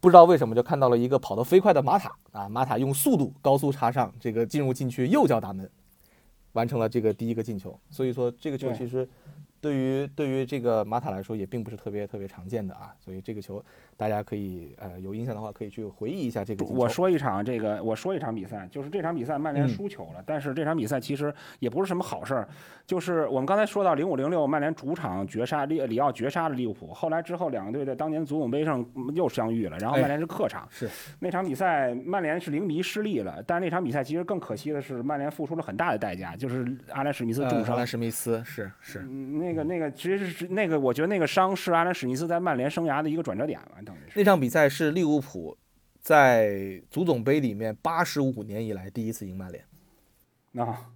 [0.00, 5.70] 不知道为什么就看到了一个跑得飞快的马塔啊，马塔用速度高速插上这个进入禁区右脚打门，
[6.54, 7.78] 完成了这个第一个进球。
[7.88, 9.08] 所以说这个球其实
[9.64, 13.64] 对于对于这个马塔来说也并不是特别特别常见的啊，所以这个球。
[13.96, 16.64] 大家可以呃有印象的话，可以去回忆一下这个。
[16.64, 20.22] 我说一场这个，我说一场比赛，就是这场比赛曼联输球了。
[20.26, 22.48] 但是这场比赛其实也不是什么好事儿，
[22.86, 28.84] 就是我们刚才说到零五零六曼联主场绝杀利里奥绝杀了利物浦，后来之后两个队在当年足总杯上
[29.14, 30.66] 又相遇了，然后曼联是客场。
[30.70, 30.88] 是
[31.20, 37.74] 那场比赛曼联是零比一失利了，但是那场比赛其实更可惜的是曼联付出了很大的代价，就是阿兰史密斯重伤。
[37.74, 43.83] 阿兰史密斯是是那个那个其实是那个我觉得那个伤是阿兰史密斯在曼联生涯的一个转折点了。
[44.14, 45.56] 那场比赛是利物浦
[46.00, 49.64] 在足总杯里面八十五年以来第一次赢曼联，
[50.66, 50.93] 啊。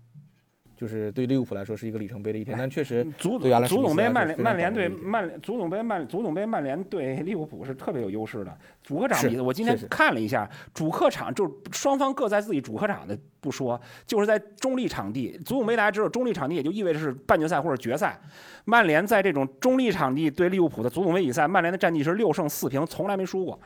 [0.79, 3.37] 就是对利物浦来说是一个里程碑的一天，但确实足
[3.67, 8.57] 足总杯曼联曼联对曼联足总杯曼足总杯曼联对利物浦是特别有优势的。
[8.85, 18.17] 主客场比赛我今天看了一下，主客场就双方各在自己主客场的不说，就是在中立场地，足总杯大家知道中立场地也就意味着是半决赛或者决赛。
[18.65, 23.59] 曼联在这种中立场地对利物浦的足总杯比赛，曼联的战绩是六胜四平，从来没输过。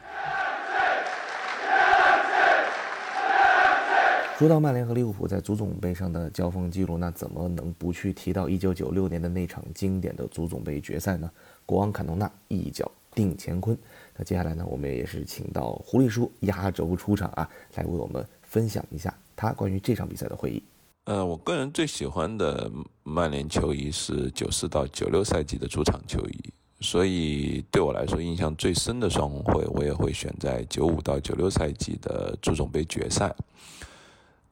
[4.38, 11.30] 说到曼联和利物浦在足总杯上的交锋记录，那怎么能不去提到1996年的那场经典的足总杯决赛呢？
[11.64, 13.76] 国王坎通纳一脚定乾坤。
[14.16, 20.60] 那接下来呢，我们也是请到狐狸叔压轴出场啊，来为我们分享一下他关于这场比赛的回忆。
[21.04, 22.68] 呃，我个人最喜欢的
[23.04, 33.32] 曼联球衣是94到96赛季的主场球衣，所以对我来说印象最深的双红会，我也会选在95到96赛季的足总杯决赛。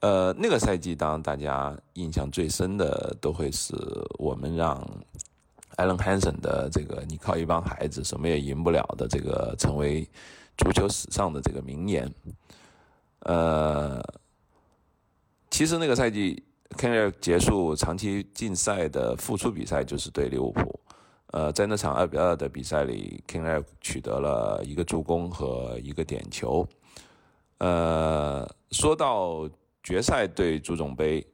[0.00, 3.74] 呃，那个赛季，当大家印象最深的都会是
[4.18, 4.82] 我们让
[5.76, 10.08] 艾伦·汉森的这个“你靠一帮孩子什么也赢不了”的这个成为
[10.56, 12.10] 足球史上的这个名言。
[13.20, 14.02] 呃，
[15.50, 16.42] 其实那个赛季
[16.78, 20.80] k e n r 结束长期禁赛的复出比赛就是对利物浦。
[21.32, 26.66] 呃，在那场二比二的比赛里 k e n r 取得了一个助攻和一个点球。
[27.58, 29.46] 呃，说到。
[29.82, 31.26] 决赛对足总杯，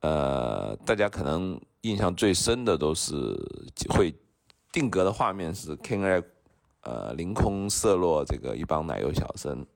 [0.00, 3.14] 呃，大家可能印象最深的都是
[3.90, 4.14] 会
[4.72, 6.24] 定格的画面是 King Air，
[6.80, 9.66] 呃，凌空射落这个一帮奶油小生，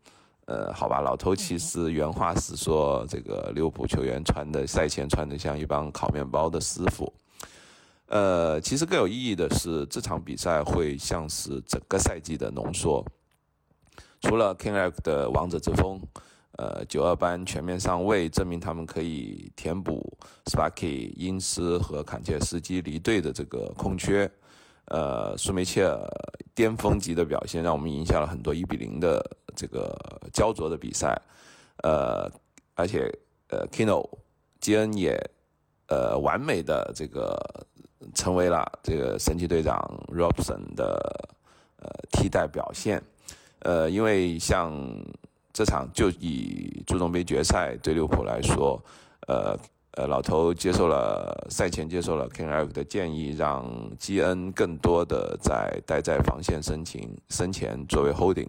[0.46, 7.12] 呃，好吧，老头其实原话是说这个利物浦球员穿的赛前穿的像一帮烤面包的师傅，
[8.06, 13.04] 呃，其实更有意义的是这场比赛会像是整个赛季的浓缩，
[14.22, 16.00] 除了 King Air 的王者之风。
[16.56, 24.30] 呃，九二班全面上位，证明他们可以填补 Sparky、因斯和坎切斯基离队的这个空缺。
[24.84, 26.08] 呃，舒梅切尔
[26.54, 29.20] 巅峰级的表现，让我们赢下了很多一比零的
[29.56, 29.98] 这个
[30.32, 31.20] 焦灼的比赛。
[31.82, 32.30] 呃，
[32.74, 33.10] 而且
[33.48, 34.08] 呃，Kino
[34.60, 35.18] 基恩也
[35.88, 37.36] 呃完美的这个
[38.14, 39.76] 成为了这个神奇队长
[40.06, 41.30] Robson 的
[41.78, 43.02] 呃替代表现。
[43.58, 44.72] 呃，因为像。
[45.54, 48.84] 这场就以足总杯决赛对利物浦来说，
[49.28, 49.56] 呃
[49.92, 53.64] 呃，老头接受了赛前接受了 King Eric 的建议，让
[53.96, 58.48] 基恩更多的在待在防线身前身前作为 holding，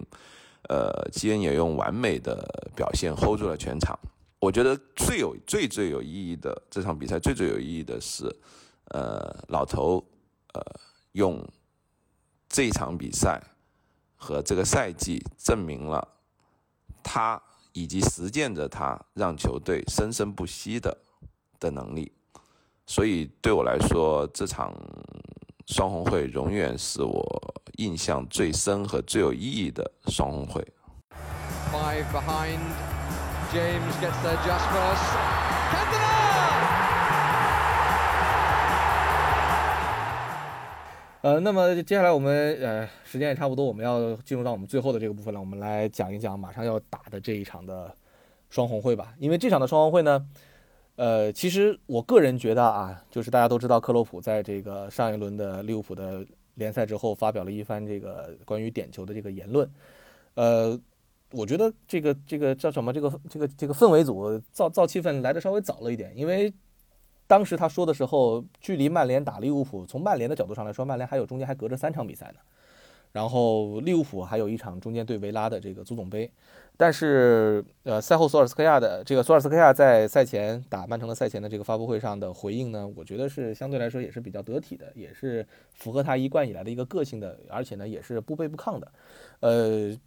[0.67, 2.43] 呃，基恩也用完美的
[2.75, 3.95] 表现 hold 住了全场。
[4.39, 8.25] 我觉得最有最最有意义的这场比赛最最有意义的是，
[8.85, 10.03] 呃，老头
[10.53, 10.61] 呃
[11.11, 11.47] 用
[12.49, 13.39] 这场比赛
[14.15, 16.14] 和这个赛季证明了。
[17.07, 17.39] 他
[17.71, 20.97] 以及实践着他让球队生生不息的
[21.59, 22.11] 的能力，
[22.87, 24.73] 所以对我来说，这场
[25.67, 27.23] 双红会永远是我
[27.77, 30.65] 印象最深和最有意义的双红会。
[31.71, 32.59] Five behind,
[33.53, 35.54] James gets there just first.
[41.25, 47.91] 呃，那么接下来我们呃时间也差不多，我们要进入到我们最后的这个部分了，我们来讲一讲马上要打的这一场的
[48.51, 49.15] 双红会吧。
[49.17, 50.23] 因为这场的双红会呢，
[50.97, 56.23] 呃，其实我个人觉得啊，就是大家都知道克洛普在这个上一轮的利物浦的
[56.53, 59.67] 联赛之后发表了一番这个关于点球的这个言论，
[60.35, 60.79] 呃，
[61.31, 62.93] 我觉得这个这个叫什么？
[62.93, 66.53] 这个这个这个氛围组造造气氛来的稍微早了一点，因为。
[67.27, 72.39] 当时他说的时候，距离曼联打利物浦，从曼联的角度上来说，曼联还有中间还隔着三场比赛呢。
[73.11, 76.29] 然后利物浦还有一场中间对维拉的这个足总杯。
[76.75, 88.91] 但是，呃，赛后索尔斯克亚的这个索尔斯克亚在赛前打曼城的赛前的这个发布会上的回应呢，我觉得是相对来说也是比较得体的，也是符合他一贯以来的一个个性的，而且呢也是不卑不亢的。
[89.39, 89.97] 呃，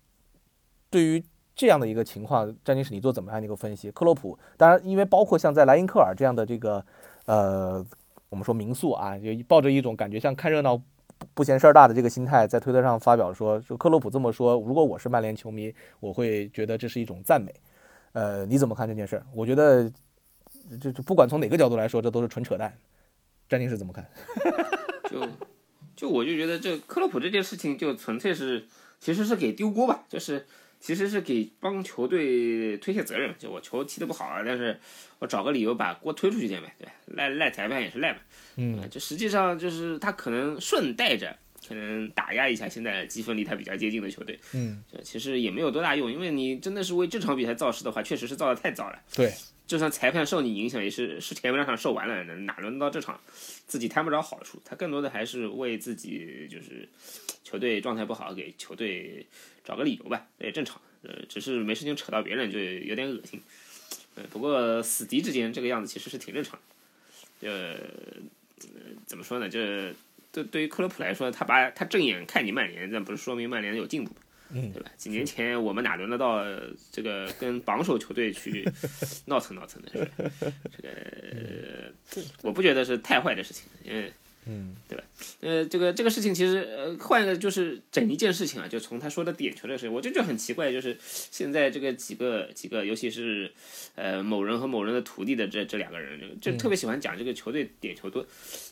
[0.90, 1.24] 对于
[1.56, 3.90] 这样的一个情况，詹金史，你做怎么样的一个分析？
[3.90, 6.84] 克洛普，当然，因为包括像在莱茵克尔这样的这个。
[7.28, 7.84] 呃，
[8.30, 10.80] 我们说民宿啊，就抱着一种感觉像看热闹
[11.34, 17.54] 不嫌事儿大的这个心态，在推特上发表说，说克洛普这么说，如果我是曼联球迷，我会觉得这是一种赞美。
[18.12, 19.26] 呃，你怎么看这件事儿？
[19.34, 19.92] 我觉得，
[20.80, 22.72] 这这不管从哪个角度来说，这都是纯扯淡。
[23.46, 24.08] 詹宁是怎么看？
[25.12, 25.28] 就
[25.94, 28.64] 就我就觉得这克洛普这件事情就纯粹是
[28.98, 30.46] 其实是给丢锅吧，就是。
[30.80, 34.78] 其实是给帮球队推卸责任，就我球踢得不好啊，但是
[35.18, 38.18] 我找个理由把锅推出去点呗，对赖赖裁判也是赖嘛，
[38.56, 41.36] 嗯，这实际上就是他可能顺带着
[41.66, 49.32] 可能打压一下现在积分离他比较接近的球队，嗯，这其实也没有多大用，因为你真的是为这场比赛造势的话，确实是造的太早了，对，
[49.68, 53.20] 就算裁判受你影响，也是是前面两场受完了，哪轮到这场
[53.68, 56.88] 自己贪不着好处，他更多的还是为自己就是
[57.44, 59.24] 球队状态不好给球队
[59.62, 60.80] 找个理由吧，也正常。
[61.02, 63.40] 呃，只是没事情扯到别人就有点恶心，
[64.16, 66.58] 呃，不过死敌之间这个样子其实是挺正常
[67.40, 67.76] 的，呃，
[69.06, 69.48] 怎么说呢？
[69.48, 69.94] 这
[70.32, 74.10] 对对于克洛普来说，他把他正眼看你曼联，那不是说明曼联有进步
[74.50, 74.90] 嗯，对吧？
[74.96, 76.44] 几年前我们哪轮得到
[76.90, 78.64] 这个跟榜首球队去
[79.26, 80.10] 闹腾闹腾的？
[80.76, 81.92] 这个
[82.42, 84.12] 我不觉得是太坏的事情，因为。
[84.48, 85.04] 嗯，对吧？
[85.40, 93.52] 呃，这个这个事情其实，呃，换一个就是整一件事情啊，就从他说的点球这个事情，我就就很奇怪，就是现在这个几个几个，尤其是
[93.94, 98.24] 呃某人和某人的徒弟的这这两个人，就特别喜欢讲这个球队点球多，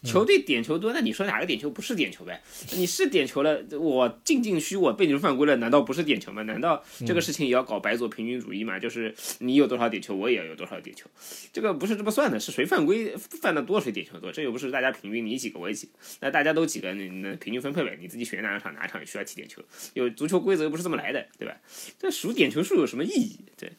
[0.03, 2.41] 球队点球多，那你说哪个点球不是点球呗？
[2.73, 6.43] 你是点球了，我进禁区我被你犯规了，难道不是点球吗？
[6.45, 8.79] 难道这个事情也要搞白左平均主义嘛？
[8.79, 11.07] 就是你有多少点球，我也要有多少点球，
[11.53, 15.66] 这个不是这么算的，是谁犯规犯的多谁点球多，这又不是大家平均，你几个我。
[15.73, 15.89] 几，
[16.21, 19.63] 那大家都几个，你那平均分配呗，你自己选哪场哪场需要踢点球，
[19.95, 21.57] 有足球规则又不是这么来的，对吧？
[21.99, 23.39] 这数点球数有什么意义？
[23.57, 23.73] 对，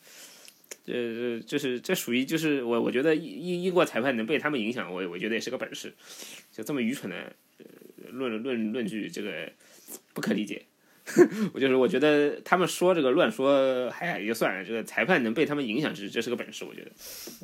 [0.85, 5.93] 这这就是这属于就是我我觉得英英国裁判能被他们影响，我我觉得也是个本事，
[6.51, 7.15] 就这么愚蠢的
[7.59, 7.65] 呃
[8.11, 9.51] 论论论据，这个
[10.13, 10.63] 不可理解。
[11.53, 16.91] 我就是我觉得他们说这个乱说，还也就算了，这个裁判能被他们影响，这这是个本事，我觉得。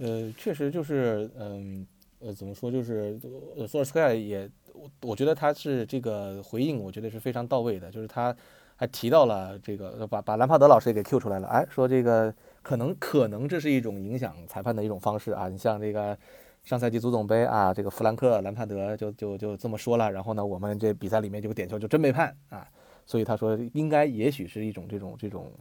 [0.05, 1.87] 呃，确实就是嗯。
[2.23, 2.71] 呃，怎么说？
[2.71, 3.19] 就是
[3.57, 7.91] 呃，索尔斯克亚也，我我觉得他是这个回应，我觉得是非常到位的。
[7.91, 8.33] 就是他
[8.77, 11.47] 还提到了这个，把把兰帕德老师也给 Q 出来了。
[11.47, 15.49] 哎，说这个可能可能这是一种影响裁判的一种方式啊。
[15.49, 16.17] 你像这个
[16.63, 20.09] 上赛季足总杯啊，这个弗兰克兰帕德就就就这么说了。
[20.09, 22.65] 然后呢，我们这比赛里面这个点球就真没判啊。
[23.05, 25.51] 所以他说应该也许是一种这种这种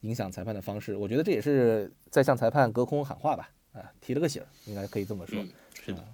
[0.00, 0.96] 影响裁判的方式。
[0.96, 3.48] 我觉得这也是在向裁判隔空喊话吧。
[3.72, 5.40] 啊，提了个醒，应该可以这么说。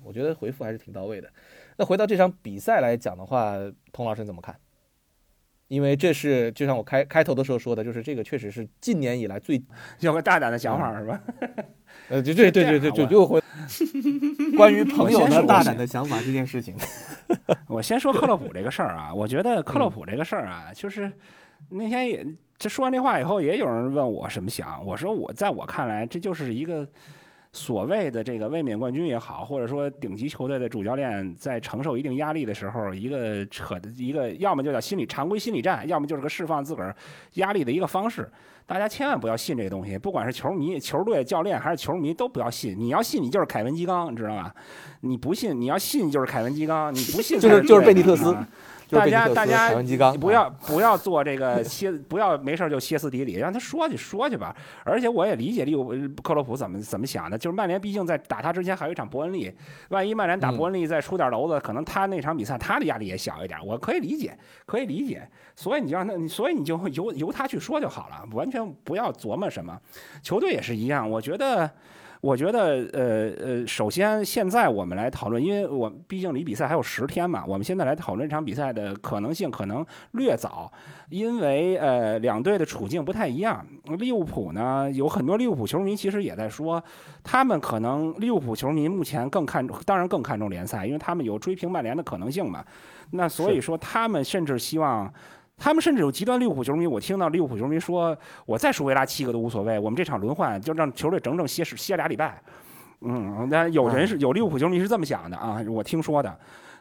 [0.05, 1.29] 我觉得回复还是挺到位的。
[1.77, 3.55] 那回到这场比赛来讲的话，
[3.93, 4.57] 童老师怎么看？
[5.69, 9.61] 因为这是就像我开开头的时候说的，就是这个确实是近年以来最
[9.99, 11.21] 有个大胆的想法，是吧？
[12.09, 13.43] 呃，对对对对对，就就会
[14.57, 16.77] 关于朋友的大胆的想法这件事情。
[17.67, 21.13] 我先说克洛普这个事儿啊，我觉得克洛普这个事儿啊，就是
[21.71, 22.25] 那天也
[22.59, 26.89] 这说完这话以后，也有人问我什么想，我说我在我看来，这就是一个。
[27.57, 36.95] 所谓的这个卫冕冠军也好，或者说顶级球队的主教练在承受一定压力的时候，一个扯的一个，要么就叫心理常规心理战，要么就是个释放自个儿
[37.35, 38.31] 压力的一个方式。
[38.67, 42.77] 大家千万不要信这个东西，不管是球迷、球队、教练还是球迷，都不要信。
[42.79, 44.55] 你要信，你就是凯文基冈，你知道吧？
[45.01, 48.37] 你不信，你要信就是凯文基冈，你不信就是就是贝尼特斯。
[48.89, 49.75] 大家，大家
[50.13, 54.55] 不要不要做这个 歇，不要没事就歇斯底里，让他说去说去吧。
[54.85, 55.93] 而且我也理解利物
[56.23, 59.53] 克洛普怎么怎么想的，就是曼联毕竟在打他之前还有一场伯恩利，
[59.89, 63.59] 万一曼联打伯恩利再出点娄子，可能他那场比赛他的压力也小一点。
[63.67, 65.29] 我可以理解，可以理解。
[65.57, 69.77] 所以你就让他，所以你就由由他去说就好了，完全不要琢磨什么。
[70.23, 71.71] 球队也是一样，我觉得。
[72.21, 80.71] 我觉得，呃呃，首先现在我们来讨论，因为我毕竟离比赛还有十天嘛，我们现在来讨论这场比赛的可能性可能略早，
[81.11, 83.65] 因为呃两队的处境不太一样。
[83.99, 86.83] 利物浦呢，有很多利物浦球迷其实也在说，
[87.23, 92.65] 他们可能利物浦球迷目前更看重，当然更看重联赛，因为他们有追平曼联的可能性嘛。
[93.11, 95.13] 那所以说，他们甚至希望。
[95.57, 102.41] 他们甚至有极端利物浦球迷，我听到利物浦球迷说：“我再输维拉七个都无所谓，我们这场轮换就让球队整整歇歇俩礼拜。”
[103.03, 106.39] 嗯，那有人是有利物浦球迷是这么想的啊，我听说的，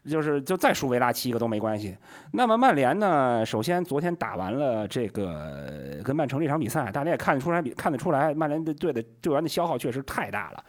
[0.10, 1.96] 就是就再输维拉七个都没关系。
[2.32, 3.46] 那么曼联呢？
[3.46, 10.64] 首先昨天打完了这个跟曼城这场比赛，大家也看得出来，看得出来曼联的队的队员的消耗确实太大了。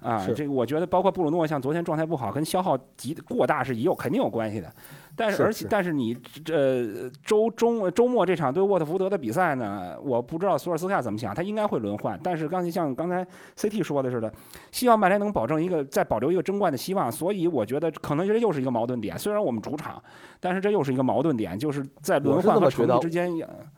[0.00, 4.70] 啊，这个我觉得包括布鲁诺像昨天状态不好，跟消耗极过大是有肯定有关系的。
[5.16, 6.14] 但是而且但是你
[6.44, 12.18] 这周中周末这场对沃特福德的比赛呢，我不知道索尔斯克亚怎么想，他应该会轮换。
[12.22, 13.26] 但是刚才像刚才
[13.56, 14.32] CT 说的似的，
[14.72, 17.10] 希望曼联能保证一个再保留一个争冠的希望。
[17.10, 19.18] 所以我觉得可能这又是一个矛盾点。
[19.18, 20.02] 虽然我们主场，
[20.40, 23.30] 但是这又是一个矛盾点，就是在轮换和成绩之间。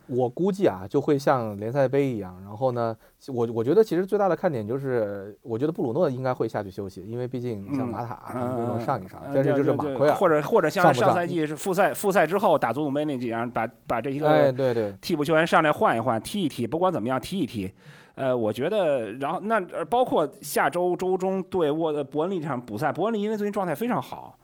[0.07, 2.41] 我估计啊，就会像联赛杯一样。
[2.43, 2.97] 然后呢，
[3.29, 17.73] 我我觉得其实最大的看点就是，我觉得布鲁诺应该会下去休息，因为毕竟像马塔能上一上，但是就是马奎尔或者或者像上赛季是复赛复赛之后打足总杯那几样，把把这一个对对替补球员上来换一换，踢一踢，不管怎么样踢一踢。
[18.15, 24.39] 呃，我觉得，然后那包括下周周中对沃伯恩利这场补赛，伯恩利因为最近状态非常好。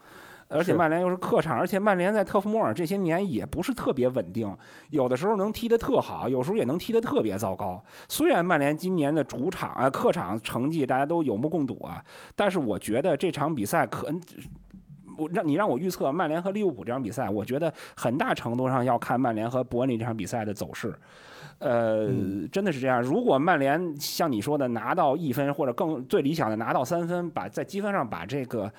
[0.49, 4.51] 而且曼联又是客场，而且曼联在特夫莫尔这些年也不是特别稳定，
[4.89, 7.83] 有的时候能踢得特好，有时候也能踢得特别糟糕。
[8.09, 12.03] 虽然曼联今年的主场啊、客场成绩大家都有目共睹啊，
[12.35, 14.09] 但是我觉得这场比赛可，
[15.19, 20.95] 我让你让我预测曼联和利物浦这场比赛，我觉得很大程度上要看曼联和伯恩利这场比赛的走势。
[21.59, 22.09] 呃，
[22.51, 23.03] 真的是这样。
[23.03, 28.73] 如果曼联像你说的拿到一分，或者更最理想的拿到三分，把在积分上把这个。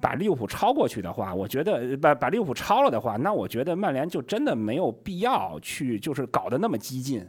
[0.00, 7.26] 把利物浦超过去的话，我觉得把把利物浦超了的话，那我觉得曼联就真的没有必要去就是搞得那么激进，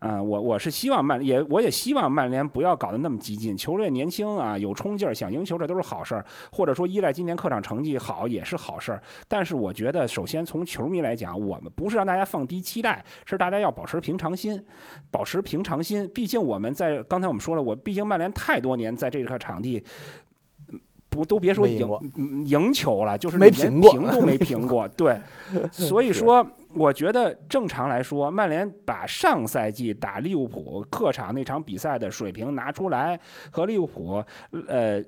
[0.00, 3.56] 啊，我我是希望曼也我也希望曼联不要搞得那么激进。
[3.56, 9.02] 球队年轻啊，有冲劲儿，想赢球这都是好事儿，或者说依赖今年客场成绩好也是好事儿。
[9.28, 14.62] 但是我觉得，首先从球迷来讲，我们不是让大家放低期待，是大家要保持平常心，
[15.10, 16.10] 保持平常心。
[16.12, 19.82] 毕竟我们在刚才我们说了，我毕竟曼联太多年在这个场地。
[21.14, 21.88] 不都别说赢
[22.46, 24.88] 赢球了，就是没平平都没平过。
[24.88, 25.16] 对，
[25.70, 33.18] 所以说我觉得正常来说，曼联把上赛季打利物浦客场那场比赛的水平拿出来
[33.52, 34.24] 和利物浦，
[34.66, 35.00] 呃。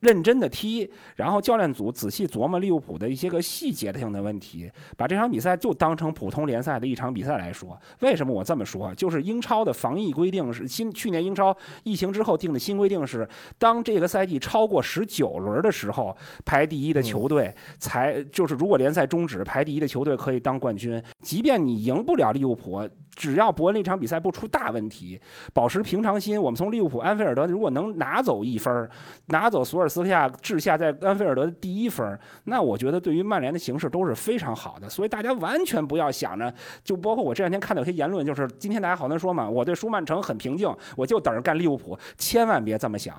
[0.00, 7.78] 认真的踢，然后教练组仔细琢磨利物浦的一些个细节性的问题，把这场比赛就当成普通联赛的一场比赛来说。
[8.00, 8.94] 为什么我这么说？
[8.94, 13.28] 就是英超的防疫规定是新，去年英超疫情之后定的新规定是，
[13.58, 22.88] 当这个赛季超过十九轮的时候，排第一的球队才就是如果联赛终止，排第一的球队可以当冠军，即便你赢不了利物浦。
[23.16, 25.18] 只要伯恩那场比赛不出大问题，
[25.54, 28.86] 保持平常心，我们从利物浦安菲尔德如果能拿走一分，
[29.28, 34.88] 拿走索斯克亚治下在安菲尔德的第一分，那我觉得对于曼联的形势都是非常好的。
[34.88, 36.52] 所以大家完全不要想着，
[36.84, 43.14] 就包括我这两天看到有些言论，就是今天大家好多说嘛，我对舒曼城很平静，我就等着干利物浦，千万别这么想，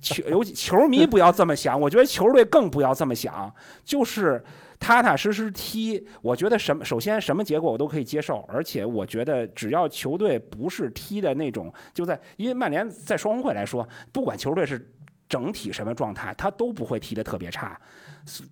[0.00, 3.52] 球尤其球迷不要这么想，我觉得球队更不要这么想，
[3.84, 4.42] 就是。
[4.80, 14.88] 踏踏实实踢，我觉得什么首先什么结果我都可以接受，而且我觉得只要球队不是踢的那种，就在因为曼联在双红会来说，不管球队是
[15.28, 17.78] 整体什么状态，他都不会踢的特别差，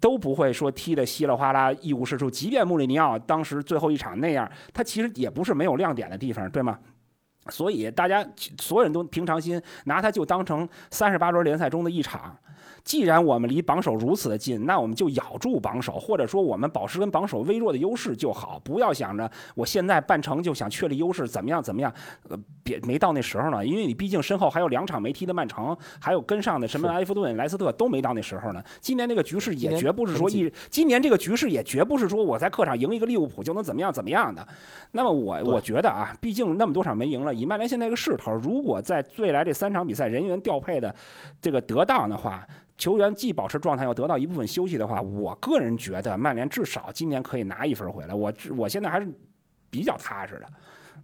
[0.01, 2.31] 都不会说踢的稀里哗啦一无是处。
[2.31, 6.79] 即便穆里尼奥当时最后一场那样，他其实也不是没有亮点的地方，对吗？
[7.49, 8.27] 所以大家
[8.61, 12.37] 所有人都平常心，拿他就当成三十八轮联赛中的一场。
[12.87, 18.61] 既然我们离榜首如此的近，那我们就咬住榜首，或者说我们保持跟榜首微弱的优势就好。
[18.63, 21.93] 不要想着我现在半程就想确立优势，怎么样怎么样？
[22.29, 28.63] 呃，别没到那时候呢，因为你毕竟身后还有两场没踢的曼城，还有跟上的什么埃弗顿、莱斯特都没到那时候呢。
[28.81, 34.47] 今年这个局势也绝不是说一，今年这个局势也绝不是说我在客场赢一个利物浦就能怎么样怎么样的。
[34.93, 40.95] 那么我我觉得啊，毕竟那么多场没赢了，以曼联现在这个势头，如果在未来这三场比赛人员调配的
[41.43, 42.47] 这个得当的话。
[42.79, 48.15] 球员既保持状态，又得到一部分休息的话，我个人觉得曼联至少今年可以拿一分回来。
[48.15, 49.09] 我我现在还是
[49.71, 50.47] 比较踏实的，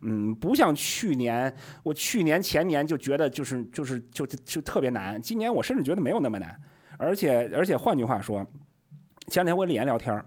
[0.03, 5.20] 嗯，不像去年，我去年前年就觉得就是就是就就特别难。
[5.20, 6.55] 今年我甚至觉得没有那么难，
[6.99, 8.47] 而且而且换句话说，
[9.28, 10.24] 前两天我跟李岩聊天儿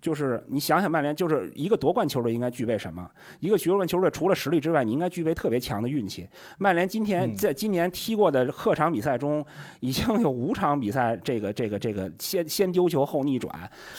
[0.00, 3.08] 就是你想想曼联，就是一个夺冠球队应该具备什么？
[3.40, 6.28] 一个夺冠球队除了实力之外，你应该具备特别强的运气。
[6.58, 9.44] 曼联今天在今年踢过的客场比赛中，
[9.80, 13.52] 已经有五场比赛，这个这个这个先先丢球后逆转。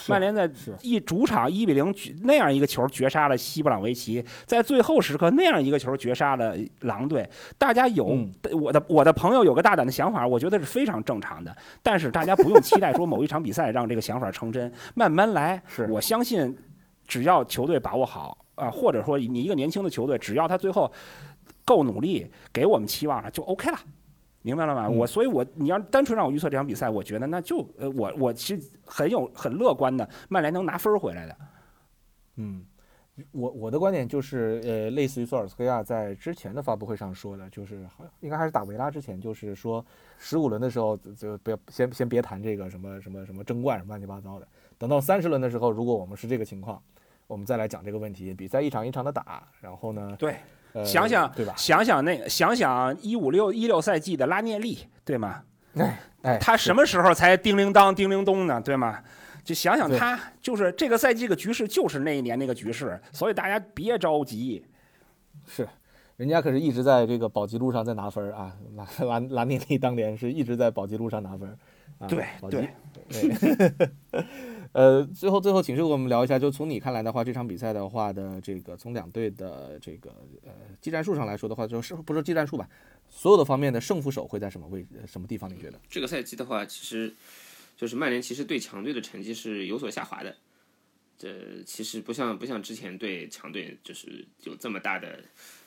[0.08, 0.50] 曼联在
[0.82, 7.28] 一主场一比零那样一个球绝杀了西布朗维奇，在最后时刻那样一个球绝杀了狼队。
[7.58, 8.18] 大家有
[8.52, 11.54] 我的我的朋友有个大胆的想法，我觉得是非常正常的。
[11.82, 15.60] 但是大家不用期待说某一场比赛让这个想法成真，慢慢来。
[15.88, 16.56] 我相信，
[17.06, 20.90] 只要球队把握好啊，或者说你一个年轻的球队，只要他最后
[21.64, 23.78] 够努力，给我们期望了，就 OK 了，
[24.42, 24.88] 明白了吗？
[24.88, 31.36] 我所以，我你要单纯让我预测这场比赛，我觉得那就呃，我我其实很有很乐观的，曼联能拿分回来的。
[32.36, 32.64] 嗯，
[33.32, 39.84] 我我的观点就是，呃，类似于索尔斯克亚在之前的发布会上说的，就是好像应该还是打维拉之前，就是说
[40.18, 44.48] 十五轮的时候就不要先先别谈这个什么什么什么争冠什么乱七八糟的。
[44.78, 46.80] 等到三十轮的时候，如果我们是这个情况，
[47.26, 48.32] 我们再来讲这个问题。
[48.32, 50.16] 比赛一场一场的打，然后呢？
[50.18, 50.36] 对，
[50.84, 51.52] 想想对吧？
[51.56, 55.42] 想想那个，想想一五六一六赛季的拉涅利，对吗？
[55.74, 58.60] 哎哎，他什么时候才叮铃当叮铃咚呢？
[58.60, 59.02] 对吗？
[59.44, 64.64] 就想想他，就是这个赛季的局势，就是那一年那个局势，所以大家别着急。
[65.46, 65.66] 是，
[66.16, 68.54] 人家可是一直在这个保级路上在拿分啊。
[68.74, 71.56] 拉拉拉涅利当年是一直在保级路上拿分。
[72.06, 72.68] 对对
[73.00, 74.24] 对。
[74.78, 80.08] 呃，最后最后，请示我们聊一下，就从你看来的话，这场比赛的话的这个从两队的这个
[80.44, 82.68] 呃技战术上来说的话，就是不说技战术吧，
[83.10, 85.52] 所有的方面的胜负手会在什么位什么地方？
[85.52, 85.80] 你觉得？
[85.90, 87.12] 这个赛季的话，其实
[87.76, 90.36] 就是曼联其实对强队的成绩是有所下滑的。
[91.18, 95.18] 这其实不像不像之前对强队就是有这么大的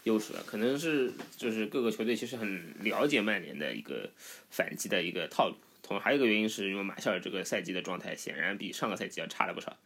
[0.05, 4.09] 优势了，可能是就是各个球队其实很了解曼联的一个
[4.49, 5.55] 反击的一个套路。
[5.91, 9.77] 同还有一个原因是因为马歇尔这个赛季的状态显然比上个赛季要差了不少。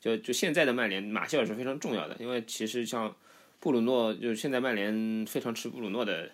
[0.00, 3.14] 就就现在的曼联，马歇尔是非常重要的，因为其实像
[3.58, 6.30] 布鲁诺，就是现在曼联非常吃布鲁诺的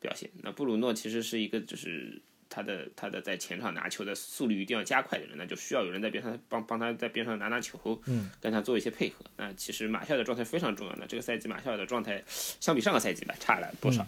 [0.00, 0.28] 表现。
[0.42, 2.20] 那布鲁诺其实是一个就是
[2.50, 9.24] 他的他的在前场拿球的速率一定要加快的人，那就需要有人在边上帮帮他在边上拿拿球，嗯，跟他做一些配合。
[9.36, 10.96] 那其实马歇尔的状态非常重要。
[10.96, 14.04] 那这个赛季马歇尔的状态相比上个赛季吧差了不少。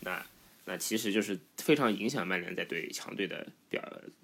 [0.00, 0.24] 那
[0.68, 3.80] 那其实就是非常影响曼联在对强队的表，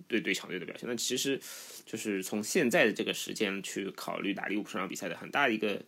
[0.09, 0.89] 对对强队的表现。
[0.89, 1.40] 那其实
[1.86, 5.81] 就是从现在的这个时间去考虑打利物浦这场比赛的很大一个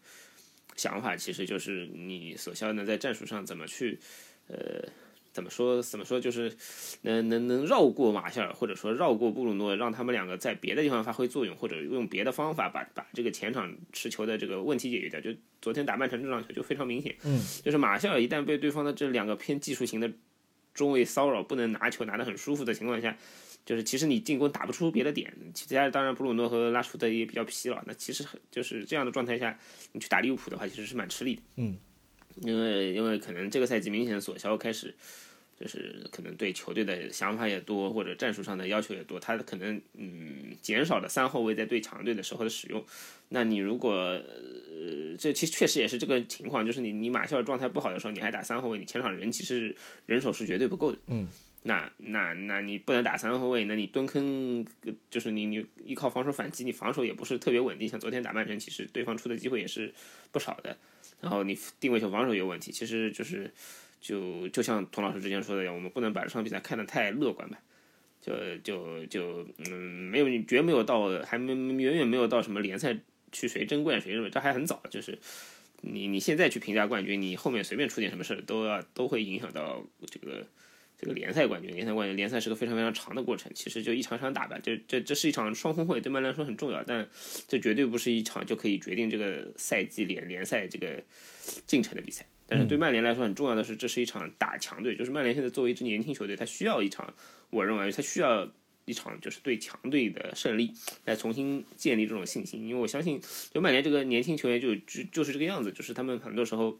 [0.77, 3.99] 想法，其实就是你所需要呢在战术上怎么去，
[4.47, 4.89] 呃，
[5.33, 6.57] 怎么说怎么说，就是
[7.03, 15.21] 能能能绕过马夏尔，或者说绕过布鲁诺，让他们两个在别的地方发挥作用，或者用别的方法把把这个前场持球的这个问题解决掉。
[15.21, 20.09] 就昨天打曼城这场球就非常明显，嗯，就是马夏尔一旦被对方的这两个偏技术型的。
[20.75, 23.17] 中卫骚扰不能拿球拿得很舒服的情况下，
[23.65, 25.33] 就是其实你进攻打不出别的点。
[25.55, 29.59] 其他当然布鲁诺和拉什福德也比较疲劳，那其实很就是这样的状态下，
[29.93, 31.43] 你去打利物浦的话，其实是蛮吃力的。
[31.57, 31.79] 嗯，
[32.43, 34.95] 因为因为可能这个赛季明显索肖开始，
[35.59, 42.85] 就是可能对球队的想法也多，或者战术上的要求也多，他可能嗯减少了三后卫在对强队的时候的使用。
[43.29, 49.75] 那你如果呃，这其实确实也是这个情况，就是你你马歇尔状态不好的时候，你还打三后卫，你前场人其实
[50.07, 50.99] 人手是绝对不够的。
[51.07, 51.27] 嗯，
[51.63, 54.65] 那那那你不能打三后卫，那你蹲坑
[55.09, 57.89] 就是你你依靠防守反击，你防守也不是特别稳定。
[57.89, 59.93] 像昨天打曼城，其实对方出的机会也是
[60.31, 60.77] 不少的。
[61.21, 63.51] 然后你定位球防守有问题，其实就是
[64.05, 67.59] 就就像童老师之前说的一样，我们不能把这场比赛看得太乐观吧。
[68.21, 69.73] 就就就嗯，
[70.11, 72.97] 没有绝没有到，还没远远没有到什么联赛。
[73.33, 75.19] 去谁争冠谁什么这还很早，就是
[75.81, 80.47] 你你现在去评价冠军，你后面随便出点什么事儿都要都会影响到这个
[80.97, 81.75] 这个联赛冠军。
[81.75, 84.57] 联赛冠军联赛是个非常非常长的过程，其实就一场场打吧。
[84.63, 87.09] 这这这是一场双峰会，对曼联来说很重要，但
[87.49, 91.03] 这绝对不是一场就可以决定这个赛季联联赛这个
[91.67, 92.25] 进程的比赛。
[92.47, 97.15] 但是对曼联来说很重要的是，这是一场打强队，就是曼联现在作为一支年轻球队，他需要一场，
[97.51, 98.51] 我认为他需要。
[98.87, 100.71] 一场就是对强队的胜利，
[101.07, 102.69] 来重新建立这种信心。
[102.69, 103.19] 因为我相信，
[103.51, 106.79] 就曼联这个年轻球员就就就是这个样子，就是他们很多时候，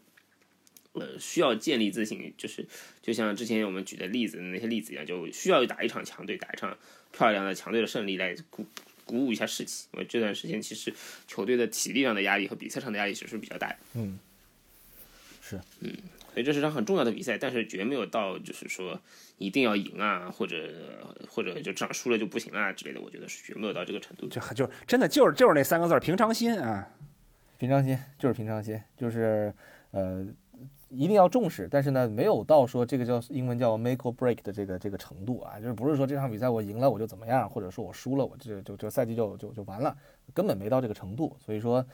[0.91, 2.63] 呃，需要建立自信，就是
[3.01, 6.77] 就像之前我们举的例子那些例子一样，就需要打一场强队，打一场
[7.11, 8.63] 漂亮的强队的胜利来鼓
[9.03, 9.87] 鼓舞一下士气。
[9.93, 10.93] 因为这段时间其实
[11.27, 13.77] 球队的体力上的压力和比赛上的压力其实是比较大的。
[13.95, 14.19] 嗯，
[15.47, 15.93] 是，嗯。
[16.33, 18.99] 所以这是场很重要的比赛，但是绝没有到就是说
[19.37, 20.57] 一定要赢啊，或者
[21.29, 22.99] 或者就这样输了就不行啊之类的。
[22.99, 24.27] 我觉得是绝没有到这个程度。
[24.27, 26.89] 就就真的就是就是那三个字儿平常心啊，
[27.57, 29.53] 平常心就是平常心，就是
[29.91, 30.27] 呃，
[30.89, 39.95] 一定要重视，但是呢，没有到说这个叫英文叫 make or break 的这个这个程度啊，就是不是说这场比赛我赢了我就怎么样，或者说我输了我这就这赛季就就就完了，
[40.33, 41.33] 根本没到这个程度。
[41.39, 41.85] 所以说，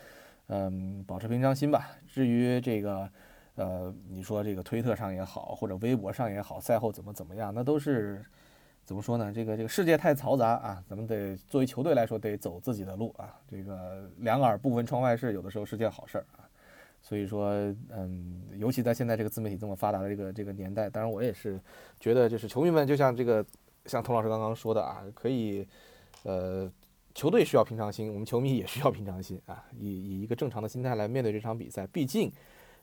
[0.47, 1.91] 嗯，保持平常心吧。
[2.07, 3.07] 至于这个，
[3.61, 8.25] 呃，你说这个推特上也好，或者微博上也好，赛后怎么怎么样，那都是
[8.83, 9.31] 怎么说呢？
[9.31, 13.39] 这个这个世界太嘈杂啊，咱们得作为球队来说得走自己的路啊。
[13.47, 16.49] 这个两耳不闻窗外事，有的时候是件好事儿啊。
[17.03, 17.51] 所以说，
[17.89, 21.59] 嗯，尤其在现在这个自媒体这么发达的这个这个年代，当然我也是
[21.99, 23.45] 觉得，就是球迷们就像这个，
[23.85, 25.67] 像童老师刚刚说的啊，可以，
[26.23, 26.71] 呃，
[27.13, 31.87] 球队需要平常心，我们球迷也需要平常心啊，以以一个正常的心态来面对这场比赛。
[31.87, 32.31] 毕竟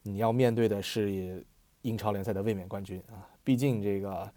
[0.03, 1.45] 你要面对的是
[1.83, 4.31] 英超联赛的卫冕冠军啊，毕竟这个。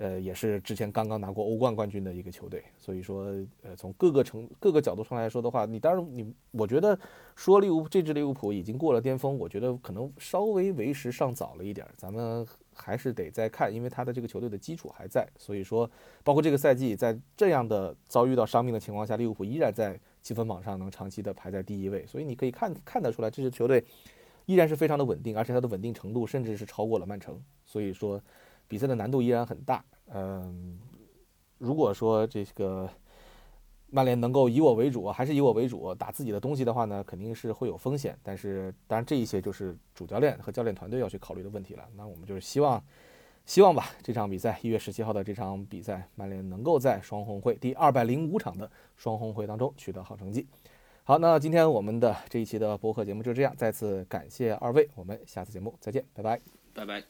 [0.00, 6.96] 呃，也是之前刚刚拿过欧冠冠军的一个球队，所以说，呃，从各个程各个角度上来说的话，你当然你，我觉得
[7.34, 15.90] 说利物这支利物浦已经过了巅峰，我觉得可能稍微为时尚早了一点，咱们还是得再看，因为他的这个球队的基础还在，所以说，
[16.22, 23.84] 包括这个赛季在这样的遭遇到伤病的情况下，利物浦依然在积分榜上能长期的排在第一位，所以你可以看看得出来，这支球队
[24.48, 28.20] 依然是非常的稳定，而且它的稳定程度甚至是超过了曼城，所以说。
[28.70, 30.78] 比赛的难度依然很大，嗯，
[31.56, 32.86] 如果说这个
[33.88, 38.14] 曼联能够以我为主，还是以我为主打自己的东西的话呢，肯定是会有风险。
[38.22, 41.88] 但是，当然这一些就是主教练和教练团队要去考虑的问题了。
[41.96, 42.84] 那我们就是希望，
[43.46, 50.46] 希望吧，这场比赛一月十七号的这场比赛，曼联能够在双红会第二百零五场的双红会当中取得好成绩。
[51.08, 56.38] 好，那今天我们的这一期的播客节目就这样，再次感谢二位，我们下次节目再见，拜拜，
[56.74, 57.02] 拜拜。